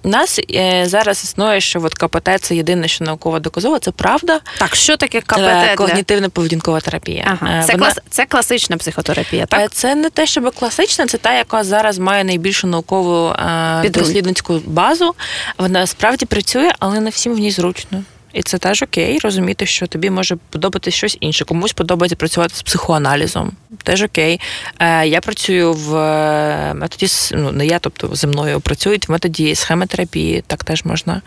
У 0.02 0.08
нас 0.08 0.40
е, 0.54 0.82
зараз 0.86 1.24
існує, 1.24 1.60
що 1.60 1.82
от 1.82 1.94
КПТ 1.94 2.28
це 2.40 2.56
єдине, 2.56 2.88
що 2.88 3.04
науково 3.04 3.38
доказово, 3.38 3.78
це 3.78 3.90
правда. 3.90 4.40
Так, 4.58 4.76
що 4.76 4.96
таке 4.96 5.20
КПТ? 5.20 5.36
Це 5.36 5.74
для- 5.76 5.84
когнітивно-поведінкова 5.84 6.80
терапія. 6.84 7.24
Ага. 7.40 7.58
Е, 7.60 7.64
Це, 7.66 7.72
вона- 7.72 7.84
клас... 7.84 7.98
це 8.10 8.26
класична 8.26 8.76
психотерапія, 8.76 9.42
Е, 9.42 9.46
так? 9.46 9.72
Це 9.72 9.94
не 9.94 10.10
те, 10.10 10.26
щоб 10.26 10.54
класична, 10.54 11.06
це 11.06 11.18
та, 11.18 11.34
яка 11.34 11.64
зараз 11.64 11.98
має 11.98 12.24
найбільшу 12.24 12.66
наукову 12.66 13.28
е, 13.28 13.88
дослідницьку 13.90 14.60
базу. 14.66 15.14
Вона 15.58 15.86
справді 15.86 16.26
працює, 16.26 16.70
але 16.78 17.00
не 17.00 17.10
всім 17.10 17.34
в 17.34 17.38
ній 17.38 17.50
зручно. 17.50 18.02
І 18.32 18.42
це 18.42 18.58
теж 18.58 18.82
окей, 18.82 19.18
розуміти, 19.18 19.66
що 19.66 19.86
тобі 19.86 20.10
може 20.10 20.36
подобатися 20.50 20.96
щось 20.96 21.16
інше. 21.20 21.44
Комусь 21.44 21.72
подобається 21.72 22.16
працювати 22.16 22.54
з 22.54 22.62
психоаналізом. 22.62 23.52
Теж 23.82 24.02
окей. 24.02 24.40
Е, 24.78 25.06
я 25.06 25.20
працюю 25.20 25.72
в 25.72 25.96
е, 25.96 26.74
методі 26.74 27.06
ну 27.32 27.52
не 27.52 27.66
я, 27.66 27.78
тобто 27.78 28.10
зі 28.12 28.26
мною 28.26 28.60
працюють 28.60 29.08
в 29.08 29.12
методі 29.12 29.54
схемотерапії, 29.54 30.44
так 30.46 30.64
теж 30.64 30.84
можна. 30.84 31.22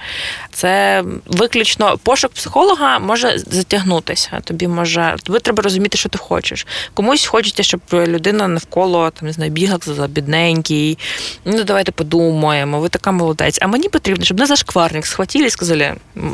Це 0.51 1.03
виключно 1.27 1.97
пошук 1.97 2.31
психолога 2.31 2.99
може 2.99 3.37
затягнутися. 3.37 4.41
Тобі 4.43 4.67
може 4.67 5.15
тобі 5.23 5.39
треба 5.39 5.63
розуміти, 5.63 5.97
що 5.97 6.09
ти 6.09 6.17
хочеш. 6.17 6.67
Комусь 6.93 7.25
хочеться, 7.25 7.63
щоб 7.63 7.81
людина 7.93 8.47
навколо 8.47 9.09
там 9.09 9.27
не 9.27 9.33
знаю, 9.33 9.51
бігла 9.51 9.79
за 9.81 10.07
бідненький. 10.07 10.97
Ну 11.45 11.63
давайте 11.63 11.91
подумаємо. 11.91 12.79
Ви 12.79 12.89
така 12.89 13.11
молодець. 13.11 13.57
А 13.61 13.67
мені 13.67 13.89
потрібно, 13.89 14.25
щоб 14.25 14.39
не 14.39 14.45
зашкварник 14.45 15.05
схватили 15.05 15.45
і 15.45 15.49
сказали, 15.49 15.93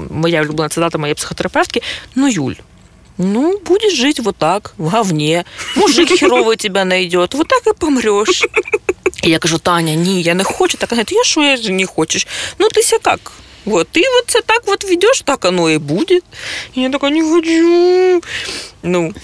моя 0.09 0.43
улюблена 0.58 0.68
цитата 0.68 0.98
моєї 0.98 1.14
психотерапевтки: 1.14 1.82
ну 2.14 2.28
Юль. 2.28 2.54
Ну, 3.18 3.60
будешь 3.64 3.94
жить 3.94 4.20
вот 4.20 4.36
так, 4.36 4.74
в 4.76 4.88
говне. 4.88 5.44
Мужик 5.76 6.08
херовый 6.08 6.56
тебя 6.56 6.84
найдет, 6.84 7.34
вот 7.34 7.48
так 7.48 7.66
и 7.66 7.72
помрешь. 7.72 8.44
І 9.22 9.30
я 9.30 9.38
кажу, 9.38 9.58
Таня, 9.58 9.94
ні, 9.94 10.22
я 10.22 10.34
не 10.34 10.44
хочу. 10.44 10.78
Так, 10.78 10.90
вона 10.90 11.00
говорить, 11.02 11.12
я 11.12 11.24
що, 11.24 11.42
я 11.42 11.56
же 11.56 11.72
не 11.72 11.86
хочеш? 11.86 12.26
Ну, 12.58 12.68
ти 12.68 12.82
ся 12.82 12.98
як? 13.06 13.32
Вот, 13.64 13.88
ты 13.92 14.00
вот 14.00 14.24
це 14.26 14.40
так 14.40 14.62
вот 14.66 14.84
ведеш, 14.84 15.22
так 15.24 15.44
оно 15.44 15.70
і 15.70 15.78
буде. 15.78 16.20
І 16.74 16.82
я 16.82 16.90
така, 16.90 17.10
не 17.10 17.22
хочу. 17.22 18.20
Ну, 18.82 19.14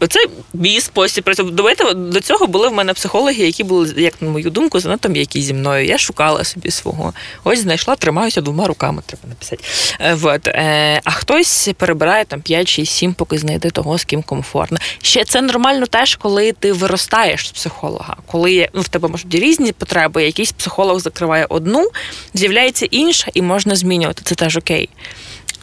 Оце 0.00 0.18
мій 0.54 0.80
спосіб 0.80 1.24
працювати. 1.24 1.94
До 1.94 2.20
цього 2.20 2.46
були 2.46 2.68
в 2.68 2.72
мене 2.72 2.92
психологи, 2.94 3.46
які 3.46 3.64
були, 3.64 3.94
як 3.96 4.22
на 4.22 4.28
мою 4.28 4.50
думку, 4.50 4.80
занадто 4.80 5.08
м'які 5.08 5.42
зі 5.42 5.54
мною. 5.54 5.86
Я 5.86 5.98
шукала 5.98 6.44
собі 6.44 6.70
свого. 6.70 7.12
Ось 7.44 7.58
знайшла, 7.58 7.96
тримаюся 7.96 8.40
двома 8.40 8.66
руками, 8.66 9.02
треба 9.06 9.28
написати. 9.28 9.64
Е, 10.00 10.14
Вот. 10.14 10.46
Е, 10.48 11.00
А 11.04 11.10
хтось 11.10 11.70
перебирає 11.76 12.24
там 12.24 12.40
5, 12.40 12.68
6, 12.68 12.92
7, 12.92 13.14
поки 13.14 13.38
знайде 13.38 13.70
того, 13.70 13.98
з 13.98 14.04
ким 14.04 14.22
комфортно. 14.22 14.78
Ще 15.02 15.24
це 15.24 15.40
нормально 15.42 15.86
теж, 15.86 16.16
коли 16.16 16.52
ти 16.52 16.72
виростаєш 16.72 17.48
з 17.48 17.52
психолога. 17.52 18.16
Коли 18.26 18.68
ну, 18.74 18.80
в 18.80 18.88
тебе 18.88 19.08
можуть 19.08 19.34
різні 19.34 19.72
потреби, 19.72 20.24
якийсь 20.24 20.52
психолог 20.52 21.00
закриває 21.00 21.46
одну, 21.48 21.88
з'являється 22.34 22.86
інша, 22.90 23.30
і 23.34 23.42
можна 23.42 23.76
змінювати. 23.76 24.22
Це 24.24 24.34
теж 24.34 24.56
окей. 24.56 24.88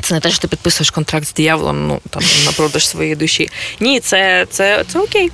Це 0.02 0.14
не 0.14 0.20
те, 0.20 0.30
що 0.30 0.40
ти 0.40 0.48
підписуєш 0.48 0.90
контракт 0.92 1.28
з 1.28 1.34
дияволом, 1.34 1.88
ну 1.88 2.02
там 2.10 2.24
на 2.46 2.52
продаж 2.52 2.88
своєї 2.88 3.16
душі. 3.16 3.50
Ні, 3.80 4.00
це, 4.00 4.46
це, 4.50 4.84
це 4.88 5.00
окей. 5.00 5.32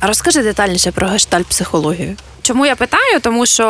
А 0.00 0.06
розкажи 0.06 0.42
детальніше 0.42 0.90
про 0.92 1.06
гештальт-психологію. 1.08 2.16
Чому 2.42 2.66
я 2.66 2.76
питаю? 2.76 3.20
Тому 3.20 3.46
що 3.46 3.64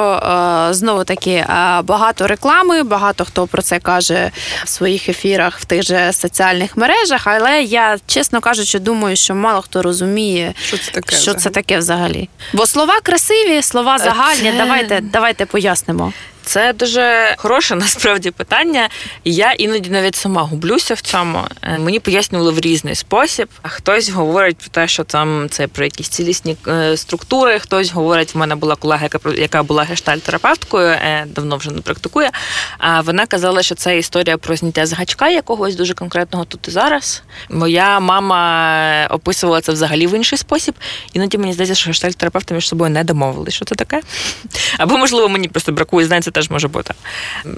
е, 0.71 0.75
знову 0.75 1.05
таки 1.05 1.31
е, 1.31 1.47
багато 1.85 2.27
реклами, 2.27 2.83
багато 2.83 3.25
хто 3.25 3.47
про 3.47 3.63
це 3.63 3.79
каже 3.79 4.31
в 4.65 4.69
своїх 4.69 5.09
ефірах 5.09 5.59
в 5.61 5.65
тих 5.65 5.83
же 5.83 6.13
соціальних 6.13 6.77
мережах. 6.77 7.27
Але 7.27 7.63
я, 7.63 7.99
чесно 8.07 8.41
кажучи, 8.41 8.79
думаю, 8.79 9.17
що 9.17 9.35
мало 9.35 9.63
хто 9.63 9.83
розуміє, 9.83 10.55
Що 10.67 10.79
це 10.79 10.91
таке? 10.91 11.17
що 11.17 11.35
це 11.35 11.51
таке 11.51 11.79
взагалі. 11.79 12.29
Бо 12.53 12.67
слова 12.67 13.01
красиві, 13.03 13.63
слова 13.63 13.99
загальні. 13.99 14.51
Це- 14.51 14.57
Давайте, 14.59 15.01
давайте 15.01 15.47
пояснимо. 15.47 16.13
Це 16.49 16.73
дуже 16.73 17.35
хороше 17.37 17.75
насправді 17.75 18.31
питання. 18.31 18.89
Я 19.25 19.53
іноді 19.53 19.91
навіть 19.91 20.15
сама 20.15 20.43
гублюся 20.43 20.95
в 20.95 21.01
цьому. 21.01 21.45
Е, 21.63 21.79
Мені 21.79 22.01
пояснювали 22.01 22.53
в 22.53 22.61
різний 22.61 22.95
спосіб. 22.95 23.49
Хтось 23.63 24.11
говорить 24.11 24.57
про 24.57 24.69
те, 24.69 24.89
що 24.89 25.05
там 25.05 25.47
це 25.51 25.67
про 25.67 25.85
якісь 25.85 26.09
цілісні 26.09 26.57
е, 26.69 26.97
структури. 26.97 27.59
Хтось 27.59 27.93
говорить, 27.93 28.35
в 28.35 28.39
мене 28.39 28.55
була 28.55 28.77
колега, 28.77 29.03
яка 29.03 29.31
яка 29.31 29.63
була 29.63 29.85
гештальт-терапевткою, 29.85 30.87
е, 30.87 31.27
давно 31.27 31.57
вже 31.57 31.71
не 31.71 31.81
практикує. 31.81 32.31
А 32.79 33.01
вона 33.01 33.27
казала, 33.27 33.63
що 33.63 33.75
це 33.75 33.99
історія 33.99 34.39
про 34.39 34.57
зняття 34.57 34.87
з 34.87 34.93
гачка 34.93 35.29
якогось 35.29 35.77
дуже 35.77 35.95
конкретного 35.95 36.45
тут 36.45 36.69
і 36.69 36.71
зараз. 36.71 37.23
Моя 37.51 38.01
мама 38.01 39.07
описувала 39.11 39.61
це 39.61 39.73
взагалі 39.73 40.07
в 40.07 40.15
інший 40.15 40.39
спосіб. 40.39 40.75
Іноді 41.13 41.39
мені 41.39 41.53
здається, 41.53 41.75
що 41.75 41.91
гештальт-терапевти 41.91 42.55
між 42.55 42.69
собою 42.69 42.91
не 42.91 43.05
домовились, 43.05 43.55
що 43.55 43.65
це 43.65 43.75
таке. 43.75 44.01
Або, 44.79 44.99
можливо, 44.99 45.29
мені 45.29 45.49
просто 45.49 45.73
бракує 45.73 46.07
знань, 46.07 46.23
це 46.23 46.31
теж 46.39 46.51
може 46.51 46.69
бути. 46.69 46.95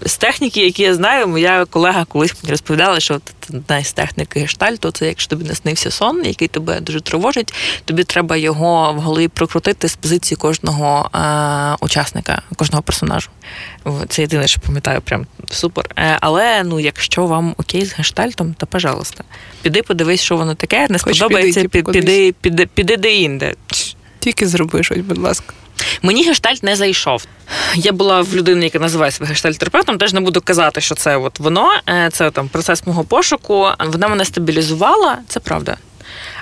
З 0.07 0.17
техніки, 0.17 0.65
які 0.65 0.83
я 0.83 0.95
знаю, 0.95 1.29
моя 1.29 1.65
колега 1.65 2.05
колись 2.05 2.35
мені 2.43 2.51
розповідала, 2.51 3.01
що 3.01 3.21
одна 3.51 3.85
з 3.85 3.93
технік 3.93 4.37
гештальту 4.37 4.91
це 4.91 5.07
якщо 5.07 5.31
тобі 5.31 5.45
наснився 5.45 5.91
сон, 5.91 6.25
який 6.25 6.49
тебе 6.49 6.81
дуже 6.81 7.01
тривожить, 7.01 7.55
тобі 7.85 8.05
треба 8.05 8.37
його 8.37 8.93
в 8.93 9.01
голові 9.01 9.29
прокрутити 9.29 9.89
з 9.89 9.97
позиції 9.97 10.39
кожного 10.39 11.11
е, 11.15 11.77
учасника, 11.81 12.43
кожного 12.57 12.83
персонажу. 12.83 13.31
Це 14.09 14.23
єдине, 14.23 14.49
що 14.49 14.61
пам'ятаю, 14.61 15.01
прям 15.01 15.27
супер. 15.51 15.85
Е, 15.97 16.19
але 16.21 16.63
ну, 16.65 16.81
якщо 16.81 17.27
вам 17.27 17.55
окей 17.59 17.87
з 17.87 17.93
гештальтом, 17.93 18.55
то 18.55 18.67
пожалуйста. 18.67 19.25
Піди 19.63 19.83
подивись, 19.83 20.21
що 20.21 20.37
воно 20.37 20.55
таке, 20.55 20.87
не 20.91 20.99
Хоч 20.99 21.17
сподобається, 21.17 21.61
піди, 21.61 21.69
типу, 21.69 21.93
під- 21.93 22.05
піди, 22.05 22.35
піди, 22.41 22.67
піди 22.67 22.97
де-інде. 22.97 23.55
Тільки 24.21 24.47
зроби 24.47 24.83
щось, 24.83 24.99
будь 24.99 25.19
ласка. 25.19 25.55
Мені 26.03 26.25
гештальт 26.25 26.63
не 26.63 26.77
зайшов. 26.77 27.27
Я 27.75 27.93
була 27.93 28.21
в 28.21 28.35
людини, 28.35 28.65
яка 28.65 28.79
називає 28.79 29.11
себе 29.11 29.31
гештальт-терапевтом, 29.31 29.99
теж 29.99 30.13
не 30.13 30.21
буду 30.21 30.41
казати, 30.41 30.81
що 30.81 30.95
це 30.95 31.17
от 31.17 31.39
воно, 31.39 31.71
е, 31.89 32.09
це 32.13 32.31
там 32.31 32.49
процес 32.49 32.87
мого 32.87 33.05
пошуку. 33.05 33.69
Вона 33.87 34.09
мене 34.09 34.25
стабілізувала, 34.25 35.19
це 35.29 35.41
правда. 35.41 35.77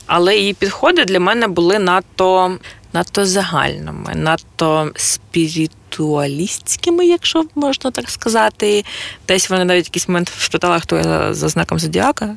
Але 0.06 0.36
її 0.36 0.54
підходи 0.54 1.04
для 1.04 1.20
мене 1.20 1.48
були 1.48 1.78
надто, 1.78 2.58
надто 2.92 3.26
загальними, 3.26 4.14
надто 4.14 4.92
спіритуалістськими, 4.96 7.06
якщо 7.06 7.44
можна 7.54 7.90
так 7.90 8.10
сказати. 8.10 8.84
Десь 9.28 9.50
вона 9.50 9.64
навіть 9.64 9.86
якийсь 9.86 10.08
момент 10.08 10.32
спитала, 10.38 10.80
хто 10.80 10.96
я 10.96 11.34
за, 11.34 11.48
знаком 11.48 11.78
зодіака. 11.78 12.36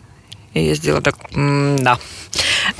І 0.54 0.64
я 0.64 0.76
зробила 0.76 1.02
так, 1.02 1.16
м-да. 1.38 1.98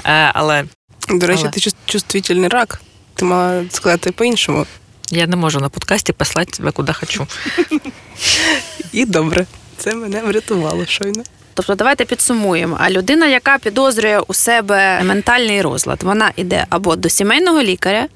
Е, 0.06 0.32
але 0.34 0.64
До 1.10 1.28
речі, 1.28 1.42
Але. 1.44 1.52
ти 1.52 1.60
чувс- 1.60 1.76
чувствительний 1.86 2.50
рак. 2.50 2.82
Ти 3.16 3.26
мала 3.26 3.64
сказати 3.72 4.12
по-іншому. 4.12 4.66
я 5.12 5.28
не 5.28 5.36
можу 5.36 5.60
на 5.60 5.70
подкасті 5.70 6.14
послати 6.14 6.52
тебе 6.58 6.72
куди 6.72 6.94
хочу. 6.94 7.28
І 8.92 9.06
добре. 9.06 9.46
Це 9.78 9.96
мене 9.96 10.22
врятувало 10.22 10.86
щойно. 10.86 11.24
Тобто, 11.54 11.76
давайте 11.76 12.06
підсумуємо. 12.06 12.78
А 12.80 12.90
людина, 12.90 13.28
яка 13.28 13.58
підозрює 13.58 14.20
у 14.28 14.34
себе 14.34 15.04
ментальний 15.04 15.62
розлад, 15.62 16.04
вона 16.04 16.32
йде 16.36 16.66
або 16.70 16.96
до 16.96 17.10
сімейного 17.10 17.62
лікаря, 17.62 18.08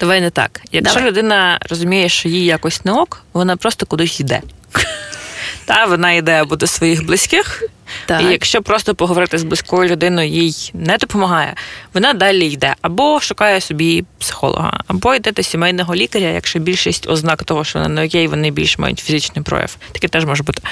Давай 0.00 0.20
не 0.20 0.30
так. 0.30 0.60
Якщо 0.72 0.94
Давай. 0.94 1.10
людина 1.10 1.58
розуміє, 1.70 2.08
що 2.08 2.28
їй 2.28 2.44
якось 2.44 2.84
не 2.84 2.92
ок, 2.92 3.22
вона 3.32 3.56
просто 3.56 3.86
кудись 3.86 4.20
йде. 4.20 4.42
Та 5.64 5.86
вона 5.86 6.12
йде 6.12 6.32
або 6.32 6.56
до 6.56 6.66
своїх 6.66 7.06
близьких, 7.06 7.62
Так. 8.06 8.22
І 8.22 8.24
якщо 8.24 8.62
просто 8.62 8.94
поговорити 8.94 9.38
з 9.38 9.44
близькою 9.44 9.90
людиною 9.90 10.28
їй 10.28 10.70
не 10.74 10.96
допомагає, 10.96 11.54
вона 11.94 12.12
далі 12.12 12.46
йде 12.46 12.74
або 12.82 13.20
шукає 13.20 13.60
собі 13.60 14.04
психолога, 14.18 14.80
або 14.86 15.14
йде 15.14 15.32
до 15.32 15.42
сімейного 15.42 15.94
лікаря, 15.94 16.26
якщо 16.26 16.58
більшість 16.58 17.08
ознак 17.08 17.44
того, 17.44 17.64
що 17.64 17.78
вона 17.78 17.88
не 17.88 18.06
окей, 18.06 18.26
вони 18.26 18.50
більш 18.50 18.78
мають 18.78 18.98
фізичний 18.98 19.44
прояв. 19.44 19.76
Таке 19.92 20.08
теж 20.08 20.24
може 20.24 20.42
бути. 20.42 20.62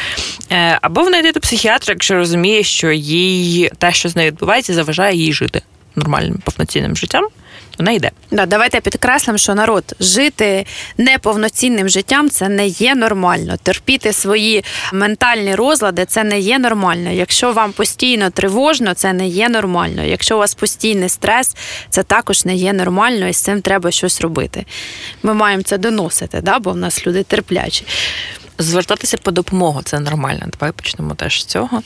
Е, 0.52 0.78
Або 0.82 1.02
вона 1.02 1.18
йде 1.18 1.32
до 1.32 1.40
психіатра, 1.40 1.92
якщо 1.92 2.14
розуміє, 2.14 2.62
що 2.62 2.90
їй 2.92 3.70
те, 3.78 3.92
що 3.92 4.08
з 4.08 4.16
нею 4.16 4.30
відбувається, 4.30 4.74
заважає 4.74 5.16
їй 5.16 5.32
жити 5.32 5.62
нормальним 5.96 6.38
повноцінним 6.44 6.96
життям. 6.96 7.28
Вона 7.80 7.92
йде. 7.92 8.10
Да, 8.30 8.46
давайте 8.46 8.80
підкреслимо, 8.80 9.38
що 9.38 9.54
народ 9.54 9.94
жити 10.00 10.66
неповноцінним 10.98 11.88
життям 11.88 12.30
це 12.30 12.48
не 12.48 12.66
є 12.66 12.94
нормально. 12.94 13.56
Терпіти 13.62 14.12
свої 14.12 14.64
ментальні 14.92 15.54
розлади 15.54 16.04
це 16.04 16.24
не 16.24 16.38
є 16.40 16.58
нормально. 16.58 17.10
Якщо 17.10 17.52
вам 17.52 17.72
постійно 17.72 18.30
тривожно, 18.30 18.94
це 18.94 19.12
не 19.12 19.28
є 19.28 19.48
нормально. 19.48 20.02
Якщо 20.02 20.36
у 20.36 20.38
вас 20.38 20.54
постійний 20.54 21.08
стрес, 21.08 21.56
це 21.90 22.02
також 22.02 22.44
не 22.44 22.54
є 22.54 22.72
нормально, 22.72 23.28
і 23.28 23.32
з 23.32 23.40
цим 23.40 23.60
треба 23.60 23.90
щось 23.90 24.20
робити. 24.20 24.66
Ми 25.22 25.34
маємо 25.34 25.62
це 25.62 25.78
доносити, 25.78 26.40
да? 26.40 26.58
бо 26.58 26.72
в 26.72 26.76
нас 26.76 27.06
люди 27.06 27.22
терплячі. 27.22 27.84
Звертатися 28.58 29.16
по 29.16 29.30
допомогу 29.30 29.82
це 29.82 30.00
нормально. 30.00 30.46
Давай 30.58 30.72
почнемо 30.72 31.14
теж 31.14 31.42
з 31.42 31.44
цього. 31.44 31.82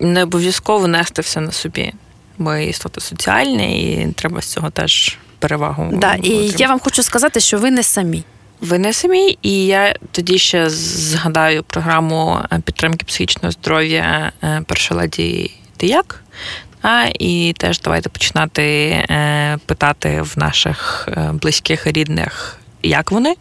Не 0.00 0.22
обов'язково 0.22 0.88
нести 0.88 1.22
все 1.22 1.40
на 1.40 1.52
собі. 1.52 1.92
Ми 2.38 2.66
істоти 2.66 3.00
соціальні, 3.00 3.92
і 3.92 4.12
треба 4.12 4.42
з 4.42 4.46
цього 4.46 4.70
теж 4.70 5.16
перевагу. 5.38 5.88
Да, 5.92 6.14
і 6.14 6.18
отримати. 6.18 6.54
я 6.58 6.68
вам 6.68 6.80
хочу 6.80 7.02
сказати, 7.02 7.40
що 7.40 7.58
ви 7.58 7.70
не 7.70 7.82
самі. 7.82 8.22
Ви 8.60 8.78
не 8.78 8.92
самі, 8.92 9.38
і 9.42 9.66
я 9.66 9.94
тоді 10.10 10.38
ще 10.38 10.70
згадаю 10.70 11.62
програму 11.62 12.38
е, 12.52 12.60
підтримки 12.64 13.04
психічного 13.04 13.52
здоров'я 13.52 14.32
е, 14.42 14.62
перша 14.66 14.94
леді 14.94 15.50
Ти 15.76 15.86
як? 15.86 16.24
А, 16.82 17.06
і 17.18 17.54
теж 17.58 17.80
давайте 17.80 18.08
починати 18.08 18.62
е, 18.62 19.58
питати 19.66 20.22
в 20.22 20.34
наших 20.36 21.08
е, 21.12 21.30
близьких 21.32 21.86
рідних, 21.86 22.58
як 22.82 23.10
вони. 23.10 23.34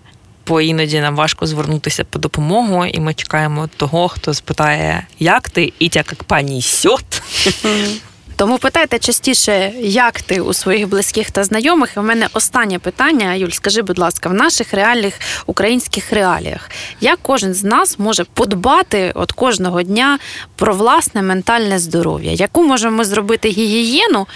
Бо 0.47 0.61
іноді 0.61 0.99
нам 0.99 1.15
важко 1.15 1.45
звернутися 1.45 2.03
по 2.03 2.19
допомогу, 2.19 2.85
і 2.85 2.99
ми 2.99 3.13
чекаємо 3.13 3.69
того, 3.77 4.07
хто 4.07 4.33
спитає, 4.33 5.07
як 5.19 5.49
ти, 5.49 5.73
і 5.79 5.89
як 5.93 6.23
пані 6.23 6.61
сьот. 6.61 7.21
Тому 8.37 8.57
питайте 8.57 8.99
частіше, 8.99 9.73
як 9.79 10.21
ти 10.21 10.41
у 10.41 10.53
своїх 10.53 10.89
близьких 10.89 11.31
та 11.31 11.43
знайомих. 11.43 11.93
І 11.97 11.99
в 11.99 12.03
мене 12.03 12.27
останнє 12.33 12.79
питання, 12.79 13.33
Юль, 13.33 13.49
скажи, 13.49 13.81
будь 13.81 13.99
ласка, 13.99 14.29
в 14.29 14.33
наших 14.33 14.73
реальних 14.73 15.13
українських 15.45 16.13
реаліях, 16.13 16.69
як 17.01 17.19
кожен 17.21 17.53
з 17.53 17.63
нас 17.63 17.99
може 17.99 18.23
подбати 18.33 19.11
от 19.15 19.31
кожного 19.31 19.83
дня 19.83 20.19
про 20.55 20.73
власне 20.73 21.21
ментальне 21.21 21.79
здоров'я? 21.79 22.31
Яку 22.31 22.63
можемо 22.63 23.03
зробити 23.03 23.49
гігієну, 23.49 24.27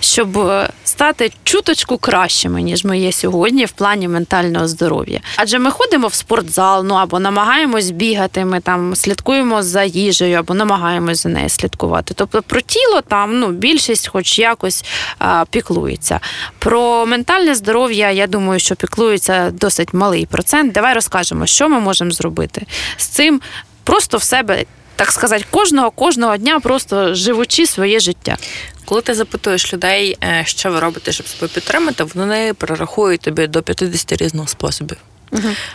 щоб 0.00 0.38
е, 0.38 0.70
стати 0.84 1.32
чуточку 1.44 1.98
кращими, 1.98 2.62
ніж 2.62 2.84
ми 2.84 2.98
є 2.98 3.12
сьогодні 3.12 3.64
в 3.64 3.70
плані 3.70 4.08
ментального 4.08 4.68
здоров'я? 4.68 5.20
Адже 5.36 5.58
ми 5.58 5.70
ходимо 5.70 6.06
в 6.06 6.14
спортзал, 6.14 6.84
ну 6.84 6.94
або 6.94 7.20
намагаємось 7.20 7.90
бігати, 7.90 8.44
ми 8.44 8.60
там 8.60 8.96
слідкуємо 8.96 9.62
за 9.62 9.82
їжею, 9.82 10.38
або 10.38 10.54
намагаємось 10.54 11.22
за 11.22 11.28
нею 11.28 11.48
слідкувати. 11.48 12.14
Тобто 12.14 12.42
про 12.42 12.60
тіло 12.60 13.00
там 13.00 13.40
ну 13.40 13.49
більшість, 13.52 14.08
хоч 14.08 14.38
якось 14.38 14.84
а, 15.18 15.44
піклується. 15.50 16.20
Про 16.58 17.06
ментальне 17.06 17.54
здоров'я, 17.54 18.10
я 18.10 18.26
думаю, 18.26 18.60
що 18.60 18.76
піклується 18.76 19.50
досить 19.50 19.94
малий 19.94 20.26
процент. 20.26 20.72
Давай 20.72 20.94
розкажемо, 20.94 21.46
що 21.46 21.68
ми 21.68 21.80
можемо 21.80 22.10
зробити 22.10 22.66
з 22.96 23.06
цим, 23.06 23.40
просто 23.84 24.16
в 24.16 24.22
себе. 24.22 24.64
Так 24.96 25.10
сказати, 25.12 25.44
кожного 25.50 25.90
кожного 25.90 26.36
дня 26.36 26.60
просто 26.60 27.14
живучи 27.14 27.66
своє 27.66 28.00
життя. 28.00 28.36
Коли 28.84 29.02
ти 29.02 29.14
запитуєш 29.14 29.72
людей, 29.72 30.18
е, 30.24 30.42
що 30.46 30.70
ви 30.70 30.80
робите, 30.80 31.12
щоб 31.12 31.28
себе 31.28 31.52
підтримати, 31.54 32.04
вони 32.04 32.54
перерахують 32.54 33.20
тобі 33.20 33.46
до 33.46 33.62
50 33.62 34.12
різних 34.12 34.48
способів. 34.48 34.96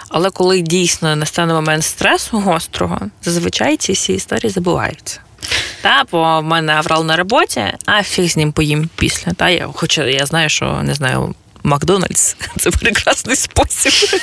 Але 0.09 0.29
коли 0.29 0.61
дійсно 0.61 1.15
настане 1.15 1.53
момент 1.53 1.83
стресу 1.83 2.39
гострого, 2.39 2.99
зазвичай 3.23 3.77
ці 3.77 3.93
всі 3.93 4.13
історії 4.13 4.51
забуваються. 4.51 5.19
Та, 5.85 6.03
бо 6.11 6.39
в 6.39 6.43
мене 6.43 6.73
аврал 6.73 7.05
на 7.05 7.15
роботі, 7.15 7.63
а 7.85 8.03
фіг 8.03 8.29
з 8.29 8.37
ним 8.37 8.51
поїм 8.51 8.89
після. 8.95 9.31
Та, 9.31 9.49
я, 9.49 9.67
хоча 9.73 10.03
я 10.03 10.25
знаю, 10.25 10.49
що 10.49 10.81
не 10.83 10.93
знаю. 10.93 11.35
Макдональдс 11.65 12.35
це 12.57 12.71
прекрасний 12.71 13.35
спосіб. 13.35 14.19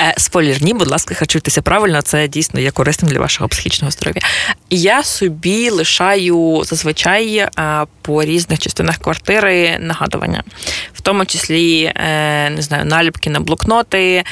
Е, 0.00 0.14
Спойлер, 0.16 0.62
ні, 0.62 0.74
будь 0.74 0.88
ласка, 0.88 1.14
харчуйтеся 1.14 1.62
правильно, 1.62 2.02
це 2.02 2.28
дійсно 2.28 2.60
є 2.60 2.70
корисним 2.70 3.12
для 3.12 3.20
вашого 3.20 3.48
психічного 3.48 3.90
здоров'я. 3.90 4.22
Я 4.70 5.02
собі 5.02 5.70
лишаю 5.70 6.62
зазвичай 6.64 7.36
е, 7.36 7.50
по 8.02 8.24
різних 8.24 8.58
частинах 8.58 8.98
квартири 8.98 9.78
нагадування, 9.80 10.42
в 10.94 11.00
тому 11.00 11.24
числі 11.24 11.82
е, 11.84 12.50
не 12.50 12.62
знаю, 12.62 12.84
наліпки 12.84 13.30
на 13.30 13.40
блокноти, 13.40 14.24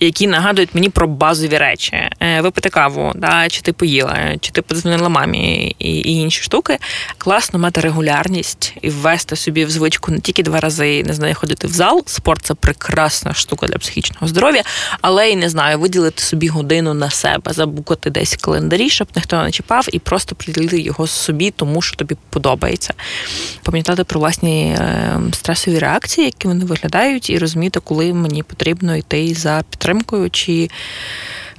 які 0.00 0.26
нагадують 0.26 0.74
мені 0.74 0.88
про 0.88 1.08
базові 1.08 1.58
речі: 1.58 2.10
випити 2.40 2.68
каву, 2.68 3.12
да, 3.14 3.48
чи 3.48 3.60
ти 3.60 3.72
поїла, 3.72 4.16
чи 4.40 4.50
ти 4.52 4.62
подзвонила 4.62 5.08
мамі 5.08 5.74
і, 5.78 5.90
і 5.90 6.12
інші 6.12 6.42
штуки. 6.42 6.78
Класно 7.18 7.58
мати 7.58 7.80
регулярність 7.80 8.74
і 8.82 8.90
ввести 8.90 9.36
собі 9.36 9.64
в 9.64 9.70
звичку 9.70 10.12
не 10.12 10.20
тільки 10.20 10.42
два 10.42 10.60
рази 10.60 11.02
не 11.02 11.14
знаю, 11.14 11.34
ходити 11.34 11.66
в 11.66 11.70
зал. 11.70 11.97
Спорт 12.06 12.42
це 12.42 12.54
прекрасна 12.54 13.34
штука 13.34 13.66
для 13.66 13.78
психічного 13.78 14.28
здоров'я, 14.28 14.62
але 15.00 15.30
й 15.30 15.36
не 15.36 15.48
знаю, 15.48 15.78
виділити 15.78 16.22
собі 16.22 16.48
годину 16.48 16.94
на 16.94 17.10
себе, 17.10 17.52
забукати 17.52 18.10
десь 18.10 18.34
в 18.34 18.40
календарі, 18.40 18.90
щоб 18.90 19.08
ніхто 19.16 19.42
не 19.42 19.50
чіпав, 19.50 19.86
і 19.92 19.98
просто 19.98 20.34
приділити 20.34 20.80
його 20.80 21.06
собі, 21.06 21.50
тому 21.50 21.82
що 21.82 21.96
тобі 21.96 22.16
подобається. 22.30 22.94
Пам'ятати 23.62 24.04
про 24.04 24.20
власні 24.20 24.76
е, 24.78 25.20
стресові 25.32 25.78
реакції, 25.78 26.24
які 26.24 26.48
вони 26.48 26.64
виглядають, 26.64 27.30
і 27.30 27.38
розуміти, 27.38 27.80
коли 27.84 28.14
мені 28.14 28.42
потрібно 28.42 28.96
йти 28.96 29.34
за 29.34 29.62
підтримкою, 29.70 30.30
чи 30.30 30.68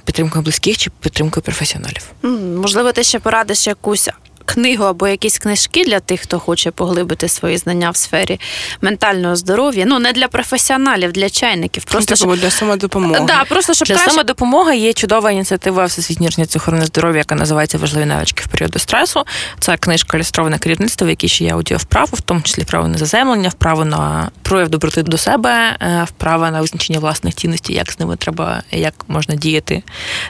підтримкою 0.04 0.42
близьких, 0.42 0.78
чи 0.78 0.90
підтримкою 1.00 1.42
професіоналів. 1.42 2.12
Можливо, 2.60 2.92
ти 2.92 3.02
ще 3.02 3.18
порадиш 3.18 3.66
якусь 3.66 4.08
книгу 4.54 4.84
або 4.84 5.08
якісь 5.08 5.38
книжки 5.38 5.84
для 5.84 6.00
тих, 6.00 6.20
хто 6.20 6.38
хоче 6.38 6.70
поглибити 6.70 7.28
свої 7.28 7.56
знання 7.56 7.90
в 7.90 7.96
сфері 7.96 8.40
ментального 8.80 9.36
здоров'я. 9.36 9.84
Ну 9.86 9.98
не 9.98 10.12
для 10.12 10.28
професіоналів, 10.28 11.12
для 11.12 11.30
чайників. 11.30 11.84
Просто 11.84 12.06
Просто 12.06 12.26
щоб 12.26 12.40
для 12.40 12.50
самодопомоги. 12.50 13.24
да, 13.26 13.44
просто 13.44 13.74
щоб 13.74 13.88
Для 13.88 13.94
краще... 13.94 14.10
самодопомоги 14.10 14.76
є 14.76 14.92
чудова 14.92 15.30
ініціатива 15.30 15.84
Всесвітньої 15.84 16.28
організації 16.28 16.60
охорони 16.60 16.84
здоров'я, 16.86 17.18
яка 17.18 17.34
називається 17.34 17.78
Важливі 17.78 18.04
навички 18.04 18.42
в 18.44 18.48
періоду 18.48 18.78
стресу. 18.78 19.24
Це 19.58 19.76
книжка 19.76 20.16
ілюстроване 20.16 20.58
керівництво, 20.58 21.06
в 21.06 21.10
якій 21.10 21.28
ще 21.28 21.44
є 21.44 21.52
аудіовправо, 21.52 22.08
в 22.12 22.20
тому 22.20 22.40
числі 22.40 22.62
вправо 22.62 22.88
на 22.88 22.98
заземлення, 22.98 23.48
вправо 23.48 23.84
на 23.84 24.30
прояв 24.42 24.68
доброти 24.68 25.02
до 25.02 25.18
себе, 25.18 25.76
е, 25.80 26.04
вправо 26.08 26.50
на 26.50 26.60
визначення 26.60 26.98
власних 26.98 27.34
цінностей, 27.34 27.76
як 27.76 27.92
з 27.92 28.00
ними 28.00 28.16
треба, 28.16 28.62
як 28.70 28.94
можна 29.08 29.34
діяти 29.34 29.82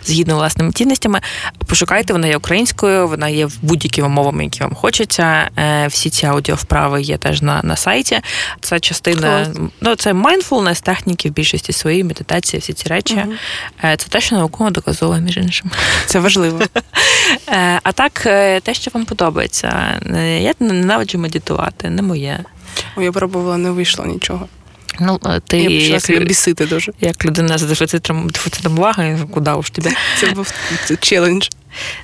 згідно 0.04 0.36
власними 0.36 0.72
цінностями. 0.72 1.20
Пошукайте, 1.66 2.12
вона 2.12 2.26
є 2.26 2.36
українською, 2.36 3.08
вона 3.08 3.28
є 3.28 3.46
в 3.46 3.58
будь-якими 3.62 4.08
мовами, 4.10 4.44
які 4.44 4.60
вам 4.60 4.74
хочеться. 4.74 5.50
Е, 5.58 5.86
Всі 5.86 6.10
ці 6.10 6.26
аудіовправи 6.26 7.02
є 7.02 7.16
теж 7.18 7.42
на, 7.42 7.60
на 7.62 7.76
сайті. 7.76 8.20
Це 8.60 8.80
частина, 8.80 9.20
Клас. 9.20 9.48
ну 9.80 9.96
це 9.96 10.12
mindfulness, 10.12 10.82
техніки 10.82 11.28
в 11.28 11.32
більшості 11.32 11.72
своїй, 11.72 12.04
медитації, 12.04 12.60
всі 12.60 12.72
ці 12.72 12.88
речі. 12.88 13.24
Е, 13.84 13.96
Це 13.96 14.08
те, 14.08 14.20
що 14.20 14.36
науково 14.36 14.70
доказово, 14.70 15.16
між 15.16 15.36
іншим. 15.36 15.70
Це 16.06 16.20
важливо. 16.20 16.60
Е, 17.48 17.80
А 17.82 17.92
так, 17.92 18.12
те, 18.62 18.74
що 18.74 18.90
вам 18.94 19.04
подобається. 19.04 20.00
Я 20.40 20.54
ненавиджу 20.60 21.18
медитувати, 21.18 21.90
не 21.90 22.02
моє. 22.02 22.40
Ой, 22.96 23.04
я 23.04 23.12
пробувала, 23.12 23.56
не 23.56 23.70
вийшло 23.70 24.06
нічого. 24.06 24.48
Ну, 25.00 25.20
ти 25.46 25.58
я 25.58 25.64
почала 25.68 25.92
як, 25.94 26.02
себе 26.02 26.24
бісити 26.24 26.66
дуже. 26.66 26.92
як 27.00 27.24
людина 27.24 27.58
з 27.58 27.62
дефіцитом, 27.62 28.28
дефіцитом 28.28 28.78
уваги, 28.78 29.18
куди 29.34 29.50
уж 29.50 29.70
тебе. 29.70 29.90
Це 30.20 30.26
був 30.30 30.52
челендж. 31.00 31.48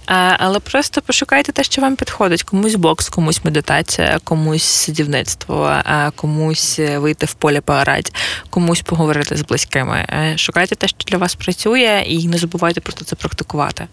А, 0.07 0.37
але 0.39 0.61
просто 0.61 1.03
пошукайте 1.03 1.53
те, 1.53 1.65
що 1.65 1.83
вам 1.83 1.97
підходить. 1.97 2.43
Комусь 2.43 2.75
бокс, 2.75 3.09
комусь 3.09 3.45
медитація, 3.45 4.19
комусь 4.25 4.63
сидівництво, 4.65 5.77
комусь 6.15 6.79
вийти 6.79 7.27
в 7.27 7.35
поле 7.35 7.61
поорати, 7.61 8.13
комусь 8.51 8.81
поговорити 8.81 9.37
з 9.37 9.43
близькими. 9.43 10.07
Е, 10.09 10.35
Шукайте 10.39 10.75
те, 10.75 10.89
що 10.89 10.97
для 11.07 11.19
вас 11.19 11.35
працює, 11.35 12.05
і 12.07 12.29
не 12.29 12.39
забувайте 12.39 12.81
просто 12.81 13.05
це 13.05 13.17
практикувати 13.17 13.87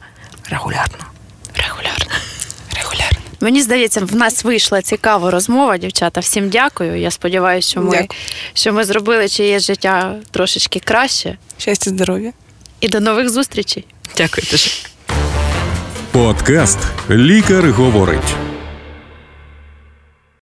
регулярно. 0.49 0.97
Регулярно. 1.55 2.13
Регулярно. 2.75 3.19
Мені 3.41 3.61
здається, 3.61 3.99
в 4.01 4.15
нас 4.15 4.43
вийшла 4.43 4.81
цікава 4.81 5.31
розмова, 5.31 5.77
дівчата. 5.77 6.19
Всім 6.19 6.49
дякую. 6.49 6.99
Я 6.99 7.11
сподіваюся, 7.11 7.69
що 7.69 7.81
ми, 7.81 7.91
Дякую. 7.91 8.09
що 8.53 8.73
ми 8.73 8.83
зробили 8.83 9.29
чиє 9.29 9.59
життя 9.59 10.15
трошечки 10.31 10.79
краще. 10.79 11.37
Щастя, 11.57 11.89
здоров'я. 11.89 12.33
І 12.81 12.87
до 12.87 12.99
нових 12.99 13.29
зустрічей. 13.29 13.85
Дякую 14.17 14.47
дуже. 14.51 14.69
Подкаст 16.13 16.79
Лікар 17.09 17.71
говорить 17.71 18.52